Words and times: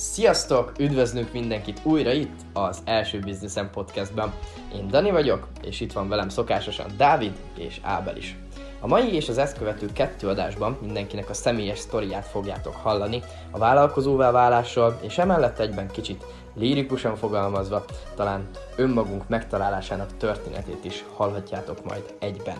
Sziasztok! 0.00 0.72
Üdvözlünk 0.78 1.32
mindenkit 1.32 1.80
újra 1.82 2.12
itt, 2.12 2.40
az 2.52 2.78
Első 2.84 3.18
Bizniszem 3.18 3.70
Podcastben. 3.70 4.32
Én 4.74 4.88
Dani 4.88 5.10
vagyok, 5.10 5.48
és 5.62 5.80
itt 5.80 5.92
van 5.92 6.08
velem 6.08 6.28
szokásosan 6.28 6.86
Dávid 6.96 7.32
és 7.56 7.80
Ábel 7.82 8.16
is. 8.16 8.38
A 8.80 8.86
mai 8.86 9.14
és 9.14 9.28
az 9.28 9.38
ezt 9.38 9.58
követő 9.58 9.86
kettő 9.92 10.28
adásban 10.28 10.78
mindenkinek 10.80 11.30
a 11.30 11.34
személyes 11.34 11.78
sztoriát 11.78 12.26
fogjátok 12.26 12.74
hallani, 12.74 13.22
a 13.50 13.58
vállalkozóvá 13.58 14.30
válásról, 14.30 14.98
és 15.02 15.18
emellett 15.18 15.58
egyben 15.58 15.90
kicsit 15.90 16.24
lírikusan 16.54 17.16
fogalmazva, 17.16 17.84
talán 18.14 18.48
önmagunk 18.76 19.28
megtalálásának 19.28 20.16
történetét 20.16 20.84
is 20.84 21.04
hallhatjátok 21.16 21.84
majd 21.84 22.14
egyben. 22.18 22.58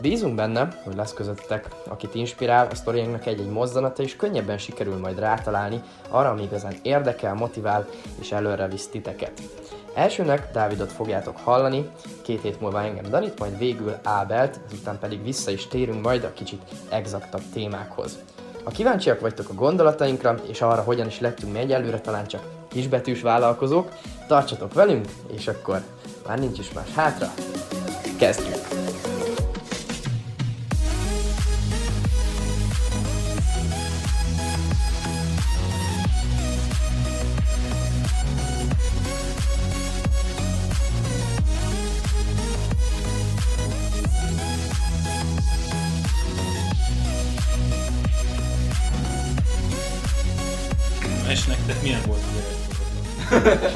Bízunk 0.00 0.34
benne, 0.34 0.68
hogy 0.84 0.94
lesz 0.94 1.12
közöttetek, 1.12 1.68
akit 1.88 2.14
inspirál, 2.14 2.66
a 2.70 2.74
sztoriánknak 2.74 3.26
egy-egy 3.26 3.50
mozzanata, 3.50 4.02
és 4.02 4.16
könnyebben 4.16 4.58
sikerül 4.58 4.98
majd 4.98 5.18
rátalálni 5.18 5.82
arra, 6.08 6.28
ami 6.28 6.42
igazán 6.42 6.74
érdekel, 6.82 7.34
motivál 7.34 7.88
és 8.20 8.32
előre 8.32 8.68
visz 8.68 8.88
titeket. 8.88 9.32
Elsőnek 9.94 10.52
Dávidot 10.52 10.92
fogjátok 10.92 11.36
hallani, 11.36 11.90
két 12.22 12.42
hét 12.42 12.60
múlva 12.60 12.82
engem 12.82 13.10
Danit, 13.10 13.38
majd 13.38 13.58
végül 13.58 13.94
Ábelt, 14.02 14.60
ezután 14.66 14.98
pedig 14.98 15.22
vissza 15.22 15.50
is 15.50 15.66
térünk 15.66 16.02
majd 16.02 16.24
a 16.24 16.32
kicsit 16.32 16.62
exaktabb 16.88 17.42
témákhoz. 17.52 18.18
Ha 18.64 18.70
kíváncsiak 18.70 19.20
vagytok 19.20 19.48
a 19.48 19.54
gondolatainkra, 19.54 20.34
és 20.48 20.60
arra, 20.60 20.82
hogyan 20.82 21.06
is 21.06 21.20
lettünk 21.20 21.52
mi 21.52 21.58
egyelőre 21.58 22.00
talán 22.00 22.26
csak 22.26 22.42
kisbetűs 22.68 23.22
vállalkozók, 23.22 23.88
tartsatok 24.26 24.74
velünk, 24.74 25.08
és 25.32 25.48
akkor 25.48 25.82
már 26.26 26.38
nincs 26.38 26.58
is 26.58 26.72
más 26.72 26.94
hátra, 26.94 27.30
kezdjük! 28.18 28.59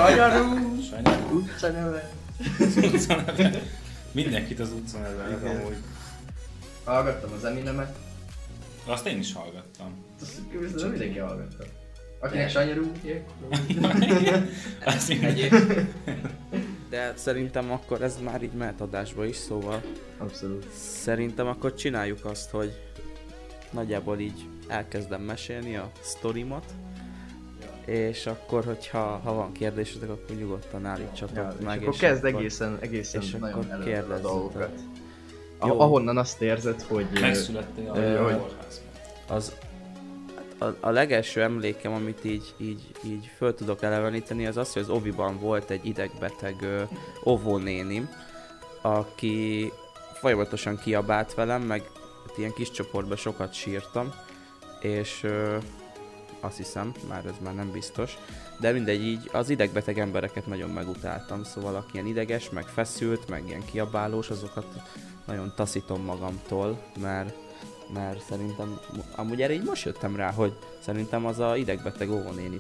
Sanyarú! 0.05 0.81
Sanyarú? 0.83 1.37
Utcaneve! 1.37 2.11
Utcaneve. 2.93 3.63
Mindenkit 4.13 4.61
az 4.61 4.71
utcaneve, 4.73 5.23
ez 5.23 5.41
Igen. 5.43 5.57
amúgy. 5.57 5.77
Hallgattam 6.85 7.33
az 7.33 7.45
Eminemet, 7.45 7.97
Azt 8.87 9.07
én 9.07 9.19
is 9.19 9.33
hallgattam. 9.33 10.05
azt 10.23 10.41
viszont 10.61 10.91
mindenki 10.91 11.19
hallgatta. 11.19 11.65
Akinek 12.19 12.51
sanyarú, 12.51 12.93
Azt 14.85 15.09
mindenki. 15.09 15.49
De 16.91 17.13
szerintem 17.17 17.71
akkor 17.71 18.03
ez 18.03 18.17
már 18.25 18.43
így 18.43 18.53
mehet 18.53 18.81
adásba 18.81 19.25
is, 19.25 19.37
szóval 19.37 19.83
Abszolút. 20.19 20.67
szerintem 21.01 21.47
akkor 21.47 21.75
csináljuk 21.75 22.25
azt, 22.25 22.51
hogy 22.51 22.81
nagyjából 23.71 24.19
így 24.19 24.49
elkezdem 24.69 25.23
mesélni 25.23 25.77
a 25.77 25.91
sztorimat, 26.01 26.65
és 27.85 28.27
akkor, 28.27 28.65
hogyha 28.65 29.21
ha 29.25 29.35
van 29.35 29.53
kérdésetek, 29.53 30.11
akkor 30.11 30.37
nyugodtan 30.37 30.87
állítsatok 30.87 31.37
Ja, 31.37 31.55
meg. 31.61 31.81
és 31.81 31.87
akkor 31.87 31.99
kezd 31.99 32.25
egészen, 32.25 32.79
egészen 32.81 33.21
és 33.21 33.31
nagyon 33.31 33.71
akkor 33.71 34.11
a 34.11 34.19
dolgokat. 34.19 34.81
Jó. 35.63 35.71
Ah, 35.71 35.81
ahonnan 35.81 36.17
azt 36.19 36.43
érzed, 36.43 36.83
hogy... 36.83 37.07
Megszülettél 37.21 37.91
a 37.91 37.97
Ö, 37.97 38.23
hogy-. 38.23 38.55
Az, 39.29 39.57
a, 40.59 40.65
a 40.81 40.91
legelső 40.91 41.43
emlékem, 41.43 41.93
amit 41.93 42.25
így, 42.25 42.55
így, 42.57 42.83
így 43.05 43.31
föl 43.37 43.55
tudok 43.55 43.83
eleveníteni, 43.83 44.47
az 44.47 44.57
az, 44.57 44.73
hogy 44.73 44.83
az 44.83 44.89
Oviban 44.89 45.39
volt 45.39 45.71
egy 45.71 45.87
idegbeteg 45.87 46.55
ö, 46.63 46.83
óvónénim, 47.25 48.09
aki 48.83 49.73
folyamatosan 50.15 50.79
kiabált 50.79 51.35
velem, 51.35 51.63
meg 51.63 51.83
hát 52.27 52.39
ilyen 52.39 52.53
kis 52.53 52.71
csoportban 52.71 53.17
sokat 53.17 53.53
sírtam, 53.53 54.13
és 54.81 55.23
ö, 55.23 55.57
azt 56.45 56.57
hiszem, 56.57 56.93
már 57.09 57.27
ez 57.27 57.35
már 57.43 57.55
nem 57.55 57.71
biztos, 57.71 58.17
de 58.61 58.73
mindegy, 58.73 59.03
így 59.03 59.31
az 59.33 59.51
idegbeteg 59.51 59.99
embereket 59.99 60.47
nagyon 60.47 60.71
megutáltam, 60.71 61.45
szóval 61.45 61.75
aki 61.77 61.91
ilyen 61.93 62.07
ideges, 62.07 62.51
meg 62.51 62.67
feszült, 62.67 63.29
meg 63.29 63.43
ilyen 63.47 63.65
kiabálós, 63.65 64.31
azokat 64.31 64.67
nagyon 65.27 65.53
taszítom 65.57 66.03
magamtól, 66.03 66.83
mert 67.01 67.35
mert 67.93 68.23
szerintem, 68.23 68.81
amúgy 69.15 69.43
erre 69.43 69.53
így 69.53 69.65
most 69.65 69.85
jöttem 69.85 70.17
rá, 70.17 70.33
hogy 70.33 70.53
szerintem 70.79 71.27
az 71.27 71.39
a 71.39 71.57
idegbeteg 71.57 72.11
óvónéni 72.11 72.59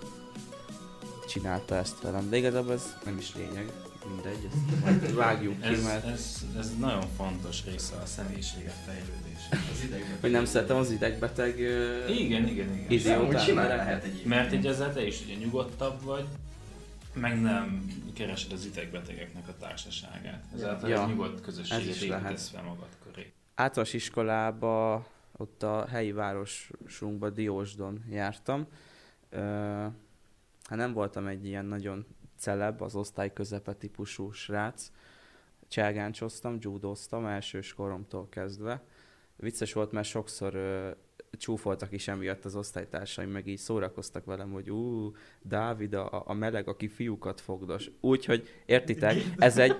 csinálta 1.26 1.74
ezt 1.74 2.00
velem, 2.02 2.28
de 2.30 2.36
igazából 2.36 2.72
ez 2.72 2.96
nem 3.04 3.16
is 3.18 3.34
lényeg, 3.34 3.72
mindegy, 4.08 4.48
ezt 4.52 4.80
majd 4.84 5.14
vágjuk 5.14 5.60
ki, 5.60 5.68
Ez, 5.68 5.84
mert 5.84 6.06
ez, 6.06 6.44
ez 6.58 6.76
nagyon 6.78 7.02
fontos 7.16 7.64
része 7.64 7.96
a 7.96 8.06
személyiséget 8.06 8.74
fejlődésnek. 8.86 9.60
Az 9.72 9.84
idegben. 9.84 10.16
hogy 10.20 10.30
nem 10.30 10.44
szeretem 10.44 10.76
az 10.76 10.90
idegbeteg 10.90 11.58
Igen, 11.58 12.46
igen, 12.48 12.48
igen. 12.48 12.84
Idióta 12.88 13.26
Úgy 13.26 13.38
simán 13.40 13.66
lehet 13.66 14.04
egy 14.04 14.22
Mert 14.24 14.52
így 14.52 14.66
ezzel 14.66 14.92
te 14.92 15.06
is 15.06 15.22
ugye 15.24 15.34
nyugodtabb 15.34 16.02
vagy, 16.02 16.24
meg 17.14 17.40
nem 17.40 17.92
keresed 18.14 18.52
az 18.52 18.64
idegbetegeknek 18.66 19.48
a 19.48 19.56
társaságát. 19.60 20.44
Ezáltal 20.54 20.88
Ja, 20.88 21.02
egy 21.02 21.08
nyugodt 21.08 21.38
ez 21.38 21.44
közösséget 21.44 22.02
építesz 22.02 22.48
fel 22.48 22.62
magad 22.62 22.88
köré. 23.04 23.32
általános 23.54 23.92
iskolába, 23.94 25.06
ott 25.36 25.62
a 25.62 25.86
helyi 25.90 26.12
városunkba, 26.12 27.30
Diósdon 27.30 28.04
jártam. 28.10 28.66
Ö, 29.30 29.38
hát 30.64 30.78
nem 30.78 30.92
voltam 30.92 31.26
egy 31.26 31.46
ilyen 31.46 31.64
nagyon 31.64 32.06
celeb, 32.44 32.82
az 32.82 32.94
osztály 32.94 33.32
közepe 33.32 33.72
típusú 33.72 34.32
srác. 34.32 34.90
Cselgáncsoztam, 35.68 36.56
judóztam 36.60 37.26
elsős 37.26 37.74
koromtól 37.74 38.28
kezdve. 38.28 38.82
Vicces 39.36 39.72
volt, 39.72 39.92
mert 39.92 40.06
sokszor 40.06 40.54
ö, 40.54 40.90
csúfoltak 41.38 41.92
is 41.92 42.08
emiatt 42.08 42.44
az 42.44 42.56
osztálytársaim, 42.56 43.30
meg 43.30 43.46
így 43.46 43.58
szórakoztak 43.58 44.24
velem, 44.24 44.50
hogy 44.52 44.70
ú, 44.70 45.12
Dávid 45.42 45.94
a, 45.94 46.22
a 46.26 46.32
meleg, 46.32 46.68
aki 46.68 46.88
fiúkat 46.88 47.40
fogdos. 47.40 47.90
Úgyhogy, 48.00 48.48
értitek, 48.66 49.16
ez 49.36 49.58
egy, 49.58 49.76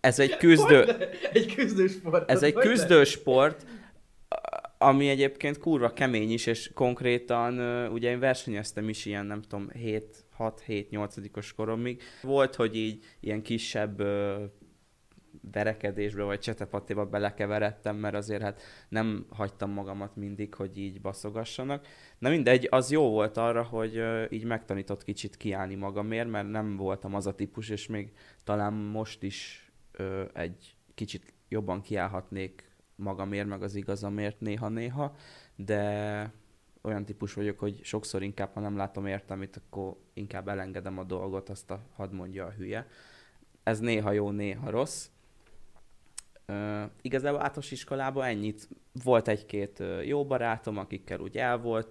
ez 0.00 0.18
egy 0.18 0.36
küzdő, 0.36 0.84
Egy 1.32 1.54
küzdősport. 1.54 2.30
ez 2.30 2.42
egy 2.42 2.54
küzdősport, 2.54 3.66
ami 4.78 5.08
egyébként 5.08 5.58
kurva 5.58 5.92
kemény 5.92 6.30
is, 6.30 6.46
és 6.46 6.70
konkrétan 6.74 7.58
ugye 7.92 8.10
én 8.10 8.18
versenyeztem 8.18 8.88
is 8.88 9.06
ilyen, 9.06 9.26
nem 9.26 9.42
tudom, 9.42 9.70
7, 9.70 10.24
6-7-8-os 10.38 11.50
koromig. 11.56 12.02
Volt, 12.22 12.54
hogy 12.54 12.76
így 12.76 13.04
ilyen 13.20 13.42
kisebb 13.42 14.02
verekedésbe 15.52 16.22
vagy 16.22 16.40
csetepatéba 16.40 17.06
belekeveredtem, 17.06 17.96
mert 17.96 18.14
azért 18.14 18.42
hát 18.42 18.62
nem 18.88 19.26
hagytam 19.30 19.70
magamat 19.70 20.16
mindig, 20.16 20.54
hogy 20.54 20.78
így 20.78 21.00
baszogassanak. 21.00 21.86
Na 22.18 22.28
mindegy, 22.28 22.66
az 22.70 22.90
jó 22.90 23.10
volt 23.10 23.36
arra, 23.36 23.62
hogy 23.62 24.02
így 24.30 24.44
megtanított 24.44 25.02
kicsit 25.02 25.36
kiállni 25.36 25.74
magamért, 25.74 26.28
mert 26.28 26.50
nem 26.50 26.76
voltam 26.76 27.14
az 27.14 27.26
a 27.26 27.34
típus, 27.34 27.68
és 27.68 27.86
még 27.86 28.12
talán 28.44 28.72
most 28.72 29.22
is 29.22 29.70
egy 30.32 30.76
kicsit 30.94 31.34
jobban 31.48 31.80
kiállhatnék 31.80 32.67
magamért, 32.98 33.48
meg 33.48 33.62
az 33.62 33.74
igazamért 33.74 34.40
néha-néha, 34.40 35.14
de 35.56 36.32
olyan 36.82 37.04
típus 37.04 37.34
vagyok, 37.34 37.58
hogy 37.58 37.80
sokszor 37.82 38.22
inkább, 38.22 38.50
ha 38.54 38.60
nem 38.60 38.76
látom 38.76 39.06
értelmét, 39.06 39.56
akkor 39.56 39.96
inkább 40.12 40.48
elengedem 40.48 40.98
a 40.98 41.04
dolgot, 41.04 41.48
azt 41.48 41.70
a 41.70 41.80
hadd 41.94 42.12
mondja 42.12 42.46
a 42.46 42.50
hülye. 42.50 42.86
Ez 43.62 43.80
néha 43.80 44.12
jó, 44.12 44.30
néha 44.30 44.70
rossz. 44.70 45.08
Uh, 46.48 46.82
igazából 47.02 47.40
általános 47.40 47.70
iskolában 47.70 48.24
ennyit. 48.24 48.68
Volt 49.04 49.28
egy-két 49.28 49.82
jó 50.04 50.26
barátom, 50.26 50.76
akikkel 50.76 51.20
úgy 51.20 51.36
el 51.36 51.84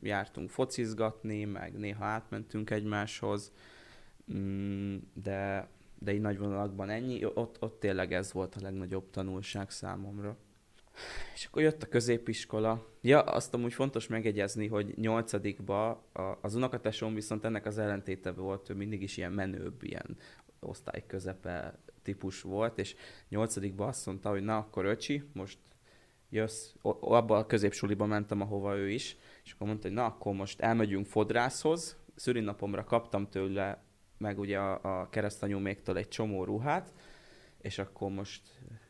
jártunk 0.00 0.50
focizgatni, 0.50 1.44
meg 1.44 1.78
néha 1.78 2.04
átmentünk 2.04 2.70
egymáshoz, 2.70 3.52
mm, 4.34 4.96
de, 5.14 5.68
de 5.98 6.12
így 6.12 6.20
nagy 6.20 6.38
vonalakban 6.38 6.90
ennyi. 6.90 7.24
Ott, 7.24 7.56
ott 7.60 7.80
tényleg 7.80 8.12
ez 8.12 8.32
volt 8.32 8.54
a 8.54 8.60
legnagyobb 8.62 9.10
tanulság 9.10 9.70
számomra. 9.70 10.36
És 11.34 11.44
akkor 11.44 11.62
jött 11.62 11.82
a 11.82 11.88
középiskola. 11.88 12.86
Ja, 13.00 13.20
azt 13.20 13.54
amúgy 13.54 13.72
fontos 13.72 14.06
megegyezni, 14.06 14.66
hogy 14.66 14.94
nyolcadikba 14.96 16.04
az 16.40 16.54
unokatesóm 16.54 17.14
viszont 17.14 17.44
ennek 17.44 17.66
az 17.66 17.78
ellentéte 17.78 18.32
volt, 18.32 18.70
ő 18.70 18.74
mindig 18.74 19.02
is 19.02 19.16
ilyen 19.16 19.32
menőbb, 19.32 19.82
ilyen 19.82 20.16
osztály 20.60 21.04
közepe 21.06 21.78
típus 22.02 22.42
volt, 22.42 22.78
és 22.78 22.94
nyolcadikba 23.28 23.86
azt 23.86 24.06
mondta, 24.06 24.30
hogy 24.30 24.42
na 24.42 24.56
akkor 24.56 24.84
öcsi, 24.84 25.22
most 25.32 25.58
jössz, 26.30 26.74
abba 27.00 27.36
a 27.36 27.46
középsuliba 27.46 28.06
mentem, 28.06 28.40
ahova 28.40 28.76
ő 28.76 28.90
is, 28.90 29.16
és 29.44 29.52
akkor 29.52 29.66
mondta, 29.66 29.86
hogy 29.86 29.96
na 29.96 30.04
akkor 30.04 30.34
most 30.34 30.60
elmegyünk 30.60 31.06
fodrászhoz, 31.06 31.96
szülinapomra 32.14 32.84
kaptam 32.84 33.28
tőle 33.28 33.82
meg 34.18 34.38
ugye 34.38 34.58
a, 34.58 35.00
a 35.00 35.08
keresztanyóméktől 35.08 35.96
egy 35.96 36.08
csomó 36.08 36.44
ruhát, 36.44 36.92
és 37.60 37.78
akkor 37.78 38.10
most 38.10 38.42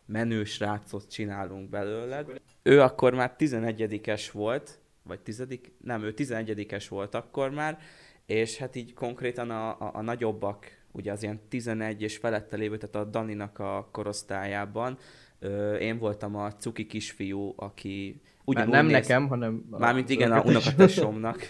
menő 0.07 0.45
srácot 0.45 1.11
csinálunk 1.11 1.71
belőled. 1.71 2.41
Ő 2.63 2.81
akkor 2.81 3.15
már 3.15 3.35
11-es 3.39 4.29
volt, 4.33 4.79
vagy 5.03 5.21
tizedik, 5.21 5.73
nem, 5.85 6.03
ő 6.03 6.13
tizenegyedikes 6.13 6.89
volt 6.89 7.15
akkor 7.15 7.51
már, 7.51 7.79
és 8.27 8.57
hát 8.57 8.77
így 8.77 8.95
konkrétan 8.95 9.51
a, 9.51 9.69
a, 9.69 9.91
a 9.95 10.01
nagyobbak, 10.01 10.67
ugye 10.93 11.13
az 11.13 11.23
ilyen 11.23 11.41
11 11.49 12.03
és 12.03 12.17
felette 12.17 12.57
lévő, 12.57 12.77
tehát 12.77 13.07
a 13.07 13.11
Daninak 13.11 13.59
a 13.59 13.89
korosztályában, 13.93 14.99
ö, 15.39 15.75
én 15.75 15.99
voltam 15.99 16.37
a 16.37 16.53
cuki 16.53 16.87
kisfiú, 16.87 17.53
aki 17.57 18.21
ugyanúgy 18.45 18.73
Nem 18.73 18.85
néz, 18.87 18.93
nekem, 18.93 19.29
hanem... 19.29 19.65
Mármint 19.71 20.09
igen, 20.09 20.33
a 20.33 20.43
unokatesomnak, 20.43 21.49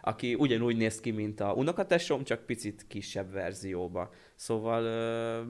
aki 0.00 0.34
ugyanúgy 0.34 0.76
néz 0.76 1.00
ki, 1.00 1.10
mint 1.10 1.40
a 1.40 1.52
unokatesom, 1.52 2.24
csak 2.24 2.46
picit 2.46 2.84
kisebb 2.88 3.32
verzióba. 3.32 4.10
Szóval, 4.34 4.84
ö, 4.84 5.40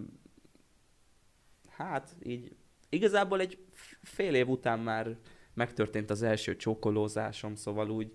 hát 1.78 2.16
így 2.22 2.56
igazából 2.88 3.40
egy 3.40 3.58
fél 4.02 4.34
év 4.34 4.48
után 4.48 4.78
már 4.78 5.16
megtörtént 5.54 6.10
az 6.10 6.22
első 6.22 6.56
csókolózásom, 6.56 7.54
szóval 7.54 7.90
úgy 7.90 8.12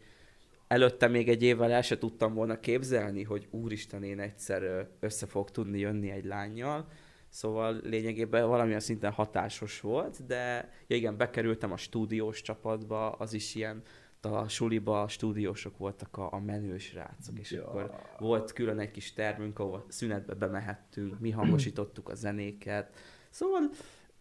előtte 0.68 1.07
még 1.07 1.30
egy 1.30 1.44
évvel 1.44 1.71
el 1.71 1.81
se 1.81 1.98
tudtam 1.98 2.33
volna 2.33 2.60
képzelni, 2.60 3.24
hogy 3.24 3.48
úristen, 3.51 4.04
én 4.04 4.19
egyszer 4.19 4.89
össze 5.00 5.25
fog 5.25 5.51
tudni 5.51 5.80
jönni 5.80 6.10
egy 6.10 6.25
lányjal. 6.25 6.88
Szóval 7.30 7.80
lényegében 7.83 8.48
valamilyen 8.48 8.80
szinten 8.80 9.12
hatásos 9.12 9.80
volt, 9.80 10.25
de 10.25 10.69
ja 10.88 10.95
igen, 10.95 11.18
bekerültem 11.18 11.71
a 11.71 11.77
stúdiós 11.77 12.42
csapatba, 12.42 13.12
az 13.12 13.33
is 13.33 13.56
ilyen, 13.56 13.81
a 14.21 14.48
suliba 14.48 15.01
a 15.01 15.07
stúdiósok 15.07 15.77
voltak 15.77 16.18
a, 16.18 16.33
a 16.33 16.39
menős 16.39 16.94
rácok, 16.94 17.39
és 17.39 17.51
ja. 17.51 17.68
akkor 17.68 17.95
volt 18.19 18.54
külön 18.54 18.80
egy 18.80 18.92
kis 18.92 19.13
termünk, 19.13 19.60
ahol 19.60 19.86
szünetbe 19.88 20.33
bemehettünk, 20.33 21.19
mi 21.19 21.30
hangosítottuk 21.31 22.10
a 22.10 22.15
zenéket. 22.15 22.98
Szóval 23.34 23.70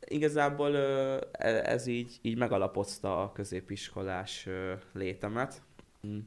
igazából 0.04 0.76
e, 0.76 1.20
ez 1.46 1.86
így, 1.86 2.18
így 2.22 2.38
megalapozta 2.38 3.22
a 3.22 3.32
középiskolás 3.32 4.48
létemet. 4.92 5.62
Hm. 6.00 6.18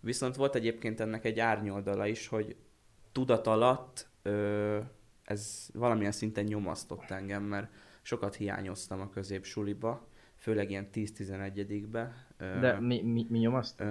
Viszont 0.00 0.36
volt 0.36 0.54
egyébként 0.54 1.00
ennek 1.00 1.24
egy 1.24 1.38
árnyoldala 1.38 2.06
is, 2.06 2.26
hogy 2.26 2.56
tudat 3.12 3.46
alatt 3.46 4.08
ez 5.24 5.68
valamilyen 5.72 6.12
szinten 6.12 6.44
nyomasztott 6.44 7.10
engem, 7.10 7.42
mert 7.42 7.72
sokat 8.02 8.34
hiányoztam 8.34 9.00
a 9.00 9.10
középsuliba, 9.10 10.08
főleg 10.36 10.70
ilyen 10.70 10.88
10-11-be. 10.92 12.26
De 12.38 12.80
mi, 12.80 13.02
mi, 13.02 13.26
mi 13.28 13.38
nyomaszt? 13.38 13.82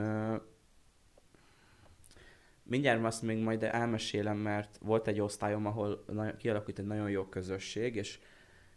Mindjárt 2.70 3.04
azt 3.04 3.22
még 3.22 3.44
majd 3.44 3.64
elmesélem, 3.64 4.38
mert 4.38 4.78
volt 4.82 5.08
egy 5.08 5.20
osztályom, 5.20 5.66
ahol 5.66 6.06
kialakult 6.38 6.80
egy 6.80 6.86
nagyon 6.86 7.10
jó 7.10 7.24
közösség, 7.24 7.96
és 7.96 8.20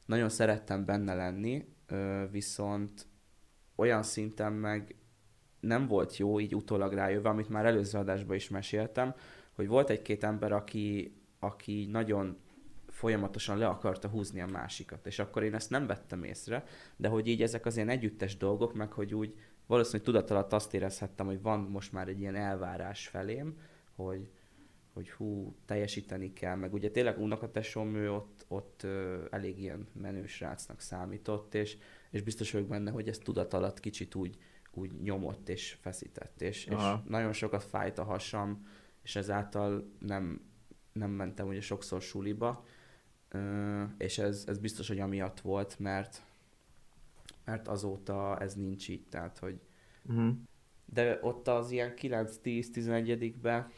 nagyon 0.07 0.29
szerettem 0.29 0.85
benne 0.85 1.15
lenni, 1.15 1.65
viszont 2.31 3.07
olyan 3.77 4.03
szinten 4.03 4.53
meg 4.53 4.95
nem 5.61 5.87
volt 5.87 6.17
jó 6.17 6.41
így 6.41 6.55
utólag 6.55 6.93
rájövve, 6.93 7.29
amit 7.29 7.49
már 7.49 7.67
előző 7.67 7.99
adásban 7.99 8.37
is 8.37 8.49
meséltem, 8.49 9.15
hogy 9.53 9.67
volt 9.67 9.91
egy-két 9.91 10.25
ember, 10.25 10.53
aki, 10.53 11.17
aki 11.39 11.89
nagyon 11.91 12.37
folyamatosan 12.89 13.59
le 13.59 13.67
akarta 13.67 14.09
húzni 14.09 14.41
a 14.41 14.47
másikat, 14.47 15.07
és 15.07 15.19
akkor 15.19 15.43
én 15.43 15.55
ezt 15.55 15.71
nem 15.71 15.87
vettem 15.87 16.25
észre, 16.25 16.65
de 16.97 17.09
hogy 17.09 17.27
így 17.27 17.43
ezek 17.43 17.67
az 17.67 17.77
ilyen 17.77 17.89
együttes 17.89 18.37
dolgok, 18.37 18.75
meg 18.75 18.93
hogy 18.93 19.15
úgy 19.15 19.35
valószínűleg 19.67 20.07
tudat 20.07 20.31
alatt 20.31 20.53
azt 20.53 20.75
érezhettem, 20.75 21.27
hogy 21.27 21.43
van 21.43 21.61
most 21.61 21.93
már 21.93 22.09
egy 22.09 22.21
ilyen 22.21 22.35
elvárás 22.35 23.09
felém, 23.09 23.57
hogy, 23.95 24.29
hogy 24.93 25.11
hú, 25.11 25.57
teljesíteni 25.65 26.33
kell, 26.33 26.57
meg 26.57 26.73
ugye 26.73 26.91
tényleg 26.91 27.19
unokatesom, 27.19 27.95
ő 27.95 28.13
ott, 28.13 28.45
ott 28.49 28.83
ö, 28.83 29.25
elég 29.31 29.59
ilyen 29.59 29.87
menős 29.93 30.41
rácnak 30.41 30.81
számított, 30.81 31.55
és, 31.55 31.77
és 32.11 32.23
biztos 32.23 32.53
vagyok 32.53 32.69
benne, 32.69 32.91
hogy 32.91 33.09
ez 33.09 33.19
tudat 33.19 33.55
alatt 33.55 33.81
kicsit 33.81 34.15
úgy, 34.15 34.37
úgy 34.71 34.93
nyomott 35.03 35.49
és 35.49 35.77
feszített, 35.81 36.43
és, 36.43 36.65
és 36.65 36.83
nagyon 37.05 37.33
sokat 37.33 37.63
fájt 37.63 37.99
a 37.99 38.05
hasam, 38.05 38.67
és 39.03 39.17
ezáltal 39.17 39.93
nem, 39.99 40.41
nem 40.93 41.11
mentem 41.11 41.47
ugye 41.47 41.61
sokszor 41.61 42.03
suliba, 42.03 42.65
ö, 43.29 43.83
és 43.99 44.19
ez, 44.19 44.45
ez 44.47 44.59
biztos, 44.59 44.89
hogy 44.89 44.99
amiatt 44.99 45.41
volt, 45.41 45.79
mert 45.79 46.23
mert 47.45 47.69
azóta 47.69 48.39
ez 48.39 48.55
nincs 48.55 48.89
így, 48.89 49.07
tehát 49.09 49.39
hogy 49.39 49.61
uh-huh. 50.03 50.35
De 50.95 51.19
ott 51.23 51.49
az 51.49 51.71
ilyen 51.71 51.93
9-10-11-ben 51.97 53.71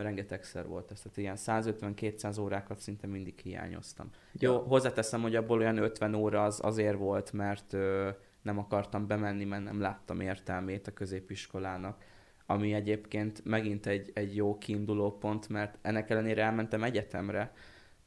rengetegszer 0.00 0.66
volt 0.66 0.90
ez, 0.90 1.00
tehát 1.00 1.16
ilyen 1.16 1.36
150-200 1.38 2.40
órákat 2.40 2.78
szinte 2.78 3.06
mindig 3.06 3.38
hiányoztam. 3.38 4.10
Ja. 4.32 4.50
Jó, 4.50 4.58
hozzáteszem, 4.58 5.22
hogy 5.22 5.36
abból 5.36 5.58
olyan 5.58 5.76
50 5.76 6.14
óra 6.14 6.44
az 6.44 6.60
azért 6.62 6.96
volt, 6.96 7.32
mert 7.32 7.72
ö, 7.72 8.08
nem 8.42 8.58
akartam 8.58 9.06
bemenni, 9.06 9.44
mert 9.44 9.64
nem 9.64 9.80
láttam 9.80 10.20
értelmét 10.20 10.86
a 10.86 10.92
középiskolának, 10.92 12.04
ami 12.46 12.72
egyébként 12.72 13.44
megint 13.44 13.86
egy, 13.86 14.10
egy 14.14 14.36
jó 14.36 14.58
kiinduló 14.58 15.18
pont, 15.18 15.48
mert 15.48 15.78
ennek 15.82 16.10
ellenére 16.10 16.42
elmentem 16.42 16.82
egyetemre, 16.82 17.52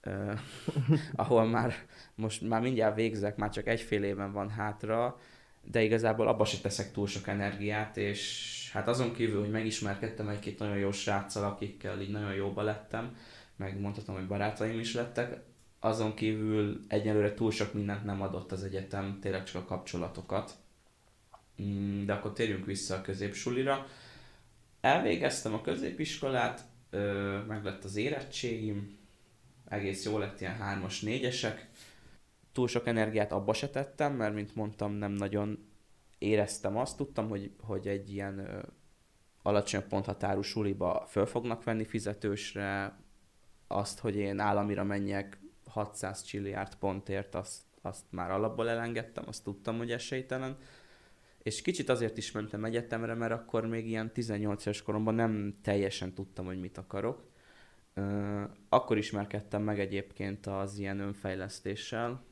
uh, 0.05 0.39
ahol 1.15 1.45
már 1.45 1.73
most 2.15 2.41
már 2.49 2.61
mindjárt 2.61 2.95
végzek, 2.95 3.35
már 3.35 3.49
csak 3.49 3.67
egyfél 3.67 4.03
éven 4.03 4.31
van 4.31 4.49
hátra, 4.49 5.17
de 5.63 5.81
igazából 5.81 6.27
abba 6.27 6.45
se 6.45 6.57
teszek 6.57 6.91
túl 6.91 7.07
sok 7.07 7.27
energiát, 7.27 7.97
és 7.97 8.69
hát 8.73 8.87
azon 8.87 9.13
kívül, 9.13 9.39
hogy 9.39 9.51
megismerkedtem 9.51 10.27
egy-két 10.27 10.59
nagyon 10.59 10.77
jó 10.77 10.91
sráccal, 10.91 11.43
akikkel 11.43 12.01
így 12.01 12.11
nagyon 12.11 12.33
jóba 12.33 12.61
lettem, 12.61 13.17
meg 13.55 13.79
mondhatom, 13.79 14.15
hogy 14.15 14.27
barátaim 14.27 14.79
is 14.79 14.93
lettek, 14.93 15.41
azon 15.79 16.13
kívül 16.13 16.79
egyelőre 16.87 17.33
túl 17.33 17.51
sok 17.51 17.73
mindent 17.73 18.03
nem 18.03 18.21
adott 18.21 18.51
az 18.51 18.63
egyetem, 18.63 19.17
tényleg 19.21 19.43
csak 19.43 19.61
a 19.61 19.65
kapcsolatokat. 19.65 20.53
Mm, 21.61 22.05
de 22.05 22.13
akkor 22.13 22.33
térjünk 22.33 22.65
vissza 22.65 22.95
a 22.95 23.01
középsulira. 23.01 23.87
Elvégeztem 24.81 25.53
a 25.53 25.61
középiskolát, 25.61 26.61
meg 27.47 27.63
lett 27.63 27.83
az 27.83 27.95
érettségim, 27.95 28.97
egész 29.67 30.05
jó 30.05 30.17
lett, 30.17 30.41
ilyen 30.41 30.55
hármas, 30.55 31.01
négyesek. 31.01 31.67
Túl 32.53 32.67
sok 32.67 32.87
energiát 32.87 33.31
abba 33.31 33.53
se 33.53 33.69
tettem, 33.69 34.13
mert 34.13 34.33
mint 34.33 34.55
mondtam, 34.55 34.91
nem 34.91 35.11
nagyon 35.11 35.69
éreztem 36.17 36.77
azt, 36.77 36.97
tudtam, 36.97 37.29
hogy, 37.29 37.51
hogy 37.59 37.87
egy 37.87 38.13
ilyen 38.13 38.37
ö, 38.37 38.61
alacsony 39.41 39.87
ponthatárú 39.87 40.41
suliba 40.41 41.05
föl 41.07 41.25
fognak 41.25 41.63
venni 41.63 41.85
fizetősre, 41.85 42.97
azt, 43.67 43.99
hogy 43.99 44.15
én 44.15 44.39
államira 44.39 44.83
menjek 44.83 45.39
600 45.67 46.23
csilliárd 46.23 46.75
pontért, 46.75 47.35
azt, 47.35 47.61
azt 47.81 48.05
már 48.09 48.31
alapból 48.31 48.69
elengedtem, 48.69 49.23
azt 49.27 49.43
tudtam, 49.43 49.77
hogy 49.77 49.91
esélytelen. 49.91 50.57
És 51.43 51.61
kicsit 51.61 51.89
azért 51.89 52.17
is 52.17 52.31
mentem 52.31 52.65
egyetemre, 52.65 53.13
mert 53.13 53.31
akkor 53.31 53.65
még 53.65 53.87
ilyen 53.87 54.13
18 54.13 54.65
éves 54.65 54.81
koromban 54.81 55.15
nem 55.15 55.59
teljesen 55.61 56.13
tudtam, 56.13 56.45
hogy 56.45 56.59
mit 56.59 56.77
akarok. 56.77 57.31
Akkor 58.69 58.97
ismerkedtem 58.97 59.61
meg 59.61 59.79
egyébként 59.79 60.47
az 60.47 60.77
ilyen 60.77 60.99
önfejlesztéssel. 60.99 62.23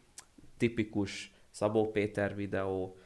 Tipikus 0.61 1.31
Szabó 1.49 1.91
Péter 1.91 2.35
videó, 2.35 2.97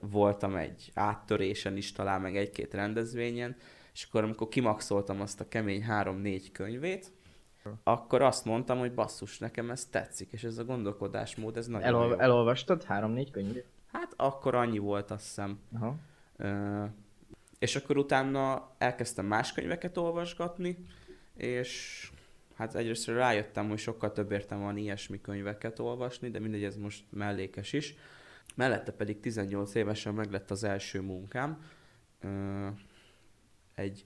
voltam 0.00 0.56
egy 0.56 0.90
áttörésen 0.94 1.76
is, 1.76 1.92
talán 1.92 2.20
meg 2.20 2.36
egy-két 2.36 2.74
rendezvényen, 2.74 3.56
és 3.92 4.04
akkor 4.04 4.22
amikor 4.22 4.48
kimaxoltam 4.48 5.20
azt 5.20 5.40
a 5.40 5.48
kemény 5.48 5.82
három-négy 5.82 6.52
könyvét, 6.52 7.12
akkor 7.82 8.22
azt 8.22 8.44
mondtam, 8.44 8.78
hogy 8.78 8.94
basszus, 8.94 9.38
nekem 9.38 9.70
ez 9.70 9.86
tetszik, 9.86 10.32
és 10.32 10.44
ez 10.44 10.58
a 10.58 10.64
gondolkodásmód, 10.64 11.56
ez 11.56 11.66
nagyon 11.66 11.86
Elol- 11.86 12.10
jó. 12.10 12.18
Elolvastad 12.18 12.82
három-négy 12.82 13.30
könyvét? 13.30 13.66
Hát 13.92 14.12
akkor 14.16 14.54
annyi 14.54 14.78
volt, 14.78 15.10
azt 15.10 15.24
hiszem. 15.24 15.58
Aha. 15.74 15.96
Ö, 16.36 16.84
és 17.58 17.76
akkor 17.76 17.96
utána 17.96 18.70
elkezdtem 18.78 19.26
más 19.26 19.52
könyveket 19.52 19.96
olvasgatni, 19.96 20.86
és 21.36 22.10
hát 22.58 22.74
egyrészt 22.74 23.06
rájöttem, 23.06 23.68
hogy 23.68 23.78
sokkal 23.78 24.12
több 24.12 24.32
értem 24.32 24.60
van 24.60 24.76
ilyesmi 24.76 25.20
könyveket 25.20 25.78
olvasni, 25.78 26.30
de 26.30 26.38
mindegy, 26.38 26.64
ez 26.64 26.76
most 26.76 27.04
mellékes 27.10 27.72
is. 27.72 27.94
Mellette 28.54 28.92
pedig 28.92 29.20
18 29.20 29.74
évesen 29.74 30.14
meglett 30.14 30.50
az 30.50 30.64
első 30.64 31.00
munkám. 31.00 31.62
Egy 33.74 34.04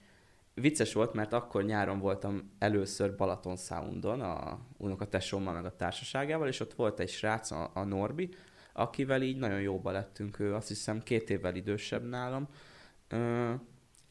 vicces 0.54 0.92
volt, 0.92 1.12
mert 1.12 1.32
akkor 1.32 1.64
nyáron 1.64 1.99
voltam 1.99 2.52
először 2.59 3.16
Balaton 3.16 3.56
Soundon, 3.56 4.21
a 4.21 4.59
unokatesómmal 4.76 5.54
meg 5.54 5.64
a 5.64 5.76
társaságával, 5.76 6.49
és 6.49 6.61
ott 6.61 6.75
volt 6.75 7.00
egy 7.00 7.11
srác, 7.11 7.50
a, 7.50 7.71
a 7.75 7.85
Norbi, 7.85 8.35
akivel 8.73 9.23
így 9.23 9.37
nagyon 9.37 9.61
jóba 9.61 9.90
lettünk, 9.90 10.38
ő 10.38 10.54
azt 10.54 10.68
hiszem 10.68 11.02
két 11.02 11.30
évvel 11.30 11.54
idősebb 11.54 12.09
nálam, 12.09 12.49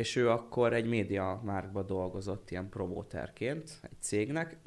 és 0.01 0.15
ő 0.15 0.29
akkor 0.29 0.73
egy 0.73 0.85
média 0.85 1.41
márkba 1.43 1.83
dolgozott 1.83 2.51
ilyen 2.51 2.69
promóterként 2.69 3.79
egy 3.81 4.01
cégnek. 4.01 4.57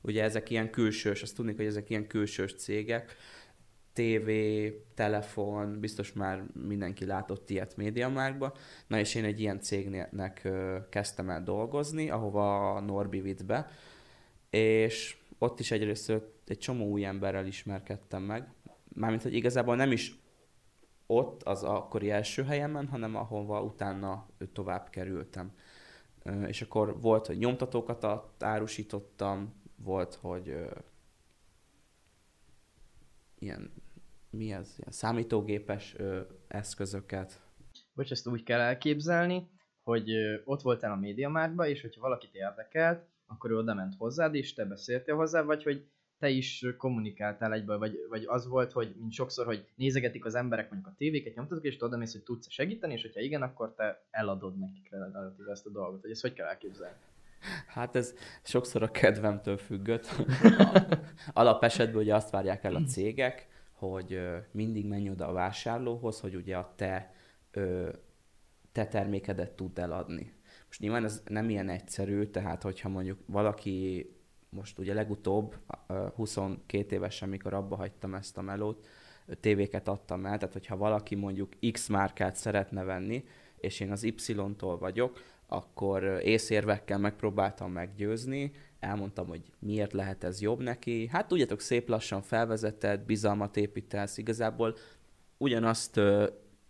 Ugye 0.00 0.22
ezek 0.22 0.50
ilyen 0.50 0.70
külsős, 0.70 1.22
azt 1.22 1.34
tudni, 1.34 1.54
hogy 1.56 1.66
ezek 1.66 1.90
ilyen 1.90 2.06
külsős 2.06 2.54
cégek, 2.54 3.16
TV, 3.92 4.30
telefon, 4.94 5.80
biztos 5.80 6.12
már 6.12 6.44
mindenki 6.66 7.04
látott 7.04 7.50
ilyet 7.50 7.76
médiamárkba. 7.76 8.52
Na 8.86 8.98
és 8.98 9.14
én 9.14 9.24
egy 9.24 9.40
ilyen 9.40 9.60
cégnek 9.60 10.48
kezdtem 10.90 11.30
el 11.30 11.42
dolgozni, 11.42 12.10
ahova 12.10 12.80
Norbi 12.80 13.20
vitt 13.20 13.44
be, 13.44 13.70
és 14.50 15.16
ott 15.38 15.60
is 15.60 15.70
egyrészt 15.70 16.12
egy 16.46 16.58
csomó 16.58 16.86
új 16.86 17.04
emberrel 17.04 17.46
ismerkedtem 17.46 18.22
meg. 18.22 18.48
Mármint, 18.94 19.22
hogy 19.22 19.34
igazából 19.34 19.76
nem 19.76 19.92
is 19.92 20.22
ott 21.06 21.42
az 21.42 21.62
akkori 21.62 22.10
első 22.10 22.42
helyemen, 22.42 22.88
hanem 22.88 23.16
ahova 23.16 23.62
utána 23.62 24.26
tovább 24.52 24.90
kerültem. 24.90 25.52
És 26.46 26.62
akkor 26.62 27.00
volt, 27.00 27.26
hogy 27.26 27.38
nyomtatókat 27.38 28.06
árusítottam, 28.38 29.62
volt, 29.76 30.14
hogy 30.14 30.56
ilyen, 33.38 33.72
mi 34.30 34.52
ez, 34.52 34.74
ilyen 34.78 34.92
számítógépes 34.92 35.96
eszközöket. 36.48 37.40
Bocs, 37.94 38.10
ezt 38.10 38.26
úgy 38.26 38.42
kell 38.42 38.60
elképzelni, 38.60 39.50
hogy 39.82 40.10
ott 40.44 40.62
voltál 40.62 40.92
a 40.92 40.96
médiamárkba, 40.96 41.66
és 41.66 41.80
hogyha 41.80 42.00
valakit 42.00 42.34
érdekelt, 42.34 43.06
akkor 43.26 43.50
ő 43.50 43.56
oda 43.56 43.74
ment 43.74 43.94
hozzád, 43.98 44.34
és 44.34 44.54
te 44.54 44.64
beszéltél 44.64 45.16
hozzá, 45.16 45.42
vagy 45.42 45.62
hogy 45.62 45.88
te 46.24 46.30
is 46.30 46.66
kommunikáltál 46.78 47.52
egyből, 47.52 47.78
vagy, 47.78 48.06
vagy 48.08 48.24
az 48.26 48.46
volt, 48.46 48.72
hogy 48.72 48.94
mint 48.98 49.12
sokszor, 49.12 49.46
hogy 49.46 49.66
nézegetik 49.76 50.24
az 50.24 50.34
emberek 50.34 50.70
mondjuk 50.70 50.92
a 50.92 50.94
tévéket, 50.96 51.34
nyomtatok, 51.34 51.64
és 51.64 51.82
oda 51.82 51.96
mész, 51.96 52.12
hogy 52.12 52.22
tudsz 52.22 52.50
segíteni, 52.50 52.92
és 52.92 53.02
hogyha 53.02 53.20
igen, 53.20 53.42
akkor 53.42 53.74
te 53.74 54.02
eladod 54.10 54.58
nekik 54.58 54.90
relatív 54.90 55.48
ezt 55.48 55.66
a 55.66 55.70
dolgot, 55.70 56.00
hogy 56.00 56.10
ezt 56.10 56.20
hogy 56.20 56.32
kell 56.32 56.46
elképzelni? 56.46 56.96
Hát 57.66 57.96
ez 57.96 58.14
sokszor 58.42 58.82
a 58.82 58.90
kedvemtől 58.90 59.56
függött. 59.56 60.08
Alapesetben 61.32 62.02
ugye 62.02 62.14
azt 62.14 62.30
várják 62.30 62.64
el 62.64 62.74
a 62.74 62.82
cégek, 62.82 63.48
hogy 63.72 64.20
mindig 64.50 64.86
menj 64.86 65.10
oda 65.10 65.28
a 65.28 65.32
vásárlóhoz, 65.32 66.20
hogy 66.20 66.34
ugye 66.34 66.56
a 66.56 66.72
te, 66.76 67.14
te 68.72 68.86
termékedet 68.86 69.50
tud 69.50 69.78
eladni. 69.78 70.32
Most 70.66 70.80
nyilván 70.80 71.04
ez 71.04 71.22
nem 71.26 71.50
ilyen 71.50 71.68
egyszerű, 71.68 72.24
tehát 72.24 72.62
hogyha 72.62 72.88
mondjuk 72.88 73.18
valaki 73.26 74.08
most 74.54 74.78
ugye 74.78 74.94
legutóbb, 74.94 75.56
22 76.14 76.94
évesen, 76.94 77.28
amikor 77.28 77.54
abba 77.54 77.76
hagytam 77.76 78.14
ezt 78.14 78.38
a 78.38 78.42
melót, 78.42 78.86
tévéket 79.40 79.88
adtam 79.88 80.26
el, 80.26 80.38
tehát 80.38 80.52
hogyha 80.52 80.76
valaki 80.76 81.14
mondjuk 81.14 81.52
X 81.72 81.88
márkát 81.88 82.36
szeretne 82.36 82.82
venni, 82.82 83.24
és 83.56 83.80
én 83.80 83.90
az 83.90 84.02
Y-tól 84.02 84.78
vagyok, 84.78 85.22
akkor 85.46 86.20
észérvekkel 86.22 86.98
megpróbáltam 86.98 87.72
meggyőzni, 87.72 88.52
elmondtam, 88.80 89.26
hogy 89.26 89.42
miért 89.58 89.92
lehet 89.92 90.24
ez 90.24 90.40
jobb 90.40 90.60
neki. 90.60 91.08
Hát 91.12 91.28
tudjátok, 91.28 91.60
szép 91.60 91.88
lassan 91.88 92.22
felvezetett, 92.22 93.04
bizalmat 93.04 93.56
építesz, 93.56 94.18
igazából 94.18 94.76
ugyanazt 95.38 96.00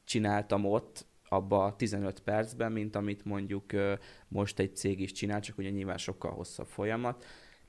csináltam 0.04 0.64
ott, 0.64 1.06
abba 1.28 1.64
a 1.64 1.76
15 1.76 2.20
percben, 2.20 2.72
mint 2.72 2.96
amit 2.96 3.24
mondjuk 3.24 3.64
most 4.28 4.58
egy 4.58 4.76
cég 4.76 5.00
is 5.00 5.12
csinál, 5.12 5.40
csak 5.40 5.58
ugye 5.58 5.70
nyilván 5.70 5.98
sokkal 5.98 6.30
hosszabb 6.32 6.66
folyamat 6.66 7.24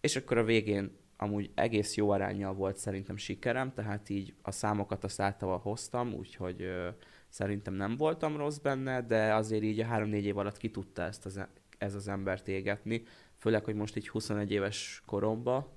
és 0.05 0.15
akkor 0.15 0.38
a 0.38 0.43
végén 0.43 0.97
amúgy 1.17 1.51
egész 1.55 1.95
jó 1.95 2.09
arányjal 2.09 2.53
volt 2.53 2.77
szerintem 2.77 3.17
sikerem, 3.17 3.74
tehát 3.74 4.09
így 4.09 4.33
a 4.41 4.51
számokat 4.51 5.03
azt 5.03 5.19
általában 5.19 5.62
hoztam, 5.62 6.13
úgyhogy 6.13 6.62
ö, 6.62 6.89
szerintem 7.29 7.74
nem 7.74 7.95
voltam 7.95 8.38
rossz 8.38 8.57
benne, 8.57 9.01
de 9.01 9.33
azért 9.33 9.63
így 9.63 9.79
a 9.79 9.85
3-4 9.85 10.21
év 10.21 10.38
alatt 10.38 10.57
ki 10.57 10.71
tudta 10.71 11.01
ezt 11.01 11.25
az, 11.25 11.38
e, 11.38 11.50
ez 11.77 11.93
az 11.93 12.07
embert 12.07 12.47
égetni, 12.47 13.03
főleg, 13.38 13.63
hogy 13.63 13.75
most 13.75 13.95
így 13.95 14.09
21 14.09 14.51
éves 14.51 15.01
koromba 15.05 15.74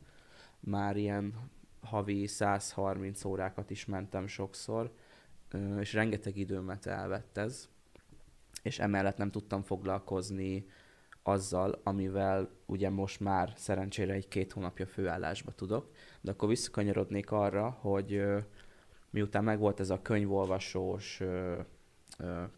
már 0.61 0.97
ilyen 0.97 1.35
havi 1.80 2.26
130 2.26 3.25
órákat 3.25 3.70
is 3.70 3.85
mentem 3.85 4.26
sokszor, 4.26 4.92
és 5.80 5.92
rengeteg 5.92 6.37
időmet 6.37 6.87
elvett 6.87 7.37
ez, 7.37 7.68
és 8.62 8.78
emellett 8.78 9.16
nem 9.16 9.30
tudtam 9.30 9.62
foglalkozni 9.62 10.66
azzal, 11.28 11.80
amivel 11.82 12.50
ugye 12.66 12.90
most 12.90 13.20
már 13.20 13.52
szerencsére 13.56 14.12
egy 14.12 14.28
két 14.28 14.52
hónapja 14.52 14.87
főállásba 14.87 15.52
tudok, 15.52 15.90
de 16.20 16.30
akkor 16.30 16.49
visszakanyarodnék 16.49 17.30
arra, 17.30 17.68
hogy 17.80 18.23
miután 19.11 19.44
megvolt 19.44 19.80
ez 19.80 19.90
a 19.90 20.02
könyvolvasós 20.02 21.23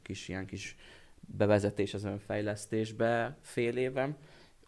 kis 0.03 0.29
ilyen 0.29 0.47
kis 0.47 0.77
bevezetés 1.21 1.95
az 1.95 2.05
önfejlesztésbe 2.05 3.37
fél 3.41 3.77
évem, 3.77 4.17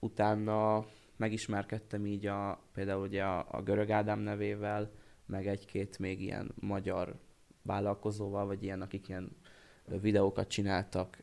utána 0.00 0.87
megismerkedtem 1.16 2.06
így 2.06 2.26
a, 2.26 2.62
például 2.75 3.02
ugye 3.02 3.25
a, 3.25 3.47
a 3.50 3.62
Görög 3.62 3.90
Ádám 3.90 4.18
nevével, 4.18 4.90
meg 5.26 5.47
egy-két 5.47 5.99
még 5.99 6.21
ilyen 6.21 6.54
magyar 6.61 7.14
vállalkozóval, 7.62 8.47
vagy 8.47 8.62
ilyen, 8.62 8.82
akik 8.82 9.09
ilyen 9.09 9.37
videókat 9.85 10.49
csináltak, 10.49 11.23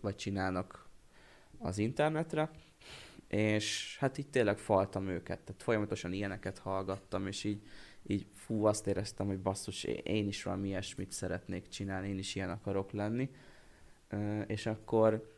vagy 0.00 0.16
csinálnak 0.16 0.90
az 1.62 1.78
internetre, 1.78 2.50
és 3.28 3.96
hát 3.98 4.18
így 4.18 4.28
tényleg 4.28 4.58
faltam 4.58 5.08
őket, 5.08 5.40
tehát 5.40 5.62
folyamatosan 5.62 6.12
ilyeneket 6.12 6.58
hallgattam, 6.58 7.26
és 7.26 7.44
így, 7.44 7.62
így 8.06 8.26
fú, 8.34 8.64
azt 8.64 8.86
éreztem, 8.86 9.26
hogy 9.26 9.40
basszus, 9.40 9.84
én 9.84 10.26
is 10.26 10.42
valami 10.42 10.68
ilyesmit 10.68 11.12
szeretnék 11.12 11.68
csinálni, 11.68 12.08
én 12.08 12.18
is 12.18 12.34
ilyen 12.34 12.50
akarok 12.50 12.92
lenni. 12.92 13.30
És 14.46 14.66
akkor 14.66 15.36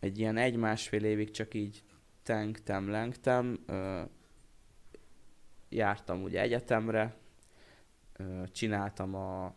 egy 0.00 0.18
ilyen 0.18 0.36
egy-másfél 0.36 1.04
évig 1.04 1.30
csak 1.30 1.54
így 1.54 1.82
tengtem, 2.22 2.88
lengtem, 2.88 3.64
jártam 5.68 6.22
ugye 6.22 6.40
egyetemre, 6.40 7.16
csináltam 8.52 9.14
a, 9.14 9.54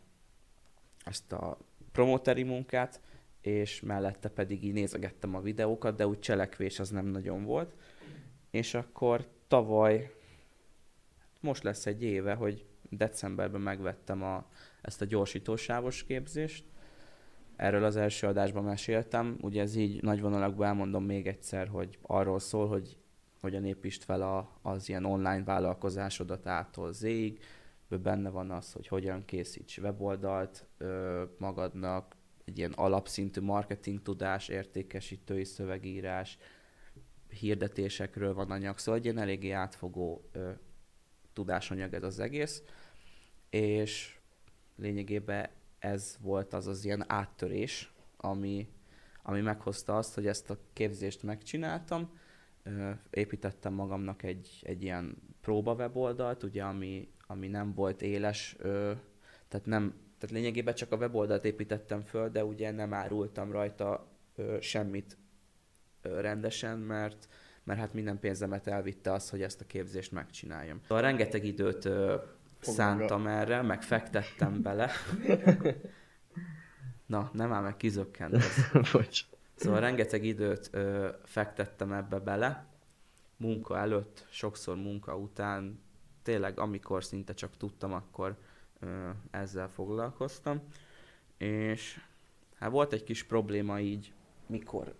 ezt 1.03 1.31
a 1.31 1.57
promoteri 1.91 2.43
munkát, 2.43 3.01
és 3.43 3.81
mellette 3.81 4.29
pedig 4.29 4.63
így 4.63 4.73
nézegettem 4.73 5.35
a 5.35 5.41
videókat, 5.41 5.95
de 5.95 6.07
úgy 6.07 6.19
cselekvés 6.19 6.79
az 6.79 6.89
nem 6.89 7.05
nagyon 7.05 7.43
volt. 7.43 7.75
És 8.51 8.73
akkor 8.73 9.27
tavaly, 9.47 10.13
most 11.39 11.63
lesz 11.63 11.85
egy 11.85 12.03
éve, 12.03 12.33
hogy 12.33 12.65
decemberben 12.89 13.61
megvettem 13.61 14.23
a, 14.23 14.45
ezt 14.81 15.01
a 15.01 15.05
gyorsítósávos 15.05 16.03
képzést. 16.03 16.65
Erről 17.55 17.83
az 17.83 17.95
első 17.95 18.27
adásban 18.27 18.63
meséltem. 18.63 19.37
Ugye 19.41 19.61
ez 19.61 19.75
így 19.75 20.01
nagy 20.01 20.21
vonalakban 20.21 20.67
elmondom 20.67 21.03
még 21.03 21.27
egyszer, 21.27 21.67
hogy 21.67 21.97
arról 22.01 22.39
szól, 22.39 22.67
hogy 22.67 22.97
hogyan 23.39 23.65
építsd 23.65 24.03
fel 24.03 24.21
a, 24.21 24.59
az 24.61 24.89
ilyen 24.89 25.05
online 25.05 25.43
vállalkozásodat 25.43 26.47
ától 26.47 26.93
Z-ig. 26.93 27.39
Benne 28.01 28.29
van 28.29 28.51
az, 28.51 28.71
hogy 28.71 28.87
hogyan 28.87 29.25
készíts 29.25 29.77
weboldalt 29.77 30.67
ö, 30.77 31.23
magadnak, 31.37 32.15
egy 32.45 32.57
ilyen 32.57 32.71
alapszintű 32.71 33.41
marketing 33.41 34.01
tudás, 34.01 34.47
értékesítői 34.47 35.43
szövegírás, 35.43 36.37
hirdetésekről 37.39 38.33
van 38.33 38.51
anyag, 38.51 38.77
szóval 38.77 38.99
egy 38.99 39.05
ilyen 39.05 39.17
eléggé 39.17 39.51
átfogó 39.51 40.29
ö, 40.31 40.51
tudásanyag 41.33 41.93
ez 41.93 42.03
az 42.03 42.19
egész, 42.19 42.63
és 43.49 44.19
lényegében 44.75 45.49
ez 45.79 46.17
volt 46.21 46.53
az 46.53 46.67
az 46.67 46.85
ilyen 46.85 47.03
áttörés, 47.07 47.93
ami, 48.17 48.67
ami 49.23 49.41
meghozta 49.41 49.97
azt, 49.97 50.13
hogy 50.13 50.27
ezt 50.27 50.49
a 50.49 50.57
képzést 50.73 51.23
megcsináltam, 51.23 52.19
ö, 52.63 52.91
építettem 53.09 53.73
magamnak 53.73 54.23
egy, 54.23 54.59
egy 54.61 54.83
ilyen 54.83 55.17
próba 55.41 55.73
weboldalt, 55.73 56.43
ugye, 56.43 56.63
ami, 56.63 57.07
ami 57.27 57.47
nem 57.47 57.73
volt 57.73 58.01
éles, 58.01 58.55
ö, 58.59 58.91
tehát 59.47 59.65
nem 59.65 60.02
tehát 60.23 60.37
lényegében 60.37 60.73
csak 60.73 60.91
a 60.91 60.95
weboldalt 60.95 61.45
építettem 61.45 62.01
föl, 62.01 62.29
de 62.29 62.45
ugye 62.45 62.71
nem 62.71 62.93
árultam 62.93 63.51
rajta 63.51 64.07
ö, 64.35 64.57
semmit 64.61 65.17
ö, 66.01 66.21
rendesen, 66.21 66.79
mert 66.79 67.27
mert 67.63 67.79
hát 67.79 67.93
minden 67.93 68.19
pénzemet 68.19 68.67
elvitte 68.67 69.11
az, 69.11 69.29
hogy 69.29 69.41
ezt 69.41 69.61
a 69.61 69.65
képzést 69.65 70.11
megcsináljam. 70.11 70.79
Szóval 70.87 71.03
rengeteg 71.03 71.45
időt 71.45 71.85
ö, 71.85 72.15
szántam 72.59 73.27
erre, 73.27 73.61
meg 73.61 73.81
fektettem 73.81 74.61
bele. 74.61 74.91
Na, 77.05 77.29
nem 77.33 77.53
áll 77.53 77.61
meg 77.61 77.77
kizökkent. 77.77 78.37
Bocs. 78.91 79.25
Szóval 79.55 79.79
rengeteg 79.79 80.23
időt 80.23 80.69
ö, 80.71 81.09
fektettem 81.23 81.91
ebbe 81.91 82.19
bele, 82.19 82.65
munka 83.37 83.77
előtt, 83.77 84.25
sokszor 84.29 84.75
munka 84.75 85.17
után, 85.17 85.83
tényleg 86.21 86.59
amikor 86.59 87.03
szinte 87.03 87.33
csak 87.33 87.57
tudtam, 87.57 87.93
akkor 87.93 88.37
ezzel 89.31 89.69
foglalkoztam, 89.69 90.61
és 91.37 91.99
hát 92.55 92.71
volt 92.71 92.93
egy 92.93 93.03
kis 93.03 93.23
probléma 93.23 93.79
így, 93.79 94.13
mikor 94.47 94.95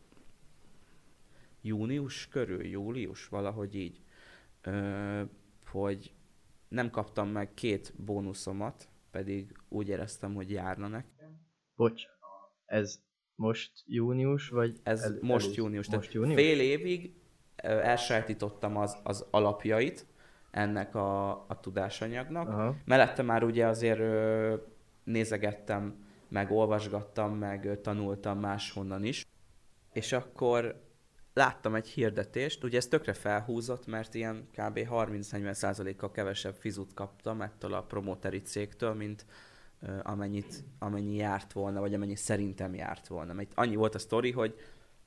június 1.61 2.27
körül, 2.27 2.65
július, 2.65 3.27
valahogy 3.27 3.75
így, 3.75 4.01
hogy 5.65 6.13
nem 6.67 6.89
kaptam 6.89 7.29
meg 7.29 7.53
két 7.53 7.93
bónuszomat, 7.97 8.87
pedig 9.11 9.57
úgy 9.69 9.87
éreztem, 9.87 10.33
hogy 10.33 10.51
járna 10.51 10.87
nekem. 10.87 11.41
Bocs, 11.75 12.03
ez 12.65 13.01
most 13.35 13.71
június, 13.85 14.49
vagy? 14.49 14.79
Ez 14.83 15.01
el, 15.01 15.17
most 15.21 15.45
előz, 15.45 15.57
június. 15.57 15.87
Most 15.87 15.99
tehát 15.99 16.13
június? 16.13 16.35
Fél 16.35 16.59
évig 16.59 17.13
elsajátítottam 17.55 18.77
az, 18.77 18.97
az 19.03 19.27
alapjait, 19.31 20.05
ennek 20.53 20.95
a, 20.95 21.29
a 21.31 21.60
tudásanyagnak. 21.62 22.50
Aha. 22.50 22.75
Mellette 22.86 23.22
már 23.22 23.43
ugye 23.43 23.65
azért 23.65 24.00
ö, 24.00 24.55
nézegettem, 25.03 26.05
meg 26.27 26.51
olvasgattam, 26.51 27.38
meg 27.38 27.65
ö, 27.65 27.75
tanultam 27.75 28.39
máshonnan 28.39 29.03
is. 29.03 29.25
És 29.91 30.12
akkor 30.12 30.81
láttam 31.33 31.75
egy 31.75 31.88
hirdetést, 31.88 32.63
ugye 32.63 32.77
ez 32.77 32.88
tökre 32.88 33.13
felhúzott, 33.13 33.88
mert 33.88 34.13
ilyen 34.13 34.48
kb. 34.51 34.79
30-40%-kal 34.91 36.12
kevesebb 36.12 36.55
fizut 36.55 36.93
kaptam 36.93 37.41
ettől 37.41 37.74
a 37.74 37.83
promoteri 37.83 38.41
cégtől, 38.41 38.93
mint 38.93 39.25
ö, 39.81 39.98
amennyit, 40.03 40.63
amennyi 40.79 41.15
járt 41.15 41.53
volna, 41.53 41.79
vagy 41.79 41.93
amennyi 41.93 42.15
szerintem 42.15 42.75
járt 42.75 43.07
volna. 43.07 43.33
Mert 43.33 43.51
annyi 43.55 43.75
volt 43.75 43.95
a 43.95 44.00
sztori, 44.00 44.31
hogy 44.31 44.55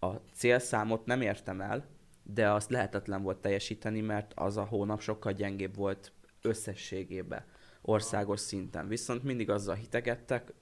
a 0.00 0.10
célszámot 0.32 1.06
nem 1.06 1.20
értem 1.20 1.60
el, 1.60 1.84
de 2.34 2.50
azt 2.50 2.70
lehetetlen 2.70 3.22
volt 3.22 3.38
teljesíteni, 3.38 4.00
mert 4.00 4.32
az 4.34 4.56
a 4.56 4.64
hónap 4.64 5.00
sokkal 5.00 5.32
gyengébb 5.32 5.76
volt 5.76 6.12
összességében, 6.42 7.44
országos 7.82 8.40
szinten. 8.40 8.88
Viszont 8.88 9.22
mindig 9.22 9.50
azzal 9.50 9.74
hitegettek 9.74 10.52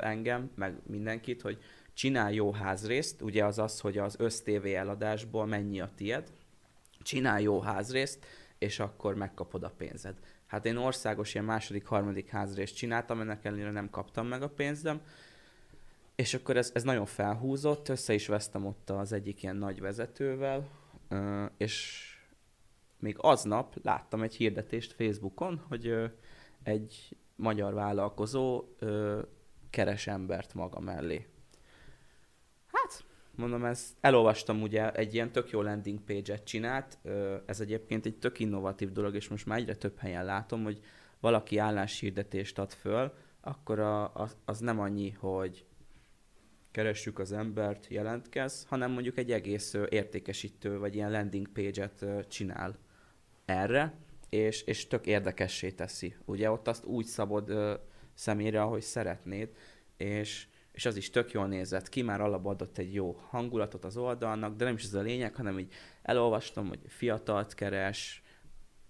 engem, 0.00 0.50
meg 0.54 0.76
mindenkit, 0.86 1.42
hogy 1.42 1.58
csinálj 1.94 2.34
jó 2.34 2.52
házrészt, 2.52 3.22
ugye 3.22 3.44
az 3.44 3.58
az, 3.58 3.80
hogy 3.80 3.98
az 3.98 4.16
össz-TV 4.18 4.66
eladásból 4.66 5.46
mennyi 5.46 5.80
a 5.80 5.90
tied, 5.94 6.32
csinálj 7.02 7.42
jó 7.42 7.60
házrészt, 7.60 8.26
és 8.58 8.78
akkor 8.78 9.14
megkapod 9.14 9.62
a 9.62 9.72
pénzed. 9.76 10.18
Hát 10.46 10.66
én 10.66 10.76
országos 10.76 11.34
ilyen 11.34 11.46
második, 11.46 11.86
harmadik 11.86 12.28
házrészt 12.28 12.76
csináltam, 12.76 13.20
ennek 13.20 13.44
ellenére 13.44 13.70
nem 13.70 13.90
kaptam 13.90 14.26
meg 14.26 14.42
a 14.42 14.48
pénzem, 14.48 15.00
és 16.14 16.34
akkor 16.34 16.56
ez, 16.56 16.70
ez 16.74 16.82
nagyon 16.82 17.06
felhúzott, 17.06 17.88
össze 17.88 18.14
is 18.14 18.26
vesztem 18.26 18.66
ott 18.66 18.90
az 18.90 19.12
egyik 19.12 19.42
ilyen 19.42 19.56
nagy 19.56 19.80
vezetővel, 19.80 20.68
és 21.56 22.04
még 22.98 23.16
aznap 23.18 23.74
láttam 23.82 24.22
egy 24.22 24.34
hirdetést 24.34 24.92
Facebookon, 24.92 25.62
hogy 25.68 26.10
egy 26.62 27.16
magyar 27.36 27.74
vállalkozó 27.74 28.64
keres 29.70 30.06
embert 30.06 30.54
maga 30.54 30.80
mellé. 30.80 31.26
Hát, 32.66 33.04
mondom, 33.34 33.64
ez 33.64 33.96
elolvastam 34.00 34.62
ugye, 34.62 34.92
egy 34.92 35.14
ilyen 35.14 35.32
tök 35.32 35.50
jó 35.50 35.62
landing 35.62 36.00
page-et 36.00 36.44
csinált, 36.44 36.98
ez 37.46 37.60
egyébként 37.60 38.06
egy 38.06 38.18
tök 38.18 38.38
innovatív 38.38 38.92
dolog, 38.92 39.14
és 39.14 39.28
most 39.28 39.46
már 39.46 39.58
egyre 39.58 39.76
több 39.76 39.98
helyen 39.98 40.24
látom, 40.24 40.62
hogy 40.62 40.80
valaki 41.20 41.58
álláshirdetést 41.58 42.58
ad 42.58 42.72
föl, 42.72 43.12
akkor 43.40 43.78
a, 43.78 44.14
az, 44.14 44.36
az 44.44 44.58
nem 44.58 44.80
annyi, 44.80 45.10
hogy 45.10 45.64
keressük 46.70 47.18
az 47.18 47.32
embert, 47.32 47.86
jelentkez, 47.88 48.66
hanem 48.68 48.90
mondjuk 48.90 49.18
egy 49.18 49.32
egész 49.32 49.74
értékesítő, 49.88 50.78
vagy 50.78 50.94
ilyen 50.94 51.10
landing 51.10 51.48
page-et 51.48 52.04
csinál 52.28 52.78
erre, 53.44 53.94
és, 54.28 54.62
és 54.62 54.86
tök 54.86 55.06
érdekessé 55.06 55.70
teszi. 55.70 56.14
Ugye 56.24 56.50
ott 56.50 56.68
azt 56.68 56.84
úgy 56.84 57.06
szabod 57.06 57.48
ö, 57.48 57.74
személyre, 58.14 58.62
ahogy 58.62 58.82
szeretnéd, 58.82 59.48
és, 59.96 60.46
és 60.72 60.86
az 60.86 60.96
is 60.96 61.10
tök 61.10 61.32
jól 61.32 61.46
nézett 61.46 61.88
ki, 61.88 62.02
már 62.02 62.20
alapban 62.20 62.52
adott 62.52 62.78
egy 62.78 62.94
jó 62.94 63.12
hangulatot 63.28 63.84
az 63.84 63.96
oldalnak, 63.96 64.56
de 64.56 64.64
nem 64.64 64.74
is 64.74 64.84
ez 64.84 64.94
a 64.94 65.00
lényeg, 65.00 65.34
hanem 65.34 65.58
így 65.58 65.72
elolvastam, 66.02 66.68
hogy 66.68 66.78
fiatalt 66.86 67.54
keres, 67.54 68.22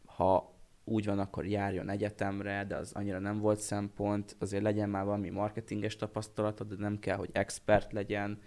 ha 0.05 0.60
úgy 0.91 1.05
van, 1.05 1.19
akkor 1.19 1.47
járjon 1.47 1.89
egyetemre, 1.89 2.65
de 2.65 2.77
az 2.77 2.93
annyira 2.93 3.19
nem 3.19 3.39
volt 3.39 3.61
szempont, 3.61 4.37
azért 4.39 4.63
legyen 4.63 4.89
már 4.89 5.05
valami 5.05 5.31
marketinges 5.31 5.97
tapasztalatod, 5.97 6.69
de 6.69 6.75
nem 6.79 6.99
kell, 6.99 7.17
hogy 7.17 7.31
expert 7.33 7.93
legyen, 7.93 8.39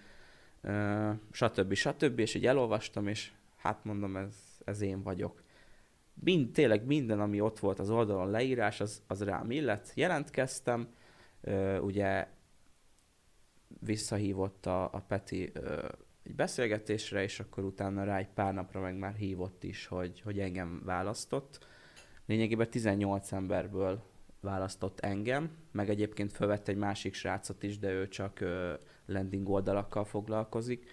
stb. 1.32 1.74
stb. 1.74 2.20
És 2.20 2.34
így 2.34 2.46
elolvastam, 2.46 3.08
és 3.08 3.32
hát 3.58 3.84
mondom, 3.84 4.18
ez, 4.18 4.36
ez 4.66 4.82
én 4.82 5.04
vagyok. 5.04 5.44
Mind, 6.14 6.52
tényleg 6.52 6.86
minden, 6.86 7.20
ami 7.20 7.42
ott 7.42 7.60
volt 7.60 7.80
az 7.80 7.90
oldalon 7.90 8.30
leírás, 8.30 8.82
az, 8.82 9.02
az 9.08 9.24
rám 9.24 9.52
illet. 9.52 9.92
Jelentkeztem, 9.96 10.88
ugye 11.82 12.28
visszahívott 13.80 14.66
a, 14.66 14.84
a 14.84 15.04
Peti 15.08 15.52
egy 16.24 16.36
beszélgetésre, 16.36 17.24
és 17.24 17.40
akkor 17.40 17.64
utána 17.64 18.04
rá 18.04 18.18
egy 18.18 18.30
pár 18.34 18.54
napra 18.54 18.82
meg 18.82 18.96
már 18.96 19.14
hívott 19.14 19.64
is, 19.64 19.86
hogy, 19.86 20.22
hogy 20.22 20.40
engem 20.40 20.82
választott. 20.86 21.68
Lényegében 22.26 22.70
18 22.70 23.32
emberből 23.32 24.04
választott 24.40 25.00
engem, 25.00 25.52
meg 25.72 25.90
egyébként 25.90 26.32
felvett 26.32 26.68
egy 26.68 26.76
másik 26.76 27.14
srácot 27.14 27.64
is, 27.64 27.80
de 27.80 27.92
ő 27.92 28.08
csak 28.08 28.40
ö, 28.40 28.74
landing 29.06 29.50
oldalakkal 29.50 30.06
foglalkozik. 30.06 30.90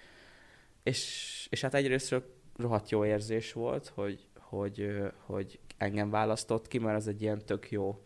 És, 0.82 1.46
és 1.50 1.60
hát 1.60 1.74
egyrészt 1.74 2.22
rohadt 2.56 2.90
jó 2.90 3.04
érzés 3.04 3.52
volt, 3.52 3.88
hogy, 3.88 4.26
hogy, 4.38 4.92
hogy 5.26 5.58
engem 5.76 6.10
választott 6.10 6.68
ki, 6.68 6.78
mert 6.78 6.96
ez 6.96 7.06
egy 7.06 7.22
ilyen 7.22 7.44
tök 7.44 7.70
jó 7.70 8.02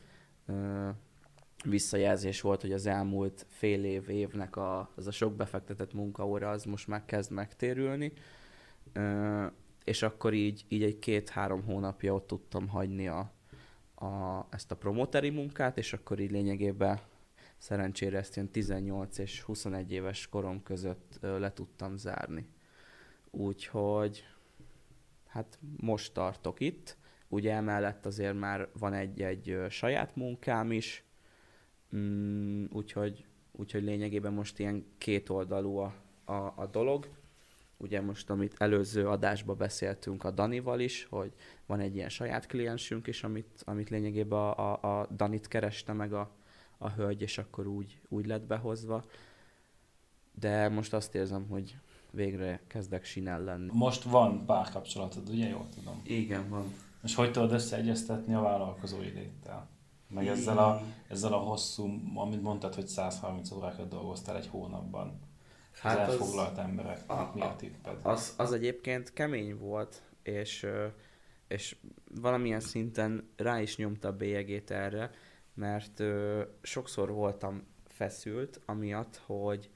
ö, 0.47 0.89
visszajelzés 1.65 2.41
volt, 2.41 2.61
hogy 2.61 2.73
az 2.73 2.87
elmúlt 2.87 3.47
fél 3.49 3.85
év, 3.85 4.09
évnek 4.09 4.57
a, 4.57 4.91
az 4.95 5.07
a 5.07 5.11
sok 5.11 5.35
befektetett 5.35 5.93
munkaóra, 5.93 6.51
az 6.51 6.65
most 6.65 6.87
már 6.87 7.05
kezd 7.05 7.31
megtérülni. 7.31 8.13
És 9.85 10.03
akkor 10.03 10.33
így, 10.33 10.65
így 10.69 10.83
egy 10.83 10.99
két-három 10.99 11.63
hónapja 11.63 12.15
ott 12.15 12.27
tudtam 12.27 12.69
hagyni 12.69 13.09
a, 13.09 13.33
a, 13.95 14.47
ezt 14.51 14.71
a 14.71 14.77
promoteri 14.77 15.31
munkát, 15.31 15.79
és 15.79 15.93
akkor 15.93 16.21
így 16.21 16.31
lényegében 16.31 17.01
szerencsére 17.59 18.19
ezt 18.19 18.37
ilyen 18.37 18.51
18 18.51 19.19
és 19.19 19.41
21 19.41 19.93
éves 19.93 20.29
korom 20.29 20.63
között 20.63 21.19
ö, 21.21 21.39
le 21.39 21.53
tudtam 21.53 21.97
zárni. 21.97 22.49
Úgyhogy 23.31 24.25
hát 25.27 25.59
most 25.77 26.13
tartok 26.13 26.61
itt. 26.61 26.97
Ugye 27.29 27.53
emellett 27.53 28.07
azért 28.07 28.39
már 28.39 28.69
van 28.79 28.93
egy-egy 28.93 29.59
saját 29.69 30.17
munkám 30.17 30.73
is, 30.73 31.05
mm, 31.97 32.65
úgyhogy, 32.73 33.27
úgyhogy 33.53 33.83
lényegében 33.83 34.33
most 34.33 34.59
ilyen 34.59 34.87
kétoldalú 34.99 35.77
a, 35.77 35.95
a, 36.25 36.53
a 36.57 36.67
dolog. 36.67 37.09
Ugye 37.77 38.01
most, 38.01 38.31
amit 38.31 38.55
előző 38.59 39.09
adásban 39.09 39.57
beszéltünk 39.57 40.25
a 40.25 40.31
Danival 40.31 40.81
is, 40.81 41.07
hogy 41.11 41.33
van 41.67 41.81
egy 41.81 41.95
ilyen 41.95 42.09
saját 42.09 42.47
kliensünk 42.47 43.07
is, 43.07 43.25
amit, 43.25 43.63
amit 43.65 43.91
lényegében 43.91 44.39
a, 44.39 44.73
a, 44.73 45.01
a 45.01 45.07
Danit 45.17 45.49
kereste 45.49 45.93
meg 45.93 46.13
a, 46.13 46.31
a 46.79 46.91
hölgy, 46.91 47.23
és 47.23 47.39
akkor 47.39 47.67
úgy, 47.67 48.01
úgy 48.09 48.27
lett 48.27 48.47
behozva. 48.47 49.05
De 50.41 50.69
most 50.69 50.95
azt 50.95 51.15
érzem, 51.15 51.47
hogy 51.49 51.77
végre 52.11 52.61
kezdek 52.67 53.05
sinel 53.05 53.43
lenni. 53.43 53.71
Most 53.73 54.03
van 54.03 54.47
párkapcsolatod, 54.47 55.29
ugye? 55.29 55.49
Jól 55.49 55.69
tudom. 55.75 56.01
Igen, 56.05 56.49
van. 56.49 56.73
És 57.03 57.15
hogy 57.15 57.33
tudod 57.33 57.53
összeegyeztetni 57.53 58.35
a 58.35 58.41
vállalkozói 58.41 59.09
léttel? 59.09 59.69
Meg 60.09 60.27
ezzel 60.27 60.59
a, 60.59 60.83
ezzel 61.09 61.33
a 61.33 61.39
hosszú, 61.39 62.01
amit 62.15 62.43
mondtad, 62.43 62.75
hogy 62.75 62.87
130 62.87 63.51
órákat 63.51 63.89
dolgoztál 63.89 64.37
egy 64.37 64.47
hónapban. 64.47 65.21
Hát 65.81 65.99
az 65.99 66.15
az- 66.15 66.21
elfoglalt 66.21 66.59
embereknek 66.59 67.11
a- 67.11 67.31
mi 67.35 67.41
a 67.41 67.55
tipped? 67.57 67.99
Az, 68.03 68.35
az 68.37 68.53
egyébként 68.53 69.13
kemény 69.13 69.59
volt, 69.59 70.03
és, 70.23 70.67
és 71.49 71.77
valamilyen 72.21 72.61
szinten 72.61 73.29
rá 73.37 73.61
is 73.61 73.77
nyomta 73.77 74.09
a 74.09 74.17
bélyegét 74.17 74.71
erre, 74.71 75.11
mert 75.55 76.03
sokszor 76.63 77.11
voltam 77.11 77.67
feszült, 77.87 78.61
amiatt, 78.67 79.17
hogy 79.27 79.71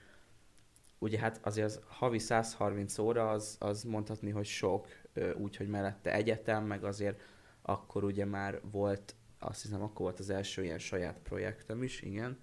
ugye 0.98 1.18
hát 1.18 1.40
azért 1.42 1.66
az 1.66 1.80
havi 1.88 2.18
130 2.18 2.98
óra, 2.98 3.30
az, 3.30 3.56
az 3.60 3.82
mondhatni, 3.82 4.30
hogy 4.30 4.46
sok, 4.46 4.86
úgyhogy 5.36 5.68
mellette 5.68 6.12
egyetem, 6.12 6.64
meg 6.64 6.84
azért 6.84 7.20
akkor 7.62 8.04
ugye 8.04 8.24
már 8.24 8.60
volt, 8.70 9.14
azt 9.38 9.62
hiszem 9.62 9.82
akkor 9.82 10.00
volt 10.00 10.18
az 10.18 10.30
első 10.30 10.64
ilyen 10.64 10.78
saját 10.78 11.18
projektem 11.22 11.82
is, 11.82 12.02
igen, 12.02 12.38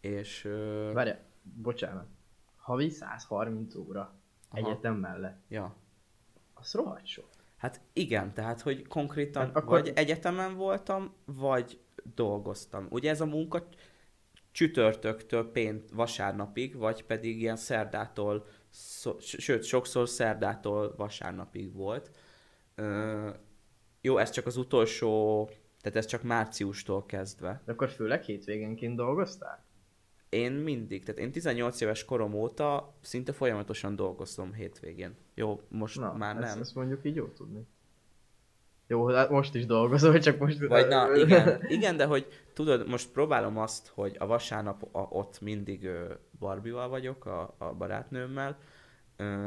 és... 0.00 0.48
Várja, 0.92 1.18
bocsánat. 1.42 2.06
Havi 2.60 2.90
130 2.90 3.74
óra 3.74 4.00
Aha. 4.48 4.66
egyetem 4.66 4.94
mellett. 4.94 5.40
ja. 5.48 5.76
Az 6.54 6.72
rohadt 6.72 7.06
sok. 7.06 7.28
Hát 7.56 7.80
igen, 7.92 8.34
tehát 8.34 8.60
hogy 8.60 8.86
konkrétan 8.86 9.46
Hát 9.46 9.56
akkor... 9.56 9.80
vagy 9.80 9.92
egyetemen 9.94 10.56
voltam, 10.56 11.14
vagy 11.24 11.80
dolgoztam. 12.14 12.86
Ugye 12.90 13.10
ez 13.10 13.20
a 13.20 13.26
munka 13.26 13.68
csütörtöktől 14.50 15.50
pént 15.50 15.90
vasárnapig, 15.90 16.76
vagy 16.76 17.04
pedig 17.04 17.40
ilyen 17.40 17.56
szerdától, 17.56 18.46
szó, 18.70 19.18
sőt, 19.18 19.64
sokszor 19.64 20.08
szerdától 20.08 20.94
vasárnapig 20.96 21.74
volt. 21.74 22.10
Ö, 22.74 23.30
jó, 24.00 24.16
ez 24.18 24.30
csak 24.30 24.46
az 24.46 24.56
utolsó, 24.56 25.44
tehát 25.80 25.98
ez 25.98 26.06
csak 26.06 26.22
márciustól 26.22 27.06
kezdve. 27.06 27.62
De 27.64 27.72
akkor 27.72 27.88
főleg 27.88 28.22
hétvégenként 28.22 28.96
dolgoztál? 28.96 29.64
Én 30.30 30.52
mindig, 30.52 31.04
tehát 31.04 31.20
én 31.20 31.32
18 31.32 31.80
éves 31.80 32.04
korom 32.04 32.34
óta 32.34 32.94
szinte 33.00 33.32
folyamatosan 33.32 33.96
dolgozom 33.96 34.52
hétvégén. 34.52 35.14
Jó, 35.34 35.60
most 35.68 36.00
Na, 36.00 36.12
már 36.12 36.36
ezt, 36.36 36.52
nem. 36.52 36.60
ezt 36.60 36.74
mondjuk 36.74 37.00
így 37.04 37.14
jó 37.16 37.26
tudni. 37.26 37.66
Jó, 38.86 39.06
hát 39.06 39.30
most 39.30 39.54
is 39.54 39.66
dolgozol, 39.66 40.18
csak 40.28 40.38
most... 40.38 40.58
Vagy 40.66 40.88
na, 40.88 41.14
igen, 41.24 41.60
igen, 41.68 41.96
de 41.96 42.04
hogy 42.04 42.26
tudod, 42.52 42.88
most 42.88 43.10
próbálom 43.10 43.58
azt, 43.58 43.88
hogy 43.94 44.16
a 44.18 44.26
vasárnap 44.26 44.88
a, 44.92 45.00
ott 45.00 45.40
mindig 45.40 45.88
Barbival 46.38 46.88
vagyok, 46.88 47.26
a, 47.26 47.54
a 47.58 47.72
barátnőmmel, 47.74 48.58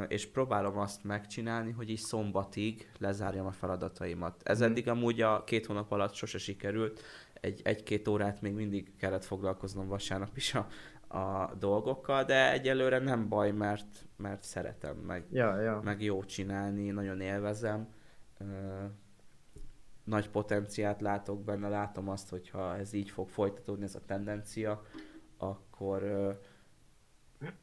és 0.07 0.25
próbálom 0.27 0.77
azt 0.77 1.03
megcsinálni, 1.03 1.71
hogy 1.71 1.89
így 1.89 1.99
szombatig 1.99 2.91
lezárjam 2.99 3.45
a 3.45 3.51
feladataimat. 3.51 4.41
Ez 4.43 4.59
Mhm. 4.59 4.69
eddig 4.69 4.87
amúgy 4.87 5.21
a 5.21 5.43
két 5.43 5.65
hónap 5.65 5.91
alatt 5.91 6.13
sose 6.13 6.37
sikerült, 6.37 7.01
egy, 7.43 7.61
egy-két 7.63 8.07
órát 8.07 8.41
még 8.41 8.53
mindig 8.53 8.95
kellett 8.95 9.23
foglalkoznom 9.23 9.87
vasárnap 9.87 10.37
is 10.37 10.53
a, 10.53 10.67
a 11.17 11.55
dolgokkal, 11.55 12.23
de 12.23 12.51
egyelőre 12.51 12.99
nem 12.99 13.29
baj, 13.29 13.51
mert, 13.51 14.07
mert 14.17 14.43
szeretem, 14.43 14.97
meg, 14.97 15.25
Ja, 15.31 15.61
ja. 15.61 15.81
meg 15.83 16.01
jó 16.01 16.23
csinálni, 16.23 16.89
nagyon 16.89 17.21
élvezem. 17.21 17.93
Ö, 18.37 18.45
nagy 20.03 20.29
potenciát 20.29 21.01
látok 21.01 21.43
benne, 21.43 21.69
látom 21.69 22.09
azt, 22.09 22.29
hogyha 22.29 22.77
ez 22.77 22.93
így 22.93 23.09
fog 23.09 23.29
folytatódni, 23.29 23.83
ez 23.83 23.95
a 23.95 24.05
tendencia, 24.05 24.83
akkor 25.37 26.03
ö, 26.03 26.31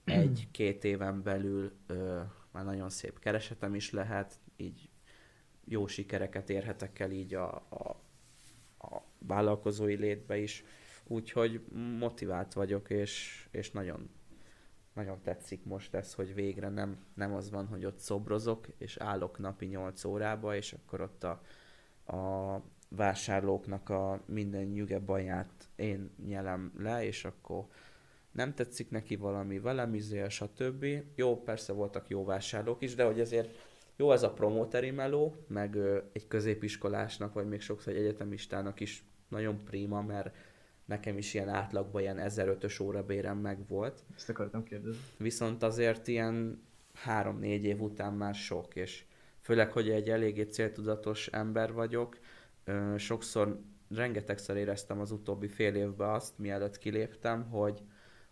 egy-két 0.04 0.84
éven 0.84 1.22
belül 1.22 1.72
ö, 1.86 2.20
már 2.52 2.64
nagyon 2.64 2.90
szép 2.90 3.18
keresetem 3.18 3.74
is 3.74 3.90
lehet, 3.90 4.38
így 4.56 4.88
jó 5.64 5.86
sikereket 5.86 6.50
érhetek 6.50 6.98
el 6.98 7.10
így 7.10 7.34
a, 7.34 7.54
a, 7.54 7.96
a 8.78 9.08
vállalkozói 9.26 9.94
létbe 9.94 10.38
is. 10.38 10.64
Úgyhogy 11.06 11.60
motivált 11.98 12.52
vagyok, 12.52 12.90
és, 12.90 13.46
és 13.50 13.70
nagyon, 13.70 14.10
nagyon 14.92 15.20
tetszik 15.22 15.64
most 15.64 15.94
ez, 15.94 16.14
hogy 16.14 16.34
végre 16.34 16.68
nem, 16.68 16.98
nem 17.14 17.34
az 17.34 17.50
van, 17.50 17.66
hogy 17.66 17.84
ott 17.84 17.98
szobrozok, 17.98 18.66
és 18.78 18.96
állok 18.96 19.38
napi 19.38 19.66
8 19.66 20.04
órába, 20.04 20.56
és 20.56 20.72
akkor 20.72 21.00
ott 21.00 21.24
a, 21.24 21.42
a 22.16 22.62
vásárlóknak 22.88 23.88
a 23.88 24.22
minden 24.26 24.64
nyüge 24.64 24.98
baját 24.98 25.68
én 25.76 26.10
nyelem 26.26 26.72
le, 26.78 27.04
és 27.04 27.24
akkor 27.24 27.66
nem 28.32 28.54
tetszik 28.54 28.90
neki 28.90 29.16
valami, 29.16 29.58
velem 29.58 29.94
izél, 29.94 30.28
stb. 30.28 30.86
Jó, 31.14 31.42
persze 31.42 31.72
voltak 31.72 32.08
jó 32.08 32.24
vásárlók 32.24 32.82
is, 32.82 32.94
de 32.94 33.04
hogy 33.04 33.20
ezért 33.20 33.58
jó 33.96 34.12
ez 34.12 34.22
a 34.22 34.32
promoteri 34.32 34.90
meló, 34.90 35.34
meg 35.46 35.74
ö, 35.74 35.98
egy 36.12 36.26
középiskolásnak, 36.26 37.32
vagy 37.32 37.48
még 37.48 37.60
sokszor 37.60 37.92
egy 37.92 37.98
egyetemistának 37.98 38.80
is 38.80 39.04
nagyon 39.30 39.64
prima, 39.64 40.02
mert 40.02 40.34
nekem 40.84 41.18
is 41.18 41.34
ilyen 41.34 41.48
átlagban 41.48 42.02
ilyen 42.02 42.20
1005-ös 42.20 42.82
órabérem 42.82 43.38
meg 43.38 43.66
volt. 43.68 44.02
Ezt 44.16 44.28
akartam 44.28 44.62
kérdezni. 44.62 45.00
Viszont 45.16 45.62
azért 45.62 46.06
ilyen 46.06 46.62
3-4 47.06 47.42
év 47.42 47.80
után 47.80 48.12
már 48.12 48.34
sok, 48.34 48.76
és 48.76 49.04
főleg, 49.40 49.72
hogy 49.72 49.90
egy 49.90 50.08
eléggé 50.08 50.42
céltudatos 50.42 51.26
ember 51.26 51.72
vagyok, 51.72 52.18
sokszor 52.96 53.60
rengetegszer 53.94 54.56
éreztem 54.56 55.00
az 55.00 55.10
utóbbi 55.10 55.48
fél 55.48 55.74
évben 55.74 56.08
azt, 56.08 56.38
mielőtt 56.38 56.78
kiléptem, 56.78 57.48
hogy, 57.48 57.82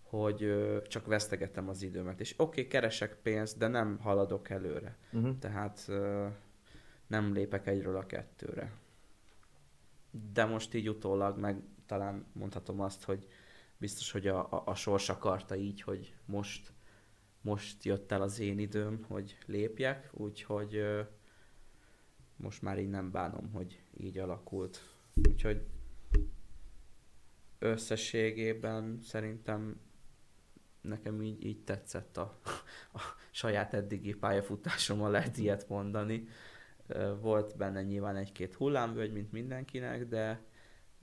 hogy 0.03 0.55
csak 0.89 1.07
vesztegetem 1.07 1.69
az 1.69 1.83
időmet. 1.83 2.21
És 2.21 2.35
oké, 2.37 2.61
okay, 2.61 2.67
keresek 2.67 3.17
pénzt, 3.23 3.59
de 3.59 3.67
nem 3.67 3.99
haladok 4.01 4.51
előre. 4.51 4.97
Uh-huh. 5.13 5.39
Tehát 5.39 5.91
nem 7.07 7.33
lépek 7.33 7.67
egyről 7.67 7.97
a 7.97 8.07
kettőre. 8.07 8.73
De 10.33 10.45
most 10.45 10.75
így 10.75 10.89
utólag 10.89 11.39
meg 11.39 11.63
talán 11.87 12.27
mondhatom 12.33 12.81
azt, 12.81 13.05
hogy 13.05 13.29
biztos, 13.77 14.11
hogy 14.11 14.27
a, 14.27 14.53
a, 14.53 14.63
a 14.67 14.75
sors 14.75 15.09
akarta 15.09 15.57
így, 15.57 15.81
hogy 15.81 16.15
most, 16.25 16.73
most 17.41 17.85
jött 17.85 18.13
el 18.13 18.23
az 18.23 18.39
én 18.39 18.59
időm, 18.59 19.05
hogy 19.09 19.39
lépjek, 19.47 20.11
úgyhogy 20.13 20.77
ö, 20.77 21.03
most 22.37 22.63
már 22.63 22.79
így 22.79 22.89
nem 22.91 23.11
bánom, 23.11 23.51
hogy 23.53 23.83
így 24.01 24.19
alakult. 24.19 24.81
Úgyhogy 25.29 25.67
összességében 27.59 28.99
szerintem 29.03 29.81
nekem 30.81 31.23
így, 31.23 31.45
így 31.45 31.65
tetszett 31.65 32.17
a, 32.17 32.39
a 32.95 33.01
saját 33.31 33.75
eddigi 33.75 34.15
pályafutásommal 34.15 35.11
lehet 35.11 35.37
ilyet 35.37 35.69
mondani. 35.69 36.29
Volt 37.21 37.57
benne 37.57 37.83
nyilván 37.83 38.17
egy-két 38.17 38.55
hullámvölgy, 38.55 39.13
mint 39.13 39.33
mindenkinek, 39.33 40.09
de, 40.09 40.45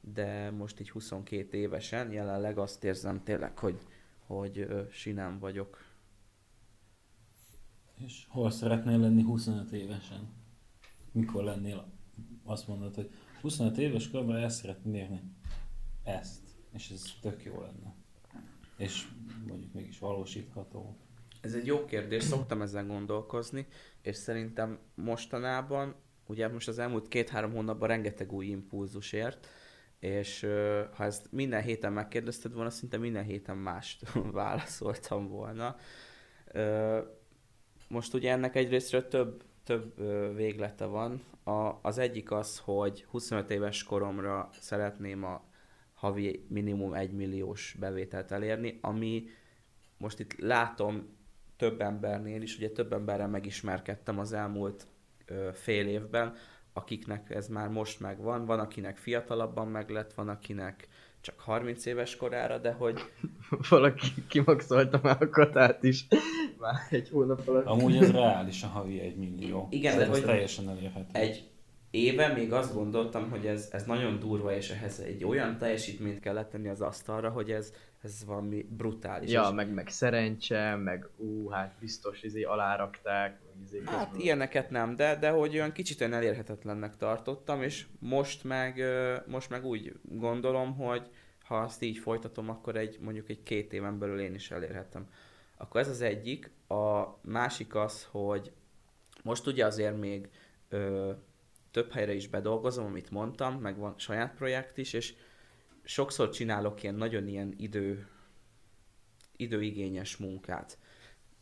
de 0.01 0.51
most 0.51 0.79
így 0.79 0.89
22 0.89 1.57
évesen 1.57 2.11
jelenleg 2.11 2.57
azt 2.57 2.83
érzem 2.83 3.23
tényleg, 3.23 3.57
hogy, 3.57 3.79
hogy 4.25 4.67
sinem 4.91 5.39
vagyok. 5.39 5.77
És 7.97 8.25
hol 8.29 8.51
szeretnél 8.51 8.99
lenni 8.99 9.23
25 9.23 9.71
évesen? 9.71 10.33
Mikor 11.11 11.43
lennél, 11.43 11.91
azt 12.43 12.67
mondod, 12.67 12.95
hogy 12.95 13.11
25 13.41 13.77
éves 13.77 14.09
korban 14.09 14.35
el 14.35 14.49
szeretném 14.49 14.93
érni 14.93 15.21
ezt, 16.03 16.41
és 16.71 16.89
ez 16.89 17.03
tök 17.21 17.43
jó 17.43 17.61
lenne. 17.61 17.95
És 18.77 19.07
mondjuk 19.47 19.73
mégis 19.73 19.99
valósítható. 19.99 20.97
Ez 21.45 21.53
egy 21.53 21.65
jó 21.65 21.85
kérdés, 21.85 22.23
szoktam 22.23 22.61
ezen 22.61 22.87
gondolkozni, 22.87 23.65
és 24.01 24.15
szerintem 24.15 24.79
mostanában, 24.95 25.95
ugye 26.27 26.47
most 26.47 26.67
az 26.67 26.79
elmúlt 26.79 27.07
két-három 27.07 27.51
hónapban 27.51 27.87
rengeteg 27.87 28.31
új 28.31 28.45
impulzus 28.45 29.13
ért, 29.13 29.47
és 29.99 30.47
ha 30.93 31.03
ezt 31.03 31.31
minden 31.31 31.61
héten 31.61 31.93
megkérdezted 31.93 32.53
volna, 32.53 32.69
szinte 32.69 32.97
minden 32.97 33.23
héten 33.23 33.57
mást 33.57 34.11
válaszoltam 34.31 35.27
volna. 35.27 35.75
Most 37.87 38.13
ugye 38.13 38.31
ennek 38.31 38.55
egyrésztről 38.55 39.07
több, 39.07 39.43
több 39.63 39.95
véglete 40.35 40.85
van. 40.85 41.23
A, 41.43 41.79
az 41.81 41.97
egyik 41.97 42.31
az, 42.31 42.57
hogy 42.57 43.05
25 43.07 43.49
éves 43.49 43.83
koromra 43.83 44.49
szeretném 44.59 45.23
a 45.23 45.43
havi 45.93 46.45
minimum 46.49 46.93
1 46.93 47.11
milliós 47.11 47.75
bevételt 47.79 48.31
elérni, 48.31 48.79
ami 48.81 49.27
most 49.97 50.19
itt 50.19 50.39
látom 50.39 51.14
több 51.57 51.81
embernél 51.81 52.41
is, 52.41 52.57
ugye 52.57 52.69
több 52.69 52.93
emberrel 52.93 53.27
megismerkedtem 53.27 54.19
az 54.19 54.33
elmúlt 54.33 54.87
ö, 55.25 55.49
fél 55.53 55.87
évben, 55.87 56.33
akiknek 56.73 57.29
ez 57.29 57.47
már 57.47 57.67
most 57.69 57.99
megvan, 57.99 58.45
van 58.45 58.59
akinek 58.59 58.97
fiatalabban 58.97 59.67
meg 59.67 59.89
lett, 59.89 60.13
van 60.13 60.29
akinek 60.29 60.87
csak 61.21 61.39
30 61.39 61.85
éves 61.85 62.15
korára, 62.15 62.57
de 62.57 62.71
hogy 62.71 62.99
Valaki 63.69 64.07
kimaxolta 64.27 64.99
már 65.03 65.21
a 65.21 65.29
katát 65.29 65.83
is. 65.83 66.07
Már 66.59 66.75
egy 66.89 67.09
hónap 67.09 67.47
alatt. 67.47 67.65
Amúgy 67.65 67.95
ez 67.97 68.11
reális 68.11 68.63
a 68.63 68.67
havi 68.67 68.99
1 68.99 69.15
millió. 69.15 69.67
Igen, 69.71 69.93
ez 69.93 69.99
de 69.99 70.07
hogy- 70.07 70.23
teljesen 70.23 70.69
elérhető. 70.69 71.19
egy 71.19 71.49
éve 71.95 72.27
még 72.33 72.53
azt 72.53 72.73
gondoltam, 72.73 73.29
hogy 73.29 73.45
ez, 73.45 73.69
ez 73.71 73.83
nagyon 73.85 74.19
durva, 74.19 74.55
és 74.55 74.69
ehhez 74.69 74.99
egy 74.99 75.23
olyan 75.23 75.57
teljesítményt 75.57 76.19
kell 76.19 76.33
letenni 76.33 76.67
az 76.67 76.81
asztalra, 76.81 77.29
hogy 77.29 77.51
ez, 77.51 77.73
ez 78.01 78.25
valami 78.25 78.65
brutális. 78.69 79.31
Ja, 79.31 79.41
És 79.41 79.55
meg, 79.55 79.73
meg 79.73 79.87
szerencse, 79.87 80.75
meg 80.75 81.07
ú, 81.17 81.49
hát 81.49 81.75
biztos 81.79 82.23
izé 82.23 82.43
alárakták, 82.43 83.39
izé 83.65 83.81
Hát 83.85 84.03
közben- 84.05 84.21
ilyeneket 84.25 84.69
nem, 84.69 84.95
de, 84.95 85.15
de 85.15 85.29
hogy 85.29 85.53
olyan 85.53 85.71
kicsit 85.71 86.01
olyan 86.01 86.13
elérhetetlennek 86.13 86.97
tartottam, 86.97 87.61
és 87.61 87.85
most 87.99 88.43
meg, 88.43 88.83
most 89.27 89.49
meg 89.49 89.65
úgy 89.65 89.93
gondolom, 90.01 90.75
hogy 90.75 91.09
ha 91.45 91.57
azt 91.57 91.81
így 91.81 91.97
folytatom, 91.97 92.49
akkor 92.49 92.75
egy 92.75 92.97
mondjuk 93.01 93.29
egy 93.29 93.43
két 93.43 93.73
éven 93.73 93.99
belül 93.99 94.19
én 94.19 94.33
is 94.33 94.51
elérhetem. 94.51 95.07
Akkor 95.57 95.81
ez 95.81 95.89
az 95.89 96.01
egyik. 96.01 96.51
A 96.67 97.03
másik 97.21 97.75
az, 97.75 98.07
hogy 98.11 98.51
most 99.23 99.47
ugye 99.47 99.65
azért 99.65 99.99
még 99.99 100.29
ö, 100.69 101.11
több 101.75 101.91
helyre 101.91 102.13
is 102.13 102.27
bedolgozom, 102.27 102.85
amit 102.85 103.11
mondtam, 103.11 103.59
meg 103.59 103.77
van 103.77 103.93
saját 103.97 104.35
projekt 104.35 104.77
is, 104.77 104.93
és 104.93 105.13
sokszor 105.83 106.29
csinálok 106.29 106.83
ilyen 106.83 106.95
nagyon 106.95 107.27
ilyen 107.27 107.53
idő, 107.57 108.07
időigényes 109.35 110.17
munkát. 110.17 110.77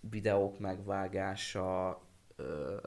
Videók 0.10 0.60
megvágása, 0.60 2.02
ö, 2.36 2.78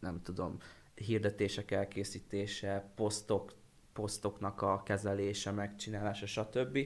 nem 0.00 0.22
tudom, 0.22 0.58
hirdetések 0.94 1.70
elkészítése, 1.70 2.92
posztok, 2.94 3.52
posztoknak 3.92 4.62
a 4.62 4.82
kezelése, 4.82 5.50
megcsinálása, 5.50 6.26
stb. 6.26 6.78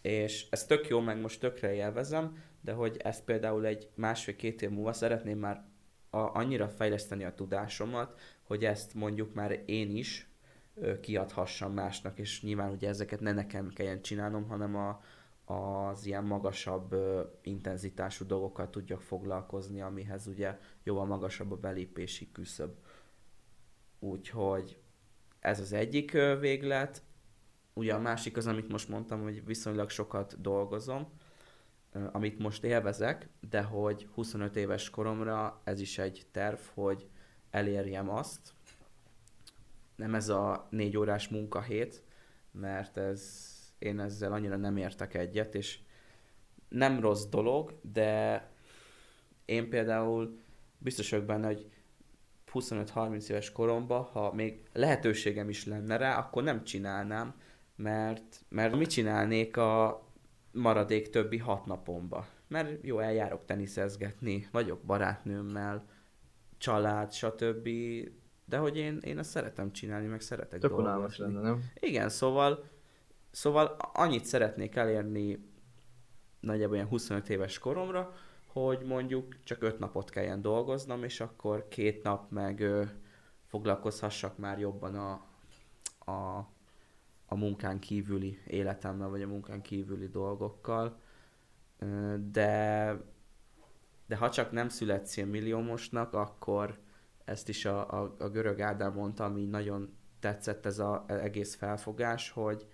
És 0.00 0.46
ez 0.50 0.66
tök 0.66 0.88
jó, 0.88 1.00
meg 1.00 1.20
most 1.20 1.40
tökre 1.40 1.74
élvezem, 1.74 2.42
de 2.60 2.72
hogy 2.72 2.96
ezt 2.96 3.24
például 3.24 3.66
egy 3.66 3.88
másfél-két 3.94 4.62
év 4.62 4.70
múlva 4.70 4.92
szeretném 4.92 5.38
már 5.38 5.64
a, 6.10 6.18
annyira 6.18 6.68
fejleszteni 6.68 7.24
a 7.24 7.34
tudásomat, 7.34 8.20
hogy 8.46 8.64
ezt 8.64 8.94
mondjuk 8.94 9.34
már 9.34 9.62
én 9.66 9.90
is 9.90 10.28
kiadhassam 11.00 11.72
másnak, 11.72 12.18
és 12.18 12.42
nyilván 12.42 12.70
ugye 12.70 12.88
ezeket 12.88 13.20
ne 13.20 13.32
nekem 13.32 13.68
kelljen 13.68 14.02
csinálnom, 14.02 14.48
hanem 14.48 14.76
a, 14.76 15.02
az 15.52 16.06
ilyen 16.06 16.24
magasabb 16.24 16.94
intenzitású 17.42 18.26
dolgokkal 18.26 18.70
tudjak 18.70 19.00
foglalkozni, 19.00 19.80
amihez 19.80 20.26
ugye 20.26 20.58
jóval 20.82 21.06
magasabb 21.06 21.52
a 21.52 21.56
belépési 21.56 22.32
küszöb. 22.32 22.74
Úgyhogy 23.98 24.78
ez 25.40 25.60
az 25.60 25.72
egyik 25.72 26.12
véglet. 26.40 27.02
Ugye 27.74 27.94
a 27.94 28.00
másik 28.00 28.36
az, 28.36 28.46
amit 28.46 28.68
most 28.68 28.88
mondtam, 28.88 29.22
hogy 29.22 29.44
viszonylag 29.44 29.90
sokat 29.90 30.40
dolgozom, 30.40 31.08
amit 32.12 32.38
most 32.38 32.64
élvezek, 32.64 33.28
de 33.50 33.62
hogy 33.62 34.08
25 34.14 34.56
éves 34.56 34.90
koromra 34.90 35.60
ez 35.64 35.80
is 35.80 35.98
egy 35.98 36.26
terv, 36.30 36.58
hogy 36.74 37.08
elérjem 37.56 38.10
azt, 38.10 38.52
nem 39.96 40.14
ez 40.14 40.28
a 40.28 40.66
négy 40.70 40.96
órás 40.96 41.28
munkahét, 41.28 42.02
mert 42.50 42.96
ez, 42.96 43.52
én 43.78 44.00
ezzel 44.00 44.32
annyira 44.32 44.56
nem 44.56 44.76
értek 44.76 45.14
egyet, 45.14 45.54
és 45.54 45.78
nem 46.68 47.00
rossz 47.00 47.24
dolog, 47.24 47.78
de 47.92 48.42
én 49.44 49.68
például 49.68 50.38
biztos 50.78 51.10
vagyok 51.10 51.26
benne, 51.26 51.46
hogy 51.46 51.70
25-30 52.52 53.28
éves 53.28 53.52
koromban, 53.52 54.02
ha 54.02 54.32
még 54.32 54.62
lehetőségem 54.72 55.48
is 55.48 55.66
lenne 55.66 55.96
rá, 55.96 56.18
akkor 56.18 56.42
nem 56.42 56.64
csinálnám, 56.64 57.34
mert, 57.76 58.44
mert 58.48 58.76
mit 58.76 58.90
csinálnék 58.90 59.56
a 59.56 60.02
maradék 60.52 61.10
többi 61.10 61.38
hat 61.38 61.66
napomba? 61.66 62.26
Mert 62.48 62.78
jó, 62.82 62.98
eljárok 62.98 63.44
teniszezgetni, 63.44 64.48
vagyok 64.50 64.82
barátnőmmel, 64.82 65.84
család, 66.58 67.12
stb. 67.12 67.68
de 68.44 68.56
hogy 68.56 68.76
én, 68.76 68.98
én 69.02 69.18
ezt 69.18 69.30
szeretem 69.30 69.72
csinálni, 69.72 70.06
meg 70.06 70.20
szeretek 70.20 70.60
Tök 70.60 70.70
dolgozni. 70.70 71.24
lenne, 71.24 71.40
nem? 71.40 71.64
Igen, 71.80 72.08
szóval, 72.08 72.64
szóval 73.30 73.76
annyit 73.92 74.24
szeretnék 74.24 74.76
elérni 74.76 75.48
nagyjából 76.40 76.74
ilyen 76.74 76.88
25 76.88 77.28
éves 77.28 77.58
koromra, 77.58 78.12
hogy 78.46 78.82
mondjuk 78.84 79.36
csak 79.44 79.62
5 79.62 79.78
napot 79.78 80.10
kelljen 80.10 80.42
dolgoznom, 80.42 81.04
és 81.04 81.20
akkor 81.20 81.68
két 81.68 82.02
nap 82.02 82.30
meg 82.30 82.60
ö, 82.60 82.82
foglalkozhassak 83.44 84.38
már 84.38 84.58
jobban 84.58 84.94
a, 84.94 85.12
a, 86.10 86.36
a 87.26 87.34
munkán 87.34 87.78
kívüli 87.78 88.38
életemmel, 88.46 89.08
vagy 89.08 89.22
a 89.22 89.26
munkán 89.26 89.62
kívüli 89.62 90.08
dolgokkal. 90.08 91.00
De, 92.30 92.96
de 94.06 94.16
ha 94.16 94.30
csak 94.30 94.50
nem 94.50 94.68
születsz 94.68 95.16
milliómosnak, 95.16 96.12
akkor 96.12 96.78
ezt 97.24 97.48
is 97.48 97.64
a, 97.64 98.02
a, 98.02 98.14
a 98.18 98.28
görög 98.28 98.60
Ádám 98.60 98.92
mondta, 98.92 99.24
ami 99.24 99.44
nagyon 99.44 99.96
tetszett 100.20 100.66
ez 100.66 100.78
az 100.78 101.00
egész 101.06 101.54
felfogás, 101.54 102.30
hogy, 102.30 102.66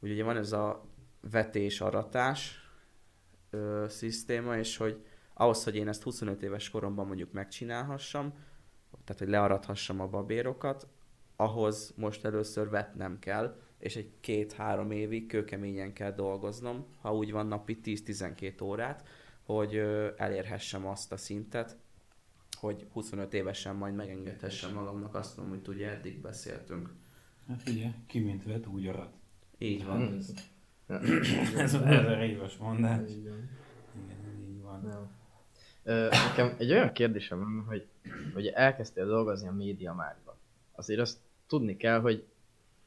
hogy 0.00 0.10
ugye 0.10 0.24
van 0.24 0.36
ez 0.36 0.52
a 0.52 0.84
vetés-aratás 1.20 2.70
ö, 3.50 3.84
szisztéma, 3.88 4.56
és 4.56 4.76
hogy 4.76 5.04
ahhoz, 5.34 5.64
hogy 5.64 5.76
én 5.76 5.88
ezt 5.88 6.02
25 6.02 6.42
éves 6.42 6.70
koromban 6.70 7.06
mondjuk 7.06 7.32
megcsinálhassam, 7.32 8.32
tehát 9.04 9.18
hogy 9.18 9.28
learathassam 9.28 10.00
a 10.00 10.06
babérokat, 10.06 10.88
ahhoz 11.36 11.94
most 11.96 12.24
először 12.24 12.68
vetnem 12.68 13.18
kell, 13.18 13.56
és 13.78 13.96
egy 13.96 14.12
két-három 14.20 14.90
évig 14.90 15.26
kőkeményen 15.26 15.92
kell 15.92 16.12
dolgoznom, 16.12 16.86
ha 17.00 17.14
úgy 17.14 17.32
van 17.32 17.46
napi 17.46 17.80
10-12 17.84 18.62
órát, 18.62 19.08
hogy 19.54 19.76
elérhessem 20.16 20.86
azt 20.86 21.12
a 21.12 21.16
szintet, 21.16 21.76
hogy 22.58 22.86
25 22.92 23.34
évesen 23.34 23.76
majd 23.76 23.94
megengedhessem 23.94 24.72
magamnak 24.72 25.14
azt 25.14 25.38
hogy 25.38 25.68
ugye 25.68 25.90
eddig 25.90 26.20
beszéltünk. 26.20 26.94
Hát 27.48 27.68
ugye, 27.68 27.90
ki 28.06 28.18
mint 28.18 28.44
vet, 28.44 28.66
úgy 28.66 28.86
arat. 28.86 29.12
Így 29.58 29.84
van. 29.84 30.08
Hm. 30.86 30.94
Ez 31.56 31.74
az 31.74 31.82
ezer 31.82 32.22
éves 32.22 32.56
mondás. 32.56 33.10
Igen, 33.10 33.50
így 34.48 34.62
van. 34.62 34.80
Nem. 34.82 35.10
Ö, 35.82 36.08
nekem 36.08 36.54
egy 36.58 36.70
olyan 36.70 36.92
kérdésem 36.92 37.38
van, 37.38 37.64
hogy, 37.66 37.86
hogy 38.34 38.46
elkezdtél 38.46 39.06
dolgozni 39.06 39.48
a 39.48 39.52
média 39.52 39.94
márkba. 39.94 40.38
Azért 40.72 41.00
azt 41.00 41.18
tudni 41.46 41.76
kell, 41.76 42.00
hogy 42.00 42.26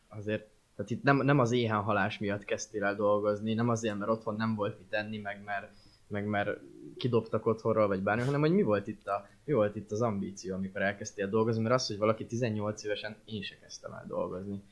azért, 0.08 0.48
tehát 0.76 0.92
itt 0.92 1.04
nem, 1.04 1.18
nem 1.18 1.40
az 1.40 1.52
éhenhalás 1.52 2.18
miatt 2.18 2.46
kezdtél 2.46 2.84
el 2.84 2.96
dolgozni, 2.96 3.54
nem 3.54 3.70
azért, 3.70 3.98
mert 3.98 4.12
otthon 4.12 4.36
nem 4.36 4.56
volt 4.56 4.80
mit 4.80 4.94
enni, 4.94 5.18
meg 5.18 5.44
mert, 5.44 5.72
meg 6.14 6.26
mert 6.26 6.60
kidobtak 6.98 7.46
otthonról, 7.46 7.88
vagy 7.88 8.02
bármi, 8.02 8.24
hanem 8.24 8.42
hogy 8.42 8.54
mi 8.54 8.62
volt 8.62 8.88
itt, 8.88 9.08
a, 9.08 9.28
mi 9.46 9.54
volt 9.54 9.76
itt 9.76 9.92
az 9.92 10.02
ambíció, 10.02 10.56
amikor 10.56 10.82
elkezdtél 10.82 11.28
dolgozni, 11.28 11.62
mert 11.62 11.76
az, 11.76 11.88
hogy 11.88 11.98
valaki 11.98 12.26
18 12.26 12.84
évesen, 12.84 13.16
én 13.26 13.42
se 13.42 13.58
kezdtem 13.60 13.94
el 13.94 14.06
dolgozni 14.08 14.64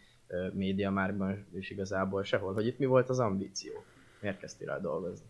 média 0.54 0.92
márkban, 0.92 1.46
és 1.54 1.70
igazából 1.70 2.24
sehol, 2.24 2.54
hogy 2.54 2.68
itt 2.68 2.80
mi 2.80 2.86
volt 2.86 3.10
az 3.10 3.20
ambíció, 3.20 3.84
miért 4.20 4.40
kezdtél 4.40 4.70
el 4.70 4.82
dolgozni. 4.82 5.26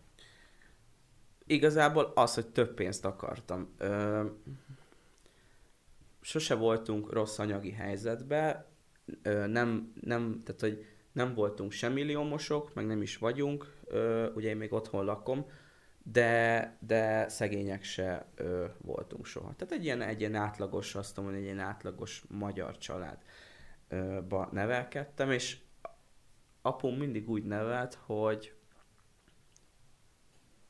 Igazából 1.46 2.12
az, 2.14 2.34
hogy 2.34 2.46
több 2.46 2.74
pénzt 2.74 3.04
akartam. 3.04 3.68
Ö, 3.78 4.24
sose 6.20 6.54
voltunk 6.54 7.12
rossz 7.12 7.38
anyagi 7.38 7.70
helyzetbe, 7.70 8.66
ö, 9.22 9.46
nem, 9.46 9.92
nem, 10.00 10.40
tehát 10.44 10.60
hogy 10.60 10.86
nem 11.12 11.34
voltunk 11.34 11.72
sem 11.72 11.92
milliómosok, 11.92 12.74
meg 12.74 12.86
nem 12.86 13.02
is 13.02 13.18
vagyunk, 13.18 13.76
ö, 13.84 14.30
ugye 14.34 14.48
én 14.48 14.56
még 14.56 14.72
otthon 14.72 15.04
lakom, 15.04 15.46
de, 16.02 16.76
de 16.80 17.28
szegények 17.28 17.82
se 17.82 18.26
ö, 18.34 18.66
voltunk 18.78 19.26
soha. 19.26 19.54
Tehát 19.56 19.74
egy 19.74 19.84
ilyen, 19.84 20.02
egy 20.02 20.20
ilyen 20.20 20.34
átlagos, 20.34 20.94
azt 20.94 21.16
mondom, 21.16 21.34
egy 21.34 21.42
ilyen 21.42 21.58
átlagos 21.58 22.24
magyar 22.28 22.78
családba 22.78 24.48
nevelkedtem, 24.52 25.30
és 25.30 25.58
apum 26.62 26.96
mindig 26.96 27.30
úgy 27.30 27.44
nevelt, 27.44 27.94
hogy 27.94 28.54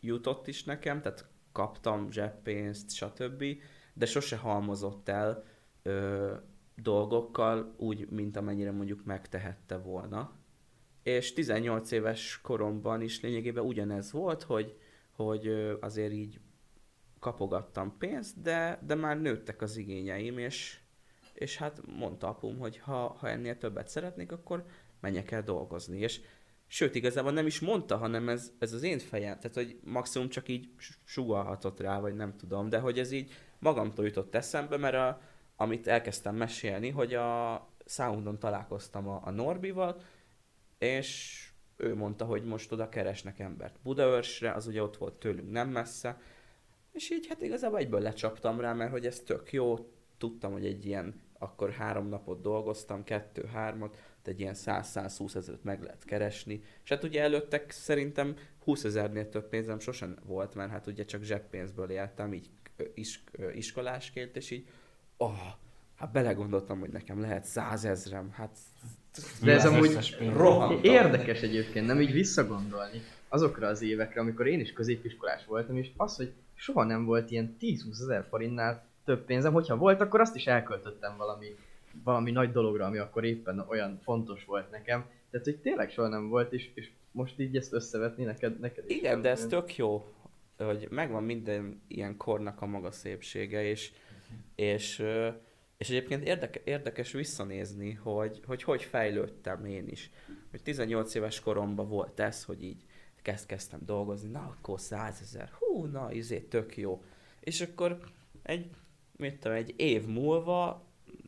jutott 0.01 0.47
is 0.47 0.65
nekem, 0.65 1.03
tehát 1.03 1.27
kaptam 1.53 2.11
zseppénzt, 2.11 2.95
stb., 2.95 3.45
de 3.95 4.07
sose 4.07 4.37
halmozott 4.37 5.09
el 5.09 5.45
ö, 5.83 6.35
dolgokkal 6.77 7.75
úgy, 7.77 8.11
mint 8.11 8.37
amennyire 8.37 8.71
mondjuk 8.73 9.05
megtehette 9.05 9.77
volna. 9.77 10.33
És 11.03 11.33
18 11.33 11.91
éves 11.91 12.41
koromban 12.43 13.01
is 13.01 13.21
lényegében 13.21 13.65
ugyanez 13.65 14.13
volt, 14.13 14.43
hogy, 14.43 14.79
hogy 15.17 15.77
azért 15.81 16.13
így 16.13 16.41
kapogattam 17.19 17.99
pénzt, 17.99 18.43
de, 18.43 18.79
de 18.87 18.95
már 18.95 19.21
nőttek 19.21 19.63
az 19.63 19.77
igényeim, 19.77 20.39
és, 20.39 20.79
és 21.33 21.57
hát 21.57 21.81
mondta 21.87 22.29
apum, 22.29 22.59
hogy 22.59 22.79
ha, 22.79 23.17
ha 23.19 23.29
ennél 23.29 23.59
többet 23.59 23.89
szeretnék, 23.89 24.33
akkor 24.33 24.65
menjek 25.01 25.31
el 25.31 25.43
dolgozni. 25.43 25.99
És 25.99 26.21
Sőt, 26.73 26.95
igazából 26.95 27.33
nem 27.33 27.47
is 27.47 27.61
mondta, 27.61 27.97
hanem 27.97 28.29
ez, 28.29 28.53
ez 28.59 28.73
az 28.73 28.83
én 28.83 28.99
fejem. 28.99 29.39
Tehát, 29.39 29.55
hogy 29.55 29.79
maximum 29.85 30.29
csak 30.29 30.49
így 30.49 30.71
sugalhatott 31.05 31.81
rá, 31.81 32.01
vagy 32.01 32.15
nem 32.15 32.37
tudom, 32.37 32.69
de 32.69 32.79
hogy 32.79 32.99
ez 32.99 33.11
így 33.11 33.31
magamtól 33.59 34.05
jutott 34.05 34.35
eszembe, 34.35 34.77
mert 34.77 34.95
a, 34.95 35.21
amit 35.57 35.87
elkezdtem 35.87 36.37
mesélni, 36.37 36.91
hogy 36.91 37.15
a 37.15 37.69
Soundon 37.87 38.39
találkoztam 38.39 39.09
a, 39.09 39.21
a 39.25 39.31
Norbival, 39.31 40.01
és 40.79 41.37
ő 41.83 41.95
mondta, 41.95 42.25
hogy 42.25 42.45
most 42.45 42.73
oda 42.73 42.89
keresnek 42.89 43.39
embert 43.39 43.77
Budaörsre, 43.83 44.53
az 44.53 44.67
ugye 44.67 44.83
ott 44.83 44.97
volt 44.97 45.15
tőlünk 45.15 45.51
nem 45.51 45.69
messze, 45.69 46.21
és 46.93 47.11
így 47.11 47.27
hát 47.27 47.43
igazából 47.43 47.79
egyből 47.79 48.01
lecsaptam 48.01 48.61
rá, 48.61 48.73
mert 48.73 48.91
hogy 48.91 49.07
ez 49.07 49.21
tök 49.21 49.53
jó, 49.53 49.79
tudtam, 50.19 50.53
hogy 50.53 50.67
egy 50.67 50.87
ilyen, 50.87 51.21
akkor 51.39 51.71
három 51.71 52.09
napot 52.09 52.41
dolgoztam, 52.41 53.05
kettő-hármat, 53.05 53.97
egy 54.25 54.41
ilyen 54.41 54.55
100-120 54.57 55.35
ezeret 55.35 55.65
meg 55.65 55.83
lehet 55.83 56.05
keresni. 56.05 56.63
És 56.85 56.89
hát 56.89 57.05
ugye 57.05 57.23
előttek 57.23 57.71
szerintem 57.71 58.37
20 58.65 58.85
ezernél 58.85 59.29
több 59.29 59.49
pénzem 59.49 59.79
sosem 59.79 60.17
volt, 60.25 60.55
mert 60.55 60.71
hát 60.71 60.87
ugye 60.87 61.05
csak 61.05 61.23
zseppénzből 61.23 61.91
éltem, 61.91 62.33
így 62.33 62.51
is, 62.95 63.25
iskolásként, 63.55 64.37
és 64.37 64.51
így, 64.51 64.69
oh, 65.17 65.39
hát 65.95 66.13
belegondoltam, 66.13 66.81
hogy 66.81 66.91
nekem 66.91 67.21
lehet 67.21 67.45
100 67.45 67.85
ezrem, 67.85 68.31
hát 68.31 68.59
De 69.43 69.53
ez 69.53 69.67
amúgy 69.67 70.17
rohantam. 70.35 70.79
Érdekes 70.83 71.41
egyébként, 71.41 71.87
nem 71.87 72.01
így 72.01 72.13
visszagondolni 72.13 73.03
azokra 73.29 73.67
az 73.67 73.83
évekre, 73.83 74.21
amikor 74.21 74.47
én 74.47 74.61
is 74.61 74.73
középiskolás 74.73 75.45
voltam, 75.47 75.77
és 75.77 75.91
az, 75.97 76.17
hogy 76.17 76.33
soha 76.55 76.85
nem 76.85 77.05
volt 77.05 77.31
ilyen 77.31 77.57
10-20 77.61 77.91
ezer 77.91 78.27
forintnál 78.29 78.85
több 79.05 79.25
pénzem, 79.25 79.53
hogyha 79.53 79.77
volt, 79.77 80.01
akkor 80.01 80.21
azt 80.21 80.37
is 80.37 80.47
elköltöttem 80.47 81.17
valami, 81.17 81.47
valami 82.05 82.31
nagy 82.31 82.53
dologra, 82.53 82.85
ami 82.85 82.99
akkor 82.99 83.25
éppen 83.25 83.65
olyan 83.69 84.01
fontos 84.03 84.45
volt 84.45 84.71
nekem. 84.71 85.05
Tehát, 85.31 85.47
hogy 85.47 85.57
tényleg 85.57 85.91
soha 85.91 86.09
nem 86.09 86.29
volt, 86.29 86.53
és, 86.53 86.71
és 86.75 86.91
most 87.11 87.39
így 87.39 87.57
ezt 87.57 87.73
összevetni 87.73 88.25
neked, 88.25 88.61
neked 88.61 88.85
is. 88.91 88.97
Igen, 88.97 89.23
de 89.23 89.29
ez 89.31 89.47
tök 89.47 89.77
jó, 89.77 90.13
hogy 90.57 90.87
megvan 90.91 91.23
minden 91.23 91.83
ilyen 91.89 92.17
kornak 92.17 92.63
a 92.63 92.67
maga 92.67 92.91
szépsége, 92.91 93.65
és, 93.65 93.93
és, 94.55 95.03
és 95.83 95.89
egyébként 95.89 96.25
érdeke, 96.25 96.61
érdekes 96.65 97.13
visszanézni, 97.13 97.93
hogy, 97.93 98.41
hogy 98.47 98.63
hogy 98.63 98.83
fejlődtem 98.83 99.65
én 99.65 99.89
is. 99.89 100.11
Hogy 100.51 100.63
18 100.63 101.15
éves 101.15 101.41
koromban 101.41 101.89
volt 101.89 102.21
ez, 102.21 102.45
hogy 102.45 102.63
így 102.63 102.85
kezd, 103.23 103.47
kezdtem 103.47 103.81
dolgozni, 103.85 104.31
na 104.31 104.57
akkor 104.57 104.81
100 104.81 105.21
ezer, 105.21 105.51
hú, 105.59 105.85
na 105.85 106.13
izé, 106.13 106.41
tök 106.41 106.77
jó. 106.77 107.03
És 107.41 107.61
akkor 107.61 107.99
egy, 108.43 108.71
mit 109.17 109.39
tudom, 109.39 109.57
egy 109.57 109.75
év 109.77 110.07
múlva 110.07 110.87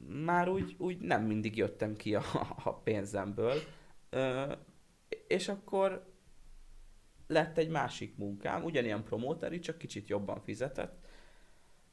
már 0.08 0.48
úgy, 0.48 0.74
úgy 0.78 0.98
nem 0.98 1.22
mindig 1.22 1.56
jöttem 1.56 1.96
ki 1.96 2.14
a, 2.14 2.22
a 2.64 2.74
pénzemből, 2.74 3.54
Ö, 4.10 4.52
és 5.26 5.48
akkor 5.48 6.12
lett 7.26 7.58
egy 7.58 7.68
másik 7.68 8.16
munkám, 8.16 8.64
ugyanilyen 8.64 9.04
promóteri, 9.04 9.58
csak 9.58 9.78
kicsit 9.78 10.08
jobban 10.08 10.40
fizetett. 10.40 11.03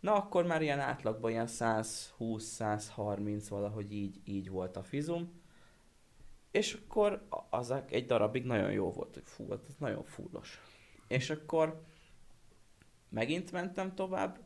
Na 0.01 0.13
akkor 0.13 0.45
már 0.45 0.61
ilyen 0.61 0.79
átlagban 0.79 1.31
ilyen 1.31 1.47
120-130 1.49 3.45
valahogy 3.49 3.93
így, 3.93 4.19
így 4.23 4.49
volt 4.49 4.77
a 4.77 4.83
fizum. 4.83 5.41
És 6.51 6.73
akkor 6.73 7.27
az 7.49 7.73
egy 7.89 8.05
darabig 8.05 8.45
nagyon 8.45 8.71
jó 8.71 8.91
volt, 8.91 9.13
hogy 9.13 9.23
fú, 9.25 9.51
ez 9.51 9.75
nagyon 9.77 10.03
fullos. 10.03 10.61
És 11.07 11.29
akkor 11.29 11.81
megint 13.09 13.51
mentem 13.51 13.95
tovább, 13.95 14.39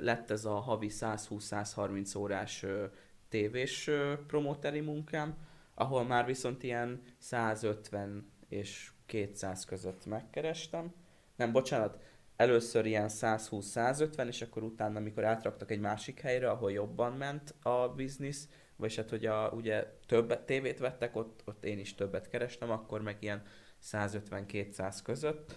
lett 0.00 0.30
ez 0.30 0.44
a 0.44 0.54
havi 0.54 0.88
120-130 0.90 2.18
órás 2.18 2.62
ö, 2.62 2.84
tévés 3.28 3.86
ö, 3.86 4.14
promóteri 4.26 4.80
munkám, 4.80 5.36
ahol 5.74 6.04
már 6.04 6.26
viszont 6.26 6.62
ilyen 6.62 7.02
150 7.18 8.32
és 8.48 8.90
200 9.06 9.64
között 9.64 10.06
megkerestem. 10.06 10.94
Nem, 11.36 11.52
bocsánat, 11.52 12.02
először 12.36 12.86
ilyen 12.86 13.08
120-150, 13.08 14.26
és 14.26 14.42
akkor 14.42 14.62
utána, 14.62 14.98
amikor 14.98 15.24
átraktak 15.24 15.70
egy 15.70 15.80
másik 15.80 16.20
helyre, 16.20 16.50
ahol 16.50 16.72
jobban 16.72 17.12
ment 17.12 17.54
a 17.62 17.88
biznisz, 17.88 18.48
vagyis 18.76 18.96
hát, 18.96 19.10
hogy 19.10 19.26
a, 19.26 19.50
ugye 19.50 19.84
többet 20.06 20.46
tévét 20.46 20.78
vettek, 20.78 21.16
ott, 21.16 21.42
ott 21.44 21.64
én 21.64 21.78
is 21.78 21.94
többet 21.94 22.28
kerestem, 22.28 22.70
akkor 22.70 23.02
meg 23.02 23.16
ilyen 23.20 23.42
150-200 23.82 24.98
között, 25.02 25.56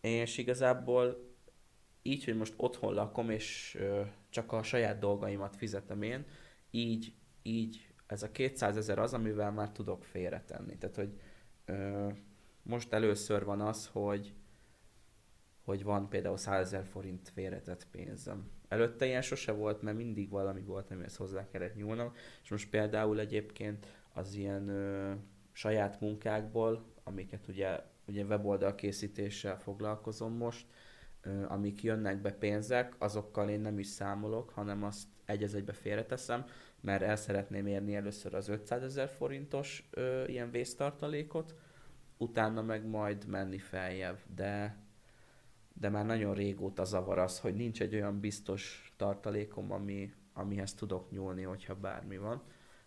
és 0.00 0.38
igazából 0.38 1.26
így, 2.02 2.24
hogy 2.24 2.36
most 2.36 2.54
otthon 2.56 2.94
lakom, 2.94 3.30
és 3.30 3.78
csak 4.28 4.52
a 4.52 4.62
saját 4.62 4.98
dolgaimat 4.98 5.56
fizetem 5.56 6.02
én, 6.02 6.26
így, 6.70 7.14
így 7.42 7.88
ez 8.06 8.22
a 8.22 8.30
200 8.30 8.76
ezer 8.76 8.98
az, 8.98 9.14
amivel 9.14 9.52
már 9.52 9.70
tudok 9.72 10.04
félretenni. 10.04 10.78
Tehát, 10.78 10.96
hogy 10.96 11.20
ö, 11.64 12.08
most 12.62 12.92
először 12.92 13.44
van 13.44 13.60
az, 13.60 13.86
hogy 13.92 14.34
hogy 15.68 15.84
van 15.84 16.08
például 16.08 16.36
100 16.36 16.66
ezer 16.66 16.84
forint 16.84 17.28
félretett 17.28 17.86
pénzem. 17.90 18.50
Előtte 18.68 19.06
ilyen 19.06 19.22
sose 19.22 19.52
volt, 19.52 19.82
mert 19.82 19.96
mindig 19.96 20.30
valami 20.30 20.60
volt, 20.60 20.90
amihez 20.90 21.16
hozzá 21.16 21.48
kellett 21.48 21.74
nyúlnom, 21.74 22.12
és 22.42 22.50
most 22.50 22.70
például 22.70 23.20
egyébként 23.20 23.86
az 24.14 24.34
ilyen 24.34 24.68
ö, 24.68 25.12
saját 25.52 26.00
munkákból, 26.00 26.84
amiket 27.04 27.48
ugye, 27.48 27.80
ugye 28.06 28.24
weboldal 28.24 28.74
készítéssel 28.74 29.58
foglalkozom 29.58 30.32
most, 30.32 30.66
ö, 31.22 31.44
amik 31.48 31.82
jönnek 31.82 32.20
be 32.20 32.32
pénzek, 32.32 32.94
azokkal 32.98 33.48
én 33.48 33.60
nem 33.60 33.78
is 33.78 33.86
számolok, 33.86 34.50
hanem 34.50 34.84
azt 34.84 35.08
egy 35.24 35.42
egybe 35.42 35.72
félreteszem, 35.72 36.44
mert 36.80 37.02
el 37.02 37.16
szeretném 37.16 37.66
érni 37.66 37.94
először 37.94 38.34
az 38.34 38.48
500 38.48 38.82
ezer 38.82 39.08
forintos 39.08 39.88
ö, 39.90 40.24
ilyen 40.26 40.50
vésztartalékot, 40.50 41.54
utána 42.16 42.62
meg 42.62 42.86
majd 42.86 43.26
menni 43.26 43.58
feljebb, 43.58 44.18
de 44.34 44.86
de 45.80 45.88
már 45.88 46.06
nagyon 46.06 46.34
régóta 46.34 46.84
zavar 46.84 47.18
az, 47.18 47.40
hogy 47.40 47.54
nincs 47.54 47.80
egy 47.80 47.94
olyan 47.94 48.20
biztos 48.20 48.92
tartalékom, 48.96 49.72
ami, 49.72 50.12
amihez 50.32 50.74
tudok 50.74 51.10
nyúlni, 51.10 51.42
hogyha 51.42 51.74
bármi 51.74 52.18
van. 52.18 52.42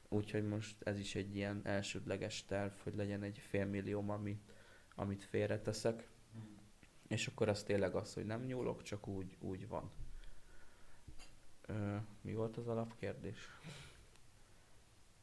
Úgyhogy 0.10 0.47
most 0.47 0.75
ez 0.84 0.99
is 0.99 1.15
egy 1.15 1.36
ilyen 1.36 1.62
elsődleges 1.63 2.45
terv, 2.45 2.71
hogy 2.84 2.95
legyen 2.95 3.23
egy 3.23 3.38
félmillióm, 3.38 4.10
amit, 4.10 4.54
amit 4.95 5.23
félreteszek. 5.23 6.08
És 7.08 7.27
akkor 7.27 7.49
az 7.49 7.63
tényleg 7.63 7.95
az, 7.95 8.13
hogy 8.13 8.25
nem 8.25 8.43
nyúlok, 8.43 8.82
csak 8.82 9.08
úgy, 9.08 9.38
úgy 9.39 9.67
van. 9.67 9.91
Ö, 11.62 11.95
mi 12.21 12.34
volt 12.34 12.58
az 12.58 12.67
alapkérdés? 12.67 13.49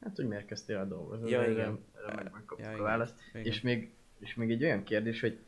Hát, 0.01 0.17
hogy 0.17 0.29
miért 0.29 0.47
kezdtél 0.47 0.77
el 0.77 0.89
dolgozni? 0.89 1.31
Ja, 1.31 1.43
erre, 1.43 1.51
igen. 1.51 1.85
Erre 2.07 2.31
megkaptuk 2.31 2.67
Ja, 2.67 2.73
a 2.73 2.83
választ. 2.83 3.15
Igen. 3.33 3.47
És 3.47 3.61
még, 3.61 3.93
és 4.19 4.35
még 4.35 4.51
egy 4.51 4.65
olyan 4.65 4.83
kérdés, 4.83 5.21
hogy 5.21 5.39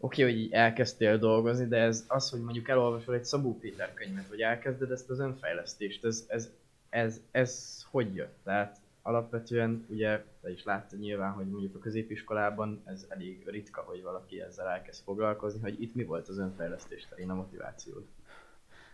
oké, 0.00 0.22
hogy 0.22 0.38
így 0.38 0.52
elkezdtél 0.52 1.18
dolgozni, 1.18 1.66
de 1.66 1.76
ez 1.76 2.04
az, 2.08 2.30
hogy 2.30 2.40
mondjuk 2.40 2.68
elolvasol 2.68 3.14
egy 3.14 3.24
Szabó 3.24 3.58
Péter 3.58 3.94
könyvet, 3.94 4.28
vagy 4.28 4.40
elkezded 4.40 4.90
ezt 4.90 5.10
az 5.10 5.18
önfejlesztést, 5.18 6.04
ez, 6.04 6.24
ez, 6.28 6.50
ez, 6.88 7.20
ez 7.30 7.84
hogy 7.90 8.14
jött? 8.14 8.36
Tehát 8.44 8.80
alapvetően 9.02 9.86
ugye 9.88 10.24
te 10.40 10.50
is 10.50 10.64
láttad 10.64 10.98
nyilván, 10.98 11.32
hogy 11.32 11.46
mondjuk 11.46 11.74
a 11.74 11.78
középiskolában 11.78 12.82
ez 12.84 13.06
elég 13.08 13.48
ritka, 13.48 13.80
hogy 13.80 14.02
valaki 14.02 14.40
ezzel 14.40 14.68
elkezd 14.68 15.02
foglalkozni, 15.02 15.60
hogy 15.60 15.82
itt 15.82 15.94
mi 15.94 16.04
volt 16.04 16.28
az 16.28 16.38
önfejlesztés 16.38 17.06
terén 17.08 17.30
a 17.30 17.34
motivációd? 17.34 18.04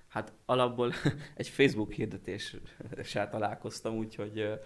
Hát 0.09 0.33
alapból 0.45 0.93
egy 1.35 1.49
Facebook 1.49 1.93
hirdetéssel 1.93 3.29
találkoztam, 3.31 3.97
úgyhogy 3.97 4.59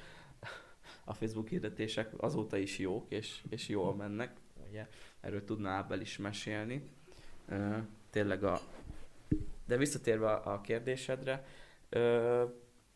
a 1.04 1.14
Facebook 1.14 1.48
hirdetések 1.48 2.12
azóta 2.16 2.56
is 2.56 2.78
jók, 2.78 3.06
és, 3.08 3.42
és 3.48 3.68
jól 3.68 3.94
mennek. 3.94 4.32
Ugye, 4.68 4.88
erről 5.20 5.44
tudná 5.44 5.70
Ábel 5.70 6.00
is 6.00 6.18
mesélni. 6.18 6.88
Tényleg 8.10 8.44
a... 8.44 8.60
De 9.66 9.76
visszatérve 9.76 10.32
a 10.32 10.60
kérdésedre, 10.60 11.44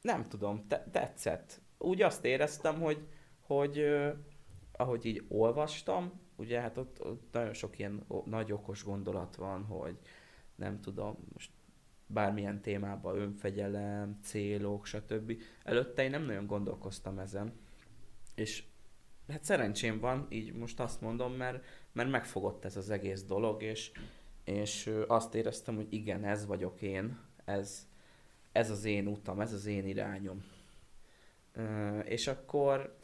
nem 0.00 0.24
tudom, 0.28 0.66
te, 0.68 0.88
tetszett. 0.92 1.60
Úgy 1.78 2.02
azt 2.02 2.24
éreztem, 2.24 2.80
hogy, 2.80 3.06
hogy 3.40 3.78
ö, 3.78 4.10
ahogy 4.72 5.04
így 5.04 5.24
olvastam, 5.28 6.20
ugye 6.36 6.60
hát 6.60 6.76
ott, 6.76 7.04
ott 7.04 7.28
nagyon 7.32 7.52
sok 7.52 7.78
ilyen 7.78 8.06
nagy 8.24 8.52
okos 8.52 8.84
gondolat 8.84 9.36
van, 9.36 9.64
hogy 9.64 9.98
nem 10.54 10.80
tudom, 10.80 11.16
most 11.32 11.50
bármilyen 12.06 12.60
témában, 12.60 13.18
önfegyelem, 13.18 14.18
célok, 14.22 14.86
stb. 14.86 15.40
Előtte 15.62 16.02
én 16.02 16.10
nem 16.10 16.22
nagyon 16.22 16.46
gondolkoztam 16.46 17.18
ezen, 17.18 17.52
és 18.34 18.64
hát 19.28 19.44
szerencsém 19.44 20.00
van, 20.00 20.26
így 20.28 20.52
most 20.52 20.80
azt 20.80 21.00
mondom, 21.00 21.32
mert, 21.32 21.64
mert 21.94 22.10
megfogott 22.10 22.64
ez 22.64 22.76
az 22.76 22.90
egész 22.90 23.22
dolog, 23.24 23.62
és, 23.62 23.90
és 24.44 24.90
azt 25.06 25.34
éreztem, 25.34 25.74
hogy 25.74 25.86
igen, 25.92 26.24
ez 26.24 26.46
vagyok 26.46 26.82
én, 26.82 27.18
ez, 27.44 27.88
ez 28.52 28.70
az 28.70 28.84
én 28.84 29.06
utam, 29.06 29.40
ez 29.40 29.52
az 29.52 29.66
én 29.66 29.86
irányom. 29.86 30.44
És 32.04 32.26
akkor 32.26 32.96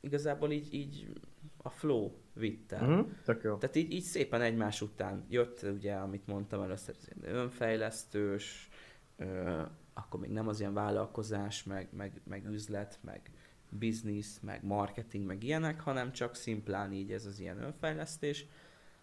igazából 0.00 0.50
így, 0.50 0.74
így 0.74 1.12
a 1.56 1.70
flow 1.70 2.10
vitt 2.32 2.72
el. 2.72 2.86
Mhm, 2.86 3.10
Tök 3.24 3.42
jó. 3.42 3.56
Tehát 3.56 3.76
így, 3.76 3.92
így 3.92 4.02
szépen 4.02 4.40
egymás 4.40 4.80
után 4.80 5.26
jött 5.28 5.62
ugye, 5.62 5.94
amit 5.94 6.26
mondtam 6.26 6.62
először, 6.62 6.94
az 6.98 7.08
ilyen 7.12 7.36
önfejlesztős, 7.36 8.68
ö, 9.16 9.62
akkor 9.92 10.20
még 10.20 10.30
nem 10.30 10.48
az 10.48 10.60
ilyen 10.60 10.74
vállalkozás, 10.74 11.64
meg, 11.64 11.88
meg, 11.92 12.20
meg 12.24 12.46
üzlet, 12.46 12.98
meg 13.02 13.30
biznisz, 13.70 14.38
meg 14.42 14.64
marketing, 14.64 15.26
meg 15.26 15.42
ilyenek, 15.42 15.80
hanem 15.80 16.12
csak 16.12 16.34
szimplán 16.34 16.92
így 16.92 17.12
ez 17.12 17.26
az 17.26 17.38
ilyen 17.40 17.62
önfejlesztés. 17.62 18.46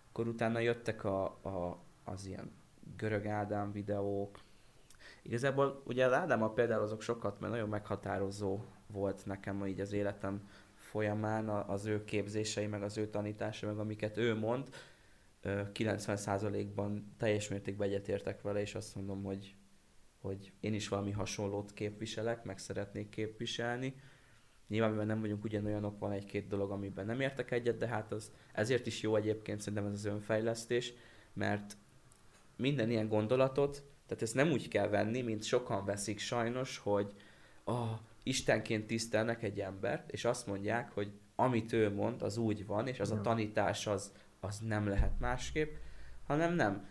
Akkor 0.10 0.28
utána 0.28 0.60
jöttek 0.60 1.04
a, 1.04 1.24
a, 1.26 1.84
az 2.04 2.26
ilyen 2.26 2.52
görög 2.98 3.26
Ádám 3.26 3.72
videók. 3.72 4.40
Igazából 5.22 5.82
ugye 5.86 6.06
az 6.06 6.14
Ádámmal 6.14 6.54
például 6.54 6.82
azok 6.82 7.02
sokat, 7.02 7.40
mert 7.40 7.54
nagyon 7.54 7.70
meghatározó 7.70 8.60
volt 8.88 9.26
nekem 9.26 9.66
így 9.66 9.80
az 9.80 9.94
életem 9.94 10.50
folyamán 10.76 11.50
a- 11.50 11.70
az 11.70 11.86
ő 11.86 12.04
képzései, 12.04 12.68
meg 12.68 12.84
az 12.84 12.98
ő 12.98 13.08
tanítása, 13.08 13.68
meg 13.68 13.78
amiket 13.78 14.18
ő 14.18 14.36
mond, 14.36 14.70
ö, 15.42 15.62
90%-ban 15.72 17.14
teljes 17.18 17.48
mértékben 17.48 17.88
egyetértek 17.88 18.42
vele, 18.42 18.60
és 18.62 18.76
azt 18.76 18.96
mondom, 18.96 19.24
hogy, 19.24 19.56
hogy 20.22 20.52
én 20.60 20.74
is 20.74 20.88
valami 20.88 21.12
hasonlót 21.12 21.74
képviselek, 21.74 22.44
meg 22.44 22.58
szeretnék 22.58 23.10
képviselni. 23.10 23.96
Nyilván, 24.68 24.90
mivel 24.90 25.06
nem 25.06 25.22
vagyunk 25.22 25.44
ugyanolyanok, 25.44 26.00
van 26.00 26.12
egy-két 26.12 26.48
dolog, 26.48 26.72
amiben 26.72 27.06
nem 27.06 27.20
értek 27.20 27.52
egyet, 27.52 27.78
de 27.78 27.88
hát 27.88 28.12
az 28.12 28.32
ezért 28.54 28.86
is 28.88 29.02
jó 29.02 29.16
egyébként 29.16 29.60
szerintem 29.60 29.86
ez 29.86 29.94
az 29.94 30.06
önfejlesztés, 30.06 30.94
mert 31.34 31.78
minden 32.56 32.90
ilyen 32.90 33.08
gondolatot, 33.08 33.84
tehát 34.08 34.24
ezt 34.24 34.36
nem 34.36 34.52
úgy 34.52 34.68
kell 34.68 34.88
venni, 34.88 35.22
mint 35.22 35.44
sokan 35.44 35.86
veszik 35.86 36.20
sajnos, 36.20 36.78
hogy 36.78 37.14
ah, 37.64 38.00
Istenként 38.24 38.88
tisztelnek 38.88 39.44
egy 39.44 39.60
embert, 39.60 40.12
és 40.12 40.26
azt 40.26 40.48
mondják, 40.48 40.92
hogy 40.92 41.12
amit 41.36 41.74
ő 41.74 41.94
mond, 41.94 42.22
az 42.22 42.38
úgy 42.38 42.66
van, 42.66 42.88
és 42.88 43.00
az 43.00 43.12
a 43.12 43.22
tanítás 43.22 43.88
az, 43.88 44.12
az 44.40 44.60
nem 44.60 44.88
lehet 44.88 45.20
másképp, 45.20 45.76
hanem 46.26 46.54
nem. 46.54 46.88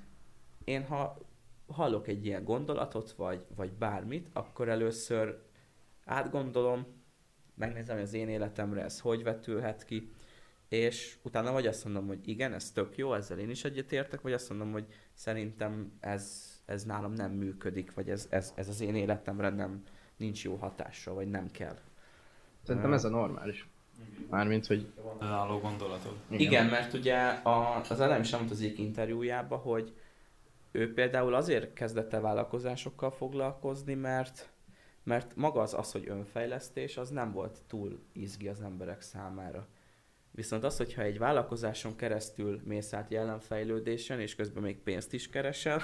Én 0.65 0.85
ha 0.85 1.19
hallok 1.67 2.09
egy 2.09 2.27
ilyen 2.27 2.45
gondolatot, 2.45 3.13
vagy, 3.13 3.45
vagy 3.57 3.73
bármit, 3.73 4.29
akkor 4.33 4.69
először 4.69 5.43
átgondolom, 6.05 6.87
megnézem, 7.57 7.97
hogy 7.97 8.05
az 8.05 8.15
én 8.15 8.29
életemre 8.29 8.83
ez 8.83 9.01
hogy 9.01 9.23
vetülhet 9.23 9.85
ki, 9.85 10.11
és 10.69 11.17
utána 11.23 11.53
vagy 11.53 11.67
azt 11.67 11.85
mondom, 11.85 12.07
hogy 12.07 12.29
igen, 12.29 12.53
ez 12.53 12.71
tök 12.71 12.97
jó, 12.97 13.15
ezzel 13.15 13.39
én 13.39 13.51
is 13.51 13.65
egyetértek, 13.65 14.21
vagy 14.21 14.33
azt 14.33 14.49
mondom, 14.49 14.73
hogy 14.73 14.87
szerintem 15.15 15.93
ez, 16.01 16.55
ez 16.65 16.85
nálam 16.85 17.13
nem 17.13 17.31
működik, 17.31 17.95
vagy 17.95 18.11
ez, 18.11 18.27
ez, 18.31 18.53
ez 18.55 18.69
az 18.69 18.81
én 18.81 18.95
életemre 18.95 19.49
nem, 19.49 19.83
nincs 20.17 20.45
jó 20.45 20.55
hatással, 20.55 21.15
vagy 21.15 21.31
nem 21.31 21.51
kell. 21.51 21.79
Szerintem 22.63 22.93
ez 22.93 23.05
a 23.05 23.09
normális. 23.09 23.69
Mármint, 24.31 24.67
hogy 24.67 24.87
Van 25.03 25.17
önálló 25.21 25.59
gondolatod. 25.59 26.17
Igen, 26.29 26.41
Igen 26.41 26.67
mert 26.67 26.93
ugye 26.93 27.17
a, 27.29 27.81
az 27.89 28.01
Elem 28.01 28.21
is 28.21 28.31
mondta 28.31 28.53
az 28.53 28.61
egyik 28.61 28.79
interjújában, 28.79 29.59
hogy 29.59 29.95
ő 30.71 30.93
például 30.93 31.35
azért 31.35 31.73
kezdett 31.73 32.13
el 32.13 32.21
vállalkozásokkal 32.21 33.11
foglalkozni, 33.11 33.95
mert 33.95 34.51
mert 35.07 35.37
maga 35.37 35.61
az, 35.61 35.75
az, 35.75 35.93
hogy 35.93 36.09
önfejlesztés, 36.09 36.97
az 36.97 37.11
nem 37.11 37.33
volt 37.33 37.63
túl 37.67 37.99
izgi 38.13 38.49
az 38.49 38.61
emberek 38.61 39.01
számára. 39.01 39.67
Viszont 40.31 40.65
az, 40.65 40.77
hogyha 40.77 41.03
egy 41.03 41.19
vállalkozáson 41.19 41.97
keresztül 41.97 42.61
mész 42.65 42.93
át 42.93 43.11
jelenfejlődésen, 43.11 44.21
és 44.21 44.35
közben 44.35 44.63
még 44.63 44.79
pénzt 44.79 45.13
is 45.13 45.29
keresel, 45.29 45.83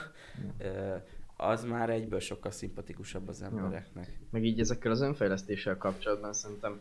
az 1.36 1.64
már 1.64 1.90
egyből 1.90 2.20
sokkal 2.20 2.50
szimpatikusabb 2.50 3.28
az 3.28 3.42
embereknek. 3.42 4.18
Meg 4.30 4.44
így 4.44 4.60
ezekkel 4.60 4.90
az 4.90 5.00
önfejlesztéssel 5.00 5.76
kapcsolatban 5.76 6.32
szerintem, 6.32 6.80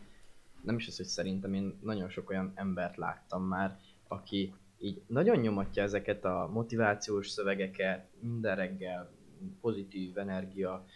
nem 0.62 0.76
is 0.76 0.86
az, 0.86 0.96
hogy 0.96 1.06
szerintem 1.06 1.54
én 1.54 1.78
nagyon 1.82 2.08
sok 2.08 2.30
olyan 2.30 2.52
embert 2.54 2.96
láttam 2.96 3.42
már, 3.42 3.78
aki 4.08 4.54
így 4.78 5.02
nagyon 5.06 5.36
nyomatja 5.36 5.82
ezeket 5.82 6.24
a 6.24 6.50
motivációs 6.52 7.28
szövegeket, 7.28 8.06
minden 8.20 8.56
reggel 8.56 9.10
pozitív 9.60 10.18
energia, 10.18 10.86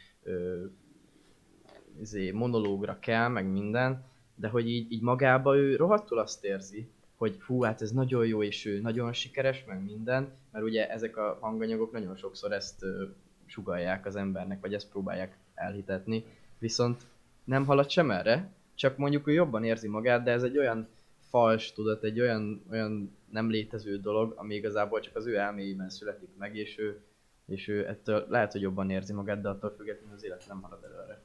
izé, 2.01 2.31
monológra 2.31 2.99
kell, 2.99 3.29
meg 3.29 3.47
minden, 3.47 4.05
de 4.35 4.49
hogy 4.49 4.71
így, 4.71 4.93
így 4.93 5.03
magába 5.03 5.57
ő 5.57 5.77
rohadtul 5.77 6.19
azt 6.19 6.45
érzi, 6.45 6.89
hogy 7.17 7.41
hú, 7.41 7.63
hát 7.63 7.83
ez 7.83 7.91
nagyon 7.91 8.27
jó, 8.27 8.43
és 8.43 8.67
ő 8.67 8.81
nagyon 8.81 9.13
sikeres, 9.13 9.65
meg 9.67 9.85
minden, 9.85 10.33
mert 10.53 10.65
ugye 10.65 10.91
ezek 10.91 11.17
a 11.17 11.39
hanganyagok 11.41 11.93
nagyon 11.93 12.17
sokszor 12.17 12.53
ezt 12.53 12.83
ö, 12.83 13.05
sugalják 13.47 14.07
az 14.07 14.17
embernek, 14.17 14.61
vagy 14.61 14.75
ezt 14.75 14.91
próbálják 14.91 15.37
elhitetni, 15.55 16.25
viszont 16.59 17.03
nem 17.45 17.65
halad 17.65 17.91
sem 17.91 18.11
erre, 18.11 18.53
csak 18.75 18.97
mondjuk 18.97 19.27
ő 19.27 19.33
jobban 19.33 19.65
érzi 19.65 19.89
magát, 19.89 20.23
de 20.23 20.31
ez 20.31 20.43
egy 20.43 20.59
olyan 20.59 20.89
fals 21.29 21.73
tudat, 21.73 22.05
egy 22.05 22.21
olyan, 22.21 22.63
olyan 22.71 23.17
nem 23.31 23.51
létező 23.51 23.97
dolog, 23.97 24.35
ami 24.37 24.55
igazából 24.55 25.01
csak 25.01 25.17
az 25.17 25.27
ő 25.27 25.37
elméjében 25.37 25.89
születik 25.89 26.29
meg, 26.39 26.57
és 26.57 26.79
ő 26.79 27.01
és 27.47 27.69
ő 27.69 27.89
ettől 27.89 28.27
lehet, 28.29 28.53
hogy 28.53 28.61
jobban 28.61 28.91
érzi 28.91 29.13
magát, 29.13 29.41
de 29.41 29.49
attól 29.49 29.75
függetlenül 29.77 30.15
az 30.15 30.25
élet 30.25 30.45
nem 30.49 30.63
halad 30.63 30.85
előre. 30.85 31.21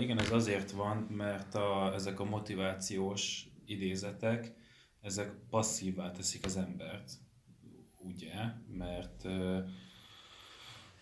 Igen, 0.00 0.18
ez 0.18 0.32
azért 0.32 0.70
van, 0.70 0.96
mert 0.96 1.54
a, 1.54 1.92
ezek 1.94 2.20
a 2.20 2.24
motivációs 2.24 3.48
idézetek, 3.64 4.54
ezek 5.00 5.32
passzívvá 5.50 6.10
teszik 6.10 6.44
az 6.44 6.56
embert, 6.56 7.12
ugye, 7.98 8.34
mert 8.68 9.24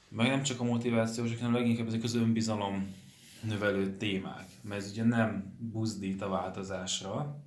meg 0.09 0.29
nem 0.29 0.43
csak 0.43 0.61
a 0.61 0.65
motivációs, 0.65 1.39
hanem 1.39 1.55
leginkább 1.55 1.87
ezek 1.87 2.03
az 2.03 2.15
önbizalom 2.15 2.95
növelő 3.43 3.97
témák, 3.97 4.49
mert 4.63 4.83
ez 4.83 4.91
ugye 4.91 5.05
nem 5.05 5.57
buzdít 5.59 6.23
a 6.23 6.29
változásra, 6.29 7.43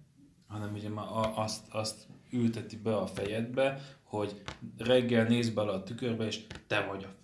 hanem 0.48 0.74
ugye 0.74 0.90
már 0.90 1.08
azt, 1.36 1.68
azt 1.70 2.08
ülteti 2.32 2.78
be 2.78 2.96
a 2.98 3.08
fejedbe, 3.08 3.82
hogy 4.04 4.42
reggel 4.78 5.28
néz 5.28 5.50
bele 5.50 5.72
a 5.72 5.84
tükörbe, 5.84 6.26
és 6.26 6.46
te 6.68 6.86
vagy 6.86 7.04
a. 7.04 7.16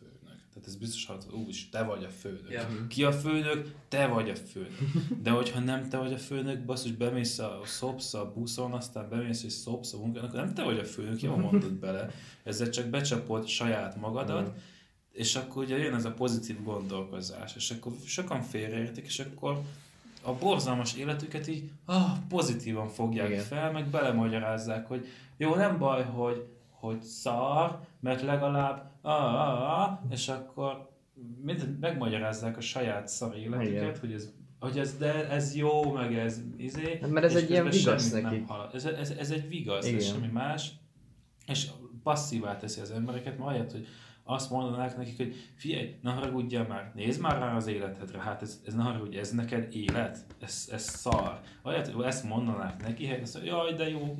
Tehát 0.64 0.82
ez 0.82 0.88
biztos 0.88 1.06
hogy 1.06 1.40
úgy, 1.48 1.68
te 1.72 1.84
vagy 1.84 2.04
a 2.04 2.10
főnök. 2.10 2.50
Yeah. 2.50 2.88
Ki 2.88 3.04
a 3.04 3.12
főnök? 3.12 3.76
Te 3.88 4.08
vagy 4.08 4.30
a 4.30 4.36
főnök. 4.36 4.78
De 5.24 5.30
hogyha 5.30 5.60
nem 5.60 5.90
te 5.90 5.98
vagy 5.98 6.14
a 6.14 6.18
főnök, 6.18 6.66
basszus, 6.66 6.92
bemész 6.92 7.40
a 7.40 7.62
szopsz 7.66 8.14
a 8.14 8.32
buszon, 8.36 8.72
aztán 8.72 9.10
bemész 9.10 9.44
és 9.44 9.52
szopsz 9.52 9.94
a 9.94 9.98
munkán, 9.98 10.24
akkor 10.24 10.40
nem 10.40 10.54
te 10.54 10.64
vagy 10.64 10.80
a 10.80 10.86
főnök, 10.86 11.22
jól 11.22 11.38
mondod 11.52 11.72
bele. 11.72 12.12
Ezzel 12.44 12.70
csak 12.70 12.88
becsapod 12.88 13.48
saját 13.48 13.96
magadat, 14.00 14.50
mm. 14.50 14.56
és 15.12 15.36
akkor 15.36 15.64
ugye 15.64 15.78
jön 15.78 15.94
ez 15.94 16.06
a 16.06 16.12
pozitív 16.12 16.64
gondolkozás, 16.64 17.56
és 17.56 17.72
akkor 17.72 17.94
sokan 18.06 18.42
félreértik, 18.42 19.06
és 19.06 19.20
akkor 19.20 19.62
a 20.22 20.34
borzalmas 20.34 20.96
életüket 20.96 21.48
így 21.48 21.70
ah, 21.86 22.18
pozitívan 22.30 22.90
fogják 22.90 23.30
Igen. 23.30 23.44
fel, 23.44 23.72
meg 23.72 23.90
belemagyarázzák, 23.90 24.88
hogy 24.88 25.08
jó, 25.38 25.56
nem 25.56 25.78
baj, 25.78 26.04
hogy, 26.04 26.48
hogy 26.84 27.02
szar, 27.02 27.80
mert 28.00 28.22
legalább 28.22 28.92
ah, 29.02 29.34
ah, 29.34 29.82
ah, 29.82 30.00
és 30.10 30.28
akkor 30.28 30.90
mindent 31.42 31.80
megmagyarázzák 31.80 32.58
a 32.58 32.62
saját 32.62 33.08
szar 33.08 33.38
életüket, 33.38 33.98
hogy 33.98 34.14
ez 34.14 34.32
hogy 34.60 34.80
ez, 34.80 34.98
de 34.98 35.30
ez 35.30 35.56
jó, 35.56 35.92
meg 35.92 36.16
ez 36.16 36.42
izé. 36.58 36.98
Hát, 37.02 37.10
mert 37.10 37.26
ez 37.26 37.36
egy 37.36 37.50
ilyen 37.50 37.70
vigasz 37.70 38.12
neki. 38.12 38.46
Ez, 38.74 38.86
ez, 38.86 39.10
ez, 39.10 39.32
egy 39.32 39.48
vigasz, 39.48 39.86
Igen. 39.86 40.00
ez 40.00 40.06
semmi 40.06 40.28
más. 40.28 40.72
És 41.48 41.70
passzívá 42.04 42.58
teszi 42.58 42.82
az 42.82 42.92
embereket, 42.92 43.38
majd 43.38 43.72
hogy 43.72 43.88
azt 44.24 44.50
mondanák 44.50 44.98
nekik, 44.98 45.18
hogy 45.18 45.36
figyelj, 45.56 45.96
ne 46.02 46.12
haragudjál 46.12 46.68
már, 46.68 46.92
nézd 46.96 47.22
már 47.22 47.38
rá 47.38 47.56
az 47.56 47.68
életedre, 47.68 48.20
hát 48.20 48.42
ez, 48.42 48.62
ez 48.66 48.74
ne 48.74 48.84
haragudj, 48.84 49.18
ez 49.18 49.32
neked 49.32 49.76
élet, 49.76 50.26
ez, 50.40 50.70
ez 50.72 50.82
szar. 50.82 51.40
Olyat, 51.64 52.04
ezt 52.04 52.24
mondanák 52.24 52.82
neki, 52.82 53.08
hogy 53.08 53.22
azt 53.22 53.40
jaj, 53.46 53.74
de 53.74 53.90
jó, 53.90 54.16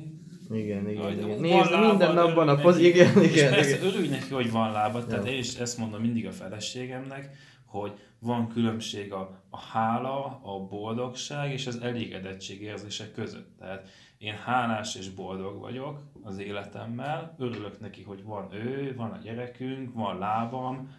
igen, 0.54 0.88
igen, 0.88 1.12
igen. 1.12 1.40
Nézd, 1.40 1.70
lábad, 1.70 1.88
minden 1.88 2.14
napban 2.14 2.48
a 2.48 2.54
poz... 2.54 2.78
Igen, 2.78 3.22
igen, 3.22 3.22
és 3.22 3.42
persze 3.42 3.76
igen. 3.76 3.86
örülj 3.86 4.08
neki, 4.08 4.34
hogy 4.34 4.50
van 4.50 4.72
lábad, 4.72 5.06
tehát 5.06 5.26
én 5.26 5.38
is 5.38 5.54
ezt 5.54 5.78
mondom 5.78 6.00
mindig 6.00 6.26
a 6.26 6.32
feleségemnek, 6.32 7.36
hogy 7.64 7.92
van 8.18 8.48
különbség 8.48 9.12
a, 9.12 9.42
a 9.50 9.58
hála, 9.60 10.40
a 10.42 10.66
boldogság 10.70 11.52
és 11.52 11.66
az 11.66 11.80
elégedettség 11.80 12.62
érzése 12.62 13.10
között. 13.10 13.58
Tehát 13.58 13.88
én 14.18 14.34
hálás 14.34 14.94
és 14.94 15.08
boldog 15.08 15.60
vagyok 15.60 16.02
az 16.22 16.38
életemmel, 16.38 17.34
örülök 17.38 17.80
neki, 17.80 18.02
hogy 18.02 18.24
van 18.24 18.52
ő, 18.52 18.94
van 18.96 19.10
a 19.10 19.18
gyerekünk, 19.22 19.94
van 19.94 20.18
lábam, 20.18 20.94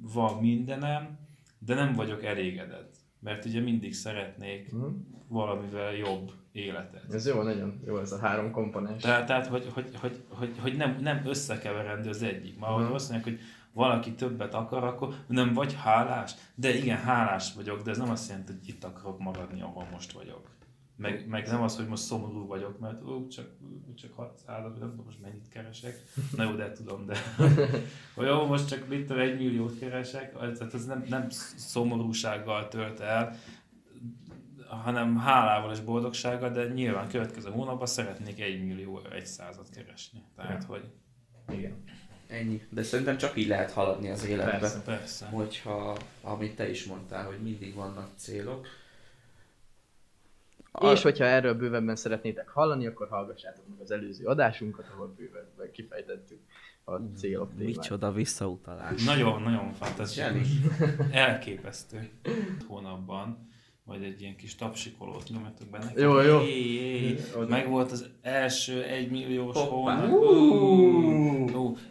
van 0.00 0.38
mindenem, 0.38 1.18
de 1.58 1.74
nem 1.74 1.92
vagyok 1.92 2.24
elégedett. 2.24 2.94
Mert 3.20 3.44
ugye 3.44 3.60
mindig 3.60 3.94
szeretnék 3.94 4.68
uh-huh. 4.72 4.92
valamivel 5.28 5.94
jobb 5.94 6.32
életet. 6.52 7.12
Ez 7.12 7.26
jó, 7.26 7.42
nagyon 7.42 7.80
jó 7.86 7.98
ez 7.98 8.12
a 8.12 8.18
három 8.18 8.50
komponens. 8.50 9.02
Tehát, 9.02 9.26
tehát 9.26 9.46
hogy, 9.46 9.70
hogy, 9.72 9.96
hogy, 10.00 10.22
hogy, 10.28 10.58
hogy 10.60 10.76
nem, 10.76 10.98
nem 11.00 11.22
összekeverendő 11.26 12.08
az 12.08 12.22
egyik. 12.22 12.58
Már 12.58 12.70
uh-huh. 12.70 12.94
azt 12.94 13.10
mondják, 13.10 13.34
hogy 13.34 13.46
valaki 13.72 14.12
többet 14.12 14.54
akar, 14.54 14.84
akkor 14.84 15.14
nem 15.26 15.52
vagy 15.52 15.74
hálás. 15.74 16.34
De 16.54 16.74
igen, 16.74 16.98
hálás 16.98 17.54
vagyok, 17.54 17.82
de 17.82 17.90
ez 17.90 17.98
nem 17.98 18.10
azt 18.10 18.28
jelenti, 18.28 18.52
hogy 18.52 18.68
itt 18.68 18.84
akarok 18.84 19.18
maradni, 19.18 19.60
ahol 19.60 19.88
most 19.92 20.12
vagyok. 20.12 20.57
Meg, 20.98 21.28
meg 21.28 21.46
nem 21.46 21.62
az, 21.62 21.76
hogy 21.76 21.86
most 21.86 22.02
szomorú 22.02 22.46
vagyok, 22.46 22.78
mert 22.78 23.02
ó, 23.02 23.26
csak, 23.26 23.46
csak 23.94 24.12
600, 24.14 24.62
nem 24.78 24.90
tudom 24.90 25.04
most 25.04 25.20
mennyit 25.20 25.48
keresek. 25.48 26.02
Na 26.36 26.42
jó, 26.42 26.50
de 26.50 26.72
tudom, 26.72 27.06
de 27.06 27.16
hogy 28.14 28.26
jó, 28.26 28.46
most 28.46 28.68
csak 28.68 28.88
mit 28.88 29.06
tudom, 29.06 29.22
egy 29.22 29.36
milliót 29.36 29.78
keresek, 29.78 30.32
tehát 30.32 30.74
ez 30.74 30.84
nem, 30.84 31.04
nem 31.08 31.26
szomorúsággal 31.56 32.68
tölt 32.68 33.00
el, 33.00 33.36
hanem 34.68 35.16
hálával 35.16 35.72
és 35.72 35.80
boldogsággal, 35.80 36.50
de 36.50 36.66
nyilván 36.66 37.08
következő 37.08 37.50
hónapban 37.50 37.86
szeretnék 37.86 38.40
egy 38.40 38.66
millió 38.66 39.00
egy 39.12 39.26
százat 39.26 39.68
keresni. 39.74 40.22
Tehát, 40.36 40.64
hogy... 40.64 40.84
Igen. 41.52 41.84
Ennyi. 42.26 42.62
De 42.70 42.82
szerintem 42.82 43.16
csak 43.16 43.36
így 43.36 43.48
lehet 43.48 43.70
haladni 43.70 44.10
az 44.10 44.24
életbe. 44.24 44.58
Persze, 44.58 44.82
persze. 44.82 45.26
Hogyha, 45.26 45.98
amit 46.22 46.56
te 46.56 46.70
is 46.70 46.84
mondtál, 46.84 47.24
hogy 47.24 47.38
mindig 47.42 47.74
vannak 47.74 48.10
célok, 48.16 48.66
a... 50.80 50.92
És 50.92 51.02
hogyha 51.02 51.24
erről 51.24 51.54
bővebben 51.54 51.96
szeretnétek 51.96 52.48
hallani, 52.48 52.86
akkor 52.86 53.08
hallgassátok 53.08 53.64
meg 53.68 53.80
az 53.80 53.90
előző 53.90 54.26
adásunkat, 54.26 54.84
ahol 54.94 55.14
bővebben 55.16 55.70
kifejtettük 55.72 56.40
a 56.84 56.92
célok 57.16 57.54
témát. 57.54 57.76
Micsoda 57.76 58.12
visszautalás. 58.12 59.04
Nagyon, 59.04 59.42
nagyon 59.42 59.72
fantasztikus. 59.72 60.48
Elképesztő. 61.10 62.10
Hónapban 62.66 63.48
vagy 63.88 64.02
egy 64.02 64.20
ilyen 64.20 64.36
kis 64.36 64.54
tapsikolót 64.54 65.28
nyomjatok 65.28 65.68
benne. 65.68 65.92
Jó, 65.96 66.20
jó. 66.20 66.38
Meg 67.48 67.68
volt 67.68 67.92
az 67.92 68.08
első 68.22 68.82
egymilliós 68.82 69.56
hónap. 69.56 70.18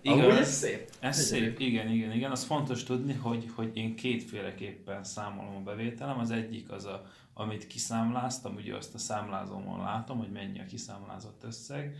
Igen, 0.02 0.32
ez 0.32 0.50
szép. 0.50 0.90
Ez 1.00 1.18
szép, 1.18 1.60
igen, 1.60 1.90
igen, 1.90 2.12
igen. 2.12 2.32
Az 2.32 2.44
fontos 2.44 2.84
tudni, 2.84 3.14
hogy, 3.14 3.46
hogy 3.56 3.72
én 3.74 3.96
kétféleképpen 3.96 5.04
számolom 5.04 5.56
a 5.56 5.60
bevételem. 5.60 6.20
Az 6.20 6.32
egyik 6.32 6.72
az 6.72 6.86
a 6.86 7.06
amit 7.38 7.68
kiszámláztam, 7.68 8.56
ugye 8.56 8.76
azt 8.76 8.94
a 8.94 8.98
számlázómon 8.98 9.80
látom, 9.80 10.18
hogy 10.18 10.32
mennyi 10.32 10.60
a 10.60 10.66
kiszámlázott 10.66 11.44
összeg, 11.44 11.96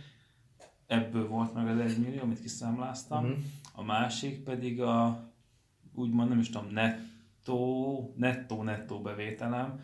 ebből 0.86 1.28
volt 1.28 1.54
meg 1.54 1.68
az 1.68 1.78
egy 1.78 1.98
millió, 1.98 2.22
amit 2.22 2.40
kiszámláztam, 2.40 3.24
uh-huh. 3.24 3.38
a 3.74 3.82
másik 3.82 4.42
pedig 4.42 4.80
a 4.82 5.26
úgymond 5.94 6.28
nem 6.28 6.38
is 6.38 6.50
tudom, 6.50 6.70
nettó, 6.72 8.14
nettó, 8.16 8.62
nettó 8.62 9.00
bevételem, 9.00 9.80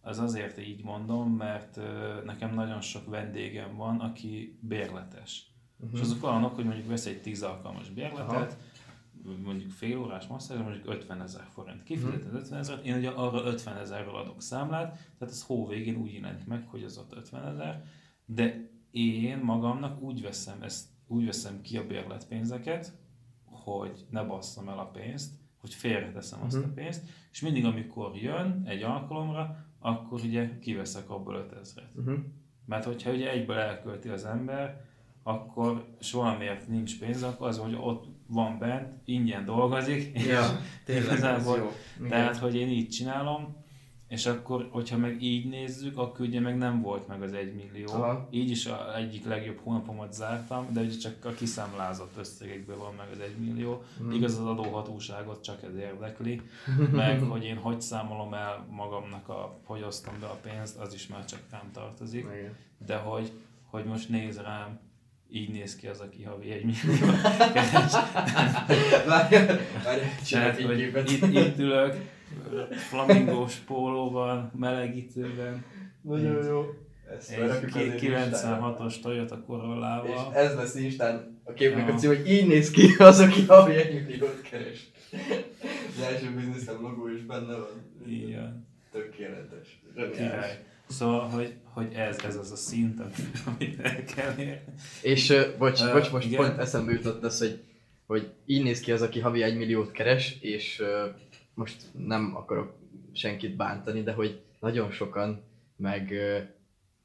az 0.00 0.18
azért 0.18 0.58
így 0.58 0.84
mondom, 0.84 1.32
mert 1.32 1.80
nekem 2.24 2.54
nagyon 2.54 2.80
sok 2.80 3.06
vendégem 3.06 3.76
van, 3.76 4.00
aki 4.00 4.58
bérletes. 4.60 5.52
Uh-huh. 5.78 5.98
És 5.98 6.04
azok 6.04 6.24
olyanok, 6.24 6.54
hogy 6.54 6.64
mondjuk 6.64 6.88
vesz 6.88 7.06
egy 7.06 7.22
10 7.22 7.42
alkalmas 7.42 7.90
bérletet, 7.90 8.28
Aha 8.28 8.56
mondjuk 9.36 9.70
fél 9.70 9.98
órás 9.98 10.26
masszázs, 10.26 10.58
mondjuk 10.58 10.86
50 10.86 11.22
ezer 11.22 11.46
forint. 11.50 11.82
Kifizeted 11.82 12.34
50 12.34 12.58
ezer, 12.58 12.80
én 12.84 12.96
ugye 12.96 13.08
arra 13.08 13.44
50 13.44 13.76
ezerről 13.76 14.16
adok 14.16 14.42
számlát, 14.42 14.92
tehát 15.18 15.34
ez 15.34 15.42
hó 15.42 15.66
végén 15.66 15.96
úgy 15.96 16.12
jelenik 16.12 16.46
meg, 16.46 16.66
hogy 16.66 16.82
az 16.82 16.98
ott 16.98 17.16
50 17.16 17.46
ezer, 17.46 17.84
de 18.26 18.70
én 18.90 19.38
magamnak 19.38 20.02
úgy 20.02 20.22
veszem, 20.22 20.62
ezt, 20.62 20.86
úgy 21.06 21.24
veszem 21.24 21.60
ki 21.60 21.76
a 21.76 21.86
bérletpénzeket, 21.86 22.92
hogy 23.44 24.06
ne 24.10 24.22
basszam 24.22 24.68
el 24.68 24.78
a 24.78 24.90
pénzt, 24.90 25.32
hogy 25.56 25.74
félreteszem 25.74 26.42
azt 26.42 26.56
a 26.56 26.66
mhm. 26.66 26.74
pénzt, 26.74 27.02
és 27.32 27.40
mindig 27.40 27.64
amikor 27.64 28.16
jön 28.16 28.62
egy 28.66 28.82
alkalomra, 28.82 29.66
akkor 29.78 30.20
ugye 30.20 30.58
kiveszek 30.58 31.10
abból 31.10 31.48
5000-et. 31.50 31.82
Uh-huh. 31.94 32.14
Mhm. 32.14 32.22
Mert 32.64 32.84
hogyha 32.84 33.10
ugye 33.10 33.30
egyből 33.30 33.56
elkölti 33.56 34.08
az 34.08 34.24
ember, 34.24 34.86
akkor 35.22 35.96
és 35.98 36.12
valamiért 36.12 36.68
nincs 36.68 36.98
pénz, 36.98 37.22
akkor 37.22 37.48
az, 37.48 37.58
hogy 37.58 37.74
ott 37.80 38.06
van 38.28 38.58
bent, 38.58 38.94
ingyen 39.04 39.44
dolgozik. 39.44 40.18
Ja, 40.26 40.60
tényleg 40.84 41.04
igazából, 41.04 41.58
jó. 41.58 41.72
Tehát, 42.08 42.36
hogy 42.36 42.54
én 42.54 42.68
így 42.68 42.88
csinálom, 42.88 43.56
és 44.08 44.26
akkor, 44.26 44.68
hogyha 44.70 44.96
meg 44.96 45.22
így 45.22 45.48
nézzük, 45.48 45.98
akkor 45.98 46.26
ugye 46.26 46.40
meg 46.40 46.56
nem 46.56 46.82
volt 46.82 47.08
meg 47.08 47.22
az 47.22 47.32
egy 47.32 47.54
millió. 47.54 47.92
Aha. 47.92 48.28
Így 48.30 48.50
is 48.50 48.66
a 48.66 48.96
egyik 48.96 49.24
legjobb 49.24 49.58
hónapomat 49.62 50.12
zártam, 50.12 50.72
de 50.72 50.80
ugye 50.80 50.96
csak 50.96 51.24
a 51.24 51.30
kiszámlázott 51.30 52.16
összegekből 52.18 52.78
van 52.78 52.94
meg 52.94 53.06
az 53.12 53.20
egy 53.20 53.36
millió. 53.38 53.82
Hmm. 53.98 54.10
Igaz, 54.10 54.38
az 54.38 54.46
adóhatóságot 54.46 55.42
csak 55.42 55.62
ez 55.62 55.74
érdekli, 55.76 56.40
meg 56.92 57.22
hogy 57.22 57.44
én 57.44 57.56
hogy 57.56 57.80
számolom 57.80 58.34
el 58.34 58.66
magamnak, 58.70 59.28
a, 59.28 59.58
hogy 59.64 59.82
osztom 59.82 60.14
be 60.20 60.26
a 60.26 60.38
pénzt, 60.42 60.78
az 60.78 60.94
is 60.94 61.06
már 61.06 61.24
csak 61.24 61.40
rám 61.50 61.70
tartozik. 61.72 62.20
Igen. 62.20 62.56
De 62.86 62.96
hogy, 62.96 63.32
hogy 63.64 63.84
most 63.84 64.08
néz 64.08 64.40
rám, 64.40 64.78
így 65.30 65.50
néz 65.50 65.76
ki 65.76 65.86
az, 65.86 66.00
aki 66.00 66.22
havi 66.22 66.50
egy 66.50 66.64
millió 66.64 67.12
keres. 67.52 67.92
Tehát, 70.30 70.60
hogy 70.62 70.80
itt, 70.80 71.22
itt 71.22 71.58
ülök, 71.58 71.94
flamingós 72.70 73.54
pólóban, 73.54 74.52
melegítőben. 74.56 75.64
Nagyon 76.02 76.46
jó. 76.46 76.64
Ezt 77.16 77.30
egy 77.30 78.00
96-os 78.00 79.00
Toyota 79.00 79.42
Corolla-val. 79.46 80.32
És 80.32 80.36
ez 80.36 80.54
lesz 80.54 80.74
Instán 80.74 81.40
a 81.44 81.52
képnek 81.52 81.88
a 81.88 81.94
cím, 81.94 82.08
hogy 82.08 82.30
így 82.30 82.46
néz 82.46 82.70
ki 82.70 82.94
az, 82.98 83.20
aki 83.20 83.44
havi 83.44 83.74
egy 83.74 83.94
milliót 83.94 84.40
keres. 84.50 84.90
Az 85.96 86.02
első 86.02 86.34
bizniszem 86.34 86.82
logó 86.82 87.08
is 87.08 87.22
benne 87.22 87.56
van. 87.56 87.68
Igen. 88.06 88.66
Tökéletes. 88.92 89.80
Király. 90.12 90.64
Szóval, 90.88 91.28
hogy, 91.28 91.54
hogy 91.64 91.92
ez, 91.94 92.18
ez 92.24 92.36
az 92.36 92.50
a 92.50 92.56
szint, 92.56 93.00
amit 93.46 93.80
el 93.80 94.04
kell 94.04 94.34
érni. 94.38 94.60
És 95.02 95.30
uh, 95.30 95.58
bocs, 95.58 95.80
uh, 95.80 95.92
bocs, 95.92 96.10
most 96.10 96.26
igen. 96.26 96.44
pont 96.44 96.58
eszembe 96.58 96.92
jutott 96.92 97.24
az, 97.24 97.38
hogy 97.38 97.62
hogy 98.08 98.30
így 98.46 98.62
néz 98.62 98.80
ki 98.80 98.92
az, 98.92 99.02
aki 99.02 99.20
havi 99.20 99.42
egy 99.42 99.56
milliót 99.56 99.90
keres, 99.90 100.36
és 100.40 100.80
ö, 100.80 101.06
most 101.54 101.76
nem 102.06 102.32
akarok 102.36 102.72
senkit 103.12 103.56
bántani, 103.56 104.02
de 104.02 104.12
hogy 104.12 104.40
nagyon 104.60 104.90
sokan 104.90 105.42
meg 105.76 106.12
ö, 106.12 106.38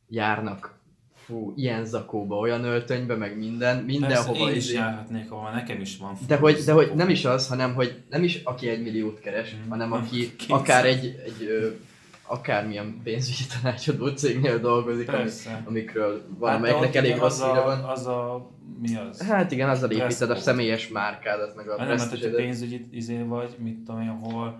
járnak 0.09 0.79
fú, 1.15 1.53
ilyen 1.55 1.85
zakóba, 1.85 2.37
olyan 2.37 2.63
öltönybe, 2.63 3.15
meg 3.15 3.37
minden, 3.37 3.83
mindenhova. 3.83 4.31
Persze, 4.31 4.51
én 4.51 4.57
is 4.57 4.63
izé- 4.65 4.75
járhatnék, 4.75 5.31
ahol 5.31 5.51
nekem 5.51 5.81
is 5.81 5.97
van. 5.97 6.17
de 6.27 6.35
hogy, 6.35 6.55
de 6.57 6.71
hogy 6.71 6.91
nem 6.95 7.09
is 7.09 7.25
az, 7.25 7.47
hanem 7.47 7.73
hogy 7.73 8.03
nem 8.09 8.23
is 8.23 8.41
aki 8.43 8.67
egy 8.67 8.81
milliót 8.81 9.19
keres, 9.19 9.55
Mm. 9.55 9.69
hanem 9.69 9.91
aki 9.91 10.31
akár 10.47 10.85
egy, 10.85 11.05
egy 11.25 11.47
akármilyen 12.27 12.99
pénzügyi 13.03 13.43
tanácsadó 13.61 14.07
cégnél 14.07 14.59
dolgozik, 14.59 15.05
Persze. 15.05 15.63
amikről 15.67 16.11
Hát, 16.13 16.37
valamelyiknek 16.37 16.89
ott 16.89 16.95
elég 16.95 17.17
rossz 17.17 17.41
híre 17.43 17.61
van. 17.61 17.83
az 17.83 18.07
a, 18.07 18.49
mi 18.81 18.95
az? 18.95 19.21
Hát 19.21 19.51
igen, 19.51 19.69
azzal 19.69 19.91
építed 19.91 20.29
a 20.29 20.35
személyes 20.35 20.87
márkádat, 20.87 21.55
meg 21.55 21.67
a 21.69 21.77
Hát 21.77 21.87
nem, 21.87 21.97
mert 21.97 22.09
hogyha 22.09 22.29
pénzügyi 22.35 22.87
izé 22.91 23.21
vagy, 23.21 23.55
mit 23.59 23.77
tudom 23.83 24.01
én, 24.01 24.07
hol 24.09 24.59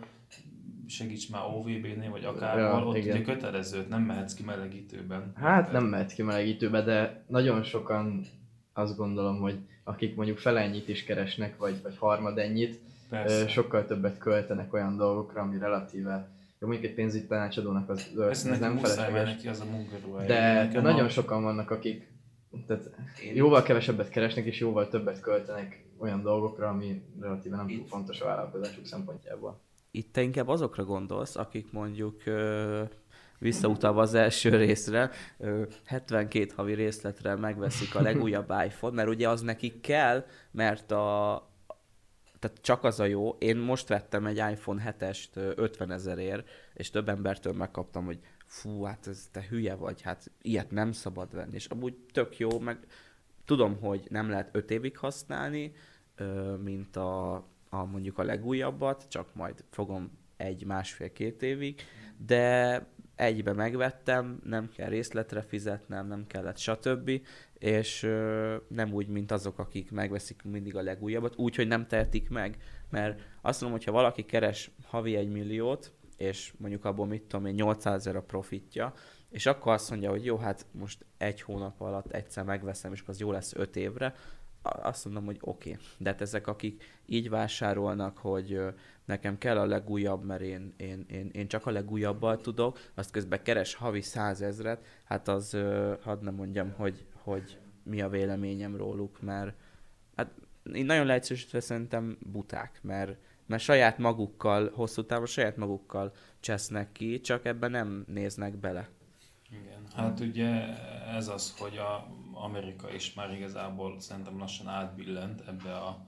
segíts 0.88 1.30
már 1.30 1.44
OVB-nél, 1.56 2.10
vagy 2.12 2.24
akárhol, 2.26 2.62
Ja, 2.80 2.86
ott 2.86 2.96
igen. 2.98 3.16
ugye 3.16 3.34
kötelező, 3.34 3.86
nem 3.90 4.02
mehetsz 4.02 4.34
ki 4.34 4.44
melegítőben. 4.44 5.34
Hát 5.36 5.72
nem 5.72 5.84
mehet 5.84 6.14
ki 6.14 6.22
melegítőbe, 6.22 6.82
de 6.82 7.24
nagyon 7.28 7.64
sokan 7.64 8.26
azt 8.74 8.98
gondolom, 8.98 9.40
hogy 9.40 9.58
akik 9.84 10.16
mondjuk 10.16 10.38
fele 10.38 10.60
ennyit 10.62 10.88
is 10.90 11.04
keresnek, 11.04 11.58
vagy, 11.58 11.76
vagy 11.84 11.98
harmad 11.98 12.38
ennyit, 12.38 12.80
Persze. 13.10 13.48
sokkal 13.48 13.86
többet 13.86 14.18
költenek 14.18 14.74
olyan 14.74 14.98
dolgokra, 14.98 15.42
ami 15.42 15.58
relatíve, 15.58 16.28
jó, 16.64 16.70
mondjuk 16.70 16.90
egy 16.92 16.96
pénzügyi 16.96 17.26
tanácsadónak 17.28 17.90
az, 17.90 18.12
ez 18.30 18.44
neki 18.44 18.60
nem 18.60 18.78
felesleges, 18.78 19.30
neki 19.36 19.48
az 19.48 19.60
a 19.60 19.66
munkaruhája. 19.66 20.28
de, 20.28 20.34
de 20.54 20.64
Nekem 20.64 20.82
nagyon 20.84 21.06
a- 21.06 21.10
sokan 21.10 21.44
vannak, 21.44 21.72
akik 21.72 22.12
tehát 22.68 22.90
jóval 23.34 23.64
kevesebbet 23.64 24.10
keresnek, 24.10 24.46
és 24.46 24.60
jóval 24.60 24.88
többet 24.88 25.20
költenek 25.20 25.86
olyan 25.98 26.22
dolgokra, 26.22 26.68
ami 26.68 27.02
relatíve 27.20 27.56
nem 27.56 27.68
túl 27.68 27.86
fontos 27.88 28.22
a 28.22 28.26
vállalkozásuk 28.26 28.86
szempontjából. 28.86 29.60
Itt 29.92 30.14
te 30.14 30.22
inkább 30.22 30.48
azokra 30.48 30.84
gondolsz, 30.84 31.36
akik 31.36 31.72
mondjuk 31.72 32.26
ö, 32.26 32.82
visszautalva 33.40 34.02
az 34.02 34.14
első 34.14 34.50
részre, 34.56 35.10
ö, 35.38 35.64
72 35.86 36.52
havi 36.56 36.74
részletre 36.74 37.36
megveszik 37.36 37.96
a 37.96 38.02
legújabb 38.02 38.54
iPhone, 38.68 38.96
mert 38.96 39.10
ugye 39.10 39.30
az 39.30 39.42
nekik 39.42 39.82
kell, 39.82 40.26
mert 40.52 40.92
a 40.92 41.36
tehát 42.44 42.62
csak 42.62 42.84
az 42.84 43.00
a 43.00 43.06
jó, 43.06 43.30
én 43.30 43.58
most 43.58 43.88
vettem 43.88 44.26
egy 44.26 44.38
iPhone 44.38 44.96
7-est 45.00 45.28
ö, 45.34 45.52
50 45.56 45.92
ezerért, 45.92 46.50
és 46.74 46.90
több 46.90 47.10
embertől 47.10 47.54
megkaptam, 47.54 48.06
hogy 48.06 48.20
fú, 48.46 48.84
hát 48.84 49.08
ez 49.08 49.28
te 49.32 49.46
hülye 49.50 49.76
vagy, 49.76 50.02
hát 50.02 50.32
ilyet 50.42 50.72
nem 50.72 50.92
szabad 50.92 51.34
venni, 51.34 51.54
és 51.54 51.66
amúgy 51.66 51.96
tök 52.12 52.38
jó, 52.38 52.60
meg 52.60 52.78
tudom, 53.46 53.80
hogy 53.80 54.08
nem 54.10 54.30
lehet 54.30 54.50
5 54.52 54.72
évig 54.72 54.98
használni, 54.98 55.72
mint 56.64 56.96
a, 56.96 57.34
a 57.70 57.86
mondjuk 57.86 58.18
a 58.18 58.24
legújabbat, 58.24 59.06
csak 59.10 59.36
majd 59.36 59.64
fogom 59.70 60.12
egy, 60.38 60.66
másfél, 60.66 61.12
két 61.12 61.44
évig, 61.44 61.82
de 62.18 62.86
egybe 63.16 63.54
megvettem, 63.54 64.40
nem 64.44 64.70
kell 64.76 64.90
részletre 64.90 65.42
fizetnem, 65.42 66.08
nem 66.08 66.28
kellett 66.28 66.58
stb. 66.58 67.12
És 67.54 68.02
nem 68.68 68.94
úgy, 68.94 69.08
mint 69.08 69.32
azok, 69.32 69.60
akik 69.60 69.92
megveszik 69.92 70.44
mindig 70.44 70.76
a 70.76 70.82
legújabbat, 70.82 71.36
úgy, 71.38 71.56
hogy 71.56 71.68
nem 71.68 71.88
tehetik 71.88 72.30
meg, 72.30 72.58
mert 72.90 73.22
azt 73.42 73.62
mondom, 73.62 73.80
hogyha 73.80 73.92
valaki 73.92 74.26
keres 74.26 74.72
havi 74.86 75.16
egy 75.16 75.32
milliót, 75.32 75.92
és 76.18 76.54
mondjuk 76.58 76.86
abból 76.86 77.06
mit 77.06 77.24
tudom 77.24 77.46
én, 77.46 77.54
800 77.54 77.96
ezer 77.96 78.16
a 78.16 78.22
profitja, 78.22 78.94
és 79.30 79.46
akkor 79.46 79.74
azt 79.74 79.90
mondja, 79.90 80.10
hogy 80.10 80.26
jó, 80.26 80.38
hát 80.38 80.66
most 80.72 81.06
egy 81.18 81.42
hónap 81.42 81.82
alatt 81.82 82.12
egyszer 82.12 82.44
megveszem, 82.44 82.94
és 82.94 83.04
az 83.06 83.20
jó 83.20 83.32
lesz 83.32 83.54
öt 83.56 83.76
évre, 83.76 84.16
azt 84.64 85.06
mondom, 85.06 85.26
hogy 85.26 85.38
oké. 85.42 85.72
Okay. 85.72 85.84
De 85.98 86.10
hát 86.10 86.22
ezek, 86.22 86.48
akik 86.48 87.02
így 87.06 87.30
vásárolnak, 87.30 88.18
hogy 88.18 88.62
nekem 89.06 89.38
kell 89.38 89.58
a 89.58 89.66
legújabb, 89.66 90.24
mert 90.24 90.42
én, 90.42 90.74
én, 90.78 91.06
én, 91.10 91.30
én 91.34 91.48
csak 91.48 91.66
a 91.66 91.72
legújabbal 91.72 92.38
tudok, 92.38 92.80
azt 92.94 93.12
közben 93.12 93.44
keres 93.44 93.74
havi 93.74 94.02
százezret, 94.02 94.86
hát 95.04 95.28
az, 95.28 95.58
hadd 96.02 96.24
nem 96.24 96.36
mondjam, 96.36 96.72
hogy, 96.72 97.06
hogy 97.24 97.58
mi 97.84 98.02
a 98.02 98.10
véleményem 98.10 98.76
róluk, 98.76 99.22
mert 99.22 99.54
hát 100.16 100.32
én 100.74 100.86
nagyon 100.86 101.06
leegyszerűsítve 101.06 101.60
szerintem 101.60 102.18
buták, 102.32 102.80
mert, 102.82 103.18
mert 103.46 103.64
saját 103.64 103.98
magukkal, 103.98 104.72
hosszú 104.74 105.06
távon 105.06 105.26
saját 105.26 105.58
magukkal 105.58 106.12
csesznek 106.40 106.92
ki, 106.92 107.20
csak 107.20 107.46
ebben 107.46 107.72
nem 107.72 108.06
néznek 108.08 108.56
bele. 108.56 108.90
Igen, 109.50 109.84
hát 109.96 110.20
ugye 110.20 110.78
ez 111.16 111.28
az, 111.28 111.56
hogy 111.58 111.78
a 111.78 112.08
Amerika 112.36 112.94
is 112.94 113.14
már 113.14 113.34
igazából 113.34 114.00
szerintem 114.00 114.38
lassan 114.38 114.68
átbillent 114.68 115.42
ebbe 115.48 115.76
a, 115.76 116.06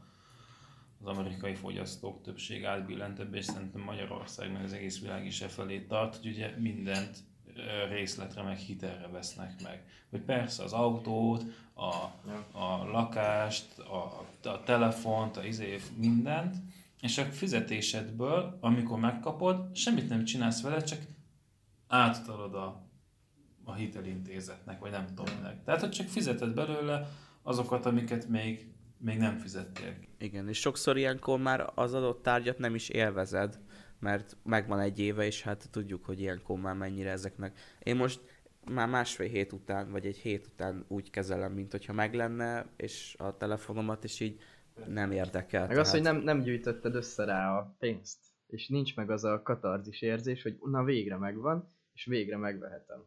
az 1.01 1.07
amerikai 1.07 1.55
fogyasztók 1.55 2.21
többség 2.21 2.65
átbillent 2.65 3.19
ebbe, 3.19 3.37
és 3.37 3.45
szerintem 3.45 3.81
Magyarország 3.81 4.51
meg 4.51 4.63
az 4.63 4.73
egész 4.73 5.01
világ 5.01 5.25
is 5.25 5.41
e 5.41 5.47
felé 5.47 5.79
tart, 5.79 6.15
hogy 6.15 6.27
ugye 6.27 6.57
mindent 6.57 7.17
részletre 7.89 8.41
meg 8.41 8.57
hitelre 8.57 9.07
vesznek 9.07 9.61
meg. 9.63 9.85
Hogy 10.09 10.21
persze 10.21 10.63
az 10.63 10.73
autót, 10.73 11.43
a, 11.73 11.93
a 12.57 12.83
lakást, 12.91 13.79
a, 13.79 14.25
a 14.49 14.63
telefont, 14.63 15.37
a 15.37 15.45
izé, 15.45 15.79
mindent, 15.97 16.55
és 17.01 17.17
a 17.17 17.23
fizetésedből, 17.23 18.57
amikor 18.61 18.99
megkapod, 18.99 19.75
semmit 19.75 20.09
nem 20.09 20.23
csinálsz 20.23 20.61
vele, 20.61 20.83
csak 20.83 20.99
átutalod 21.87 22.55
a, 22.55 22.84
a 23.65 23.73
hitelintézetnek, 23.73 24.79
vagy 24.79 24.91
nem 24.91 25.05
tudom 25.05 25.35
minek. 25.35 25.63
Tehát, 25.63 25.81
hogy 25.81 25.89
csak 25.89 26.07
fizeted 26.07 26.53
belőle 26.53 27.07
azokat, 27.41 27.85
amiket 27.85 28.27
még, 28.27 28.67
még 28.97 29.17
nem 29.17 29.37
fizettél. 29.37 29.93
Igen, 30.17 30.47
és 30.47 30.59
sokszor 30.59 30.97
ilyenkor 30.97 31.39
már 31.39 31.71
az 31.75 31.93
adott 31.93 32.23
tárgyat 32.23 32.57
nem 32.57 32.75
is 32.75 32.89
élvezed, 32.89 33.59
mert 33.99 34.37
megvan 34.43 34.79
egy 34.79 34.99
éve, 34.99 35.25
és 35.25 35.41
hát 35.41 35.69
tudjuk, 35.71 36.05
hogy 36.05 36.19
ilyenkor 36.19 36.59
már 36.59 36.75
mennyire 36.75 37.11
ezeknek. 37.11 37.59
Én 37.83 37.95
most 37.95 38.21
már 38.71 38.87
másfél 38.87 39.27
hét 39.27 39.51
után, 39.51 39.91
vagy 39.91 40.05
egy 40.05 40.17
hét 40.17 40.47
után 40.47 40.85
úgy 40.87 41.09
kezelem, 41.09 41.51
mint 41.51 41.71
hogyha 41.71 41.93
meg 41.93 42.13
lenne, 42.13 42.65
és 42.75 43.15
a 43.17 43.37
telefonomat 43.37 44.03
is 44.03 44.19
így 44.19 44.41
nem 44.87 45.11
érdekel. 45.11 45.67
Meg 45.67 45.77
az, 45.77 45.91
hogy 45.91 46.01
nem, 46.01 46.17
nem 46.17 46.41
gyűjtötted 46.41 46.95
össze 46.95 47.25
rá 47.25 47.57
a 47.57 47.75
pénzt, 47.79 48.17
és 48.47 48.67
nincs 48.67 48.95
meg 48.95 49.09
az 49.09 49.23
a 49.23 49.41
katarzis 49.41 50.01
érzés, 50.01 50.41
hogy 50.41 50.57
na 50.61 50.83
végre 50.83 51.17
megvan, 51.17 51.73
és 51.93 52.05
végre 52.05 52.37
megvehetem. 52.37 53.05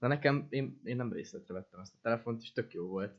Na 0.00 0.08
nekem, 0.08 0.46
én, 0.50 0.80
én 0.84 0.96
nem 0.96 1.12
részletre 1.12 1.54
vettem 1.54 1.80
ezt 1.80 1.94
a 1.94 1.98
telefont, 2.02 2.42
és 2.42 2.52
tök 2.52 2.72
jó 2.72 2.86
volt, 2.86 3.12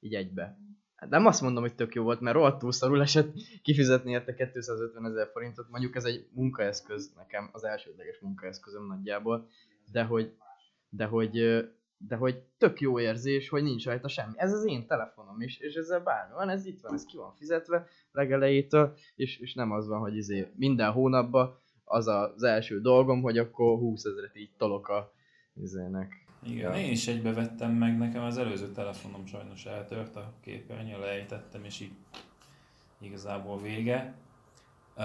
így 0.00 0.14
egybe. 0.14 0.58
Hát 0.94 1.10
nem 1.10 1.26
azt 1.26 1.40
mondom, 1.40 1.62
hogy 1.62 1.74
tök 1.74 1.94
jó 1.94 2.02
volt, 2.02 2.20
mert 2.20 2.36
rohadtul 2.36 2.72
szarul 2.72 3.00
esett 3.00 3.32
kifizetni 3.62 4.10
érte 4.10 4.34
250 4.34 5.04
ezer 5.04 5.28
forintot, 5.32 5.68
mondjuk 5.70 5.96
ez 5.96 6.04
egy 6.04 6.28
munkaeszköz 6.32 7.12
nekem, 7.16 7.48
az 7.52 7.64
elsődleges 7.64 8.18
munkaeszközöm 8.20 8.86
nagyjából, 8.86 9.48
de 9.92 10.02
hogy, 10.02 10.36
de 10.88 11.04
hogy, 11.04 11.30
de 11.98 12.16
hogy 12.16 12.42
tök 12.58 12.80
jó 12.80 13.00
érzés, 13.00 13.48
hogy 13.48 13.62
nincs 13.62 13.84
rajta 13.84 14.08
semmi. 14.08 14.32
Ez 14.36 14.52
az 14.52 14.66
én 14.66 14.86
telefonom 14.86 15.40
is, 15.40 15.58
és 15.58 15.74
ezzel 15.74 16.00
bármi 16.00 16.32
van, 16.34 16.48
ez 16.48 16.66
itt 16.66 16.80
van, 16.80 16.94
ez 16.94 17.04
ki 17.04 17.16
van 17.16 17.34
fizetve 17.34 17.86
legelejétől, 18.12 18.96
és, 19.14 19.38
és 19.38 19.54
nem 19.54 19.70
az 19.70 19.88
van, 19.88 20.00
hogy 20.00 20.16
izé 20.16 20.52
minden 20.56 20.92
hónapban 20.92 21.58
az 21.84 22.06
az 22.06 22.42
első 22.42 22.80
dolgom, 22.80 23.22
hogy 23.22 23.38
akkor 23.38 23.78
20 23.78 24.04
ezeret 24.04 24.36
így 24.36 24.50
tolok 24.56 24.88
a 24.88 25.12
izének. 25.54 26.27
Igen, 26.42 26.74
én 26.74 26.90
is 26.90 27.06
egybe 27.06 27.32
vettem 27.32 27.72
meg, 27.72 27.98
nekem 27.98 28.22
az 28.22 28.38
előző 28.38 28.72
telefonom 28.72 29.26
sajnos 29.26 29.64
eltört 29.66 30.16
a 30.16 30.32
képernyő, 30.40 30.98
lejtettem, 30.98 31.64
és 31.64 31.80
így 31.80 31.92
igazából 33.00 33.60
vége. 33.60 34.14
Uh, 34.96 35.04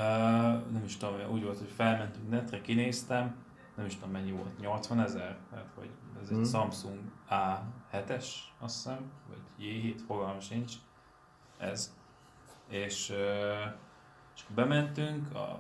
nem 0.72 0.82
is 0.86 0.98
tudom, 0.98 1.32
úgy 1.32 1.44
volt, 1.44 1.58
hogy 1.58 1.72
felmentünk 1.76 2.30
netre, 2.30 2.62
kinéztem, 2.62 3.36
nem 3.76 3.86
is 3.86 3.96
tudom 3.96 4.12
mennyi 4.12 4.32
volt, 4.32 4.60
80 4.60 5.00
ezer? 5.00 5.38
Hát, 5.52 5.72
hogy 5.76 5.90
ez 6.22 6.30
egy 6.30 6.38
Mhm. 6.38 6.46
Samsung 6.46 7.00
A7-es, 7.30 8.26
azt 8.60 8.76
hiszem, 8.76 9.12
vagy 9.28 9.66
J7, 9.68 10.00
fogalmam 10.08 10.40
sincs. 10.40 10.74
Ez. 11.58 11.96
És, 12.70 13.10
uh, 13.10 13.72
és 14.36 14.44
bementünk 14.56 15.36
a, 15.36 15.60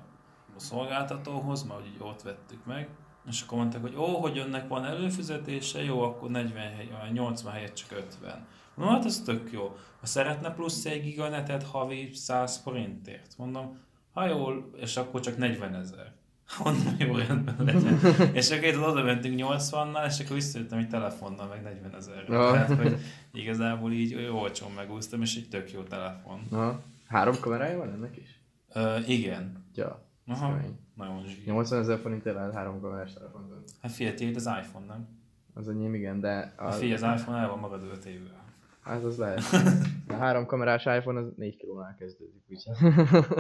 a 0.56 0.60
szolgáltatóhoz, 0.60 1.64
mert 1.64 1.82
úgy 1.82 1.96
ott 2.00 2.22
vettük 2.22 2.66
meg, 2.66 2.90
és 3.30 3.42
akkor 3.42 3.58
mondták, 3.58 3.82
hogy 3.82 3.96
ó, 3.96 4.06
hogy 4.06 4.38
önnek 4.38 4.68
van 4.68 4.86
előfizetése, 4.86 5.84
jó, 5.84 6.02
akkor 6.02 6.30
40 6.30 6.74
hely, 6.76 6.90
vagy 7.02 7.12
80 7.12 7.54
helyett 7.54 7.74
csak 7.74 7.92
50. 7.92 8.46
Mondom, 8.76 8.96
hát 8.96 9.06
ez 9.06 9.22
tök 9.22 9.52
jó. 9.52 9.76
Ha 10.00 10.06
szeretne 10.06 10.50
plusz 10.54 10.86
egy 10.86 11.04
giganetet 11.04 11.64
havi 11.64 12.10
100 12.14 12.58
forintért, 12.58 13.34
mondom, 13.38 13.78
ha 14.14 14.26
jól, 14.26 14.70
és 14.76 14.98
akkor 14.98 15.22
csak 15.22 15.38
40 15.38 15.76
ezer. 15.76 16.12
Mondom, 16.64 16.96
jó, 16.98 17.16
rendben 17.16 17.56
legyen. 17.60 18.00
és 18.40 18.52
akkor 18.52 18.64
itt 18.64 18.78
oda 18.78 19.04
mentünk 19.04 19.40
80-nal, 19.44 20.08
és 20.08 20.20
akkor 20.20 20.36
visszajöttem 20.36 20.80
egy 20.80 20.90
telefonnal, 20.90 21.48
meg 21.48 21.64
40 21.64 21.96
ezer. 21.96 22.26
Ja. 22.30 22.52
Tehát, 22.52 22.76
hogy 22.82 22.98
igazából 23.42 23.92
így 23.92 24.16
olyan 24.16 24.34
olcsón 24.34 24.72
megúsztam, 24.72 25.22
és 25.22 25.36
egy 25.36 25.50
tök 25.50 25.72
jó 25.72 25.82
telefon. 25.82 26.48
Aha. 26.52 26.82
Három 27.08 27.40
kamerája 27.40 27.78
van 27.78 27.92
ennek 27.92 28.18
is? 28.18 28.42
Ö, 28.74 28.98
igen. 29.08 29.66
Ja. 29.76 30.06
Aha. 30.28 30.48
kemény. 30.48 30.80
Nagyon 30.96 31.26
zsír. 31.26 31.46
80 31.46 31.80
ezer 31.80 32.00
forintért 32.00 32.36
lehet 32.36 32.54
három 32.54 32.82
kamerás 32.82 33.14
telefont. 33.14 33.54
Hát 33.82 33.91
figyelj, 33.91 34.16
tiéd 34.16 34.36
az 34.36 34.46
iPhone, 34.46 34.86
nem? 34.86 35.08
Az 35.54 35.70
enyém 35.70 35.94
igen, 35.94 36.20
de... 36.20 36.54
A... 36.58 36.72
Figyelj, 36.72 37.04
az 37.04 37.20
iPhone 37.20 37.38
el 37.38 37.50
van 37.50 37.60
magad 37.60 37.84
5 37.84 38.06
évvel. 38.06 38.44
Hát 38.82 39.04
az 39.04 39.18
lehet. 39.18 39.44
A 40.08 40.14
három 40.14 40.46
kamerás 40.46 40.86
iPhone 40.86 41.20
az 41.20 41.32
4 41.36 41.58
kilónál 41.58 41.96
kezdődik, 41.96 42.44
úgyhogy. 42.50 42.94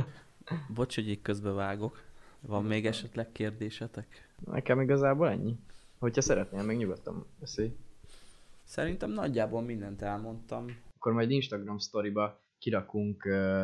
Bocs, 0.75 0.95
hogy 0.95 1.09
így 1.09 1.21
közbevágok. 1.21 2.01
Van 2.39 2.63
még 2.63 2.85
esetleg 2.85 3.31
kérdésetek? 3.31 4.29
Nekem 4.45 4.81
igazából 4.81 5.29
ennyi. 5.29 5.59
Hogyha 5.99 6.21
szeretnél, 6.21 6.63
meg 6.63 6.77
nyugodtan 6.77 7.25
beszélj. 7.39 7.75
Szerintem 8.63 9.09
nagyjából 9.09 9.61
mindent 9.61 10.01
elmondtam. 10.01 10.65
Akkor 10.95 11.13
majd 11.13 11.31
Instagram 11.31 11.77
sztoriba 11.77 12.41
kirakunk 12.59 13.25
uh, 13.25 13.63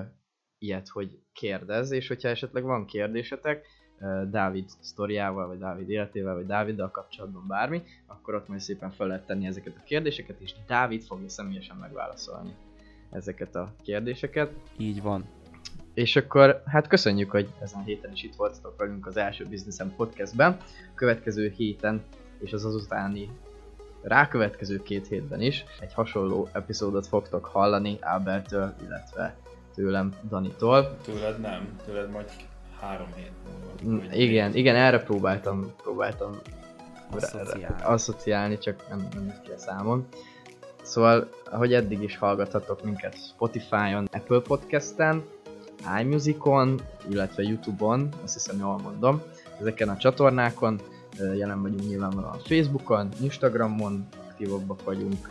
ilyet, 0.57 0.87
hogy 0.87 1.19
kérdez, 1.33 1.91
és 1.91 2.07
hogyha 2.07 2.29
esetleg 2.29 2.63
van 2.63 2.85
kérdésetek, 2.85 3.65
Dávid 4.29 4.69
sztoriával, 4.79 5.47
vagy 5.47 5.57
Dávid 5.57 5.89
életével, 5.89 6.35
vagy 6.35 6.45
Dáviddal 6.45 6.91
kapcsolatban 6.91 7.43
bármi, 7.47 7.83
akkor 8.07 8.35
ott 8.35 8.47
majd 8.47 8.59
szépen 8.59 8.91
fel 8.91 9.07
lehet 9.07 9.25
tenni 9.25 9.45
ezeket 9.45 9.73
a 9.77 9.83
kérdéseket, 9.83 10.39
és 10.39 10.53
Dávid 10.67 11.03
fogja 11.03 11.29
személyesen 11.29 11.77
megválaszolni 11.77 12.53
ezeket 13.11 13.55
a 13.55 13.73
kérdéseket. 13.83 14.51
Így 14.77 15.01
van. 15.01 15.25
És 15.93 16.15
akkor 16.15 16.63
hát 16.65 16.87
köszönjük, 16.87 17.31
hogy 17.31 17.53
ezen 17.61 17.79
a 17.79 17.83
héten 17.83 18.11
is 18.11 18.23
itt 18.23 18.35
voltatok 18.35 18.77
velünk 18.77 19.07
az 19.07 19.17
első 19.17 19.45
Businessem 19.45 19.93
podcastben. 19.95 20.51
A 20.61 20.95
következő 20.95 21.53
héten 21.57 22.03
és 22.39 22.53
az 22.53 22.65
azutáni 22.65 23.29
rákövetkező 24.01 24.81
két 24.81 25.07
hétben 25.07 25.41
is 25.41 25.65
egy 25.79 25.93
hasonló 25.93 26.49
epizódot 26.51 27.07
fogtok 27.07 27.45
hallani 27.45 27.97
Ábeltől, 28.01 28.73
illetve 28.83 29.35
tőlem 29.73 30.13
Danitól. 30.29 30.97
Tőled 31.03 31.39
nem, 31.39 31.79
tőled 31.85 32.09
majd 32.09 32.31
három 32.81 33.07
hét 33.15 33.31
múlva. 33.83 34.13
Igen, 34.13 34.55
igen, 34.55 34.75
erre 34.75 34.99
próbáltam, 34.99 35.73
próbáltam 35.83 36.39
Asszociálni. 37.11 37.83
asszociálni, 37.83 38.57
csak 38.57 38.89
nem, 38.89 39.07
nem 39.13 39.25
jött 39.25 39.41
ki 39.41 39.51
a 39.51 39.57
számon. 39.57 40.07
Szóval, 40.81 41.29
ahogy 41.51 41.73
eddig 41.73 42.01
is 42.01 42.17
hallgathatok 42.17 42.83
minket 42.83 43.15
Spotify-on, 43.27 44.07
Apple 44.11 44.39
Podcast-en, 44.39 45.23
iMusic-on, 46.01 46.81
illetve 47.09 47.43
YouTube-on, 47.43 48.09
azt 48.23 48.33
hiszem 48.33 48.59
jól 48.59 48.77
mondom, 48.77 49.21
ezeken 49.59 49.89
a 49.89 49.97
csatornákon, 49.97 50.79
jelen 51.37 51.61
vagyunk 51.61 51.87
nyilvánvalóan 51.87 52.39
Facebookon, 52.39 53.09
Instagramon, 53.21 54.07
aktívabbak 54.27 54.83
vagyunk, 54.83 55.29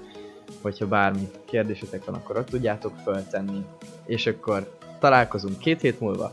hogyha 0.62 0.86
bármi 0.86 1.30
kérdésetek 1.44 2.04
van, 2.04 2.14
akkor 2.14 2.36
ott 2.36 2.48
tudjátok 2.48 2.92
föltenni, 3.04 3.64
és 4.06 4.26
akkor 4.26 4.76
találkozunk 4.98 5.58
két 5.58 5.80
hét 5.80 6.00
múlva. 6.00 6.32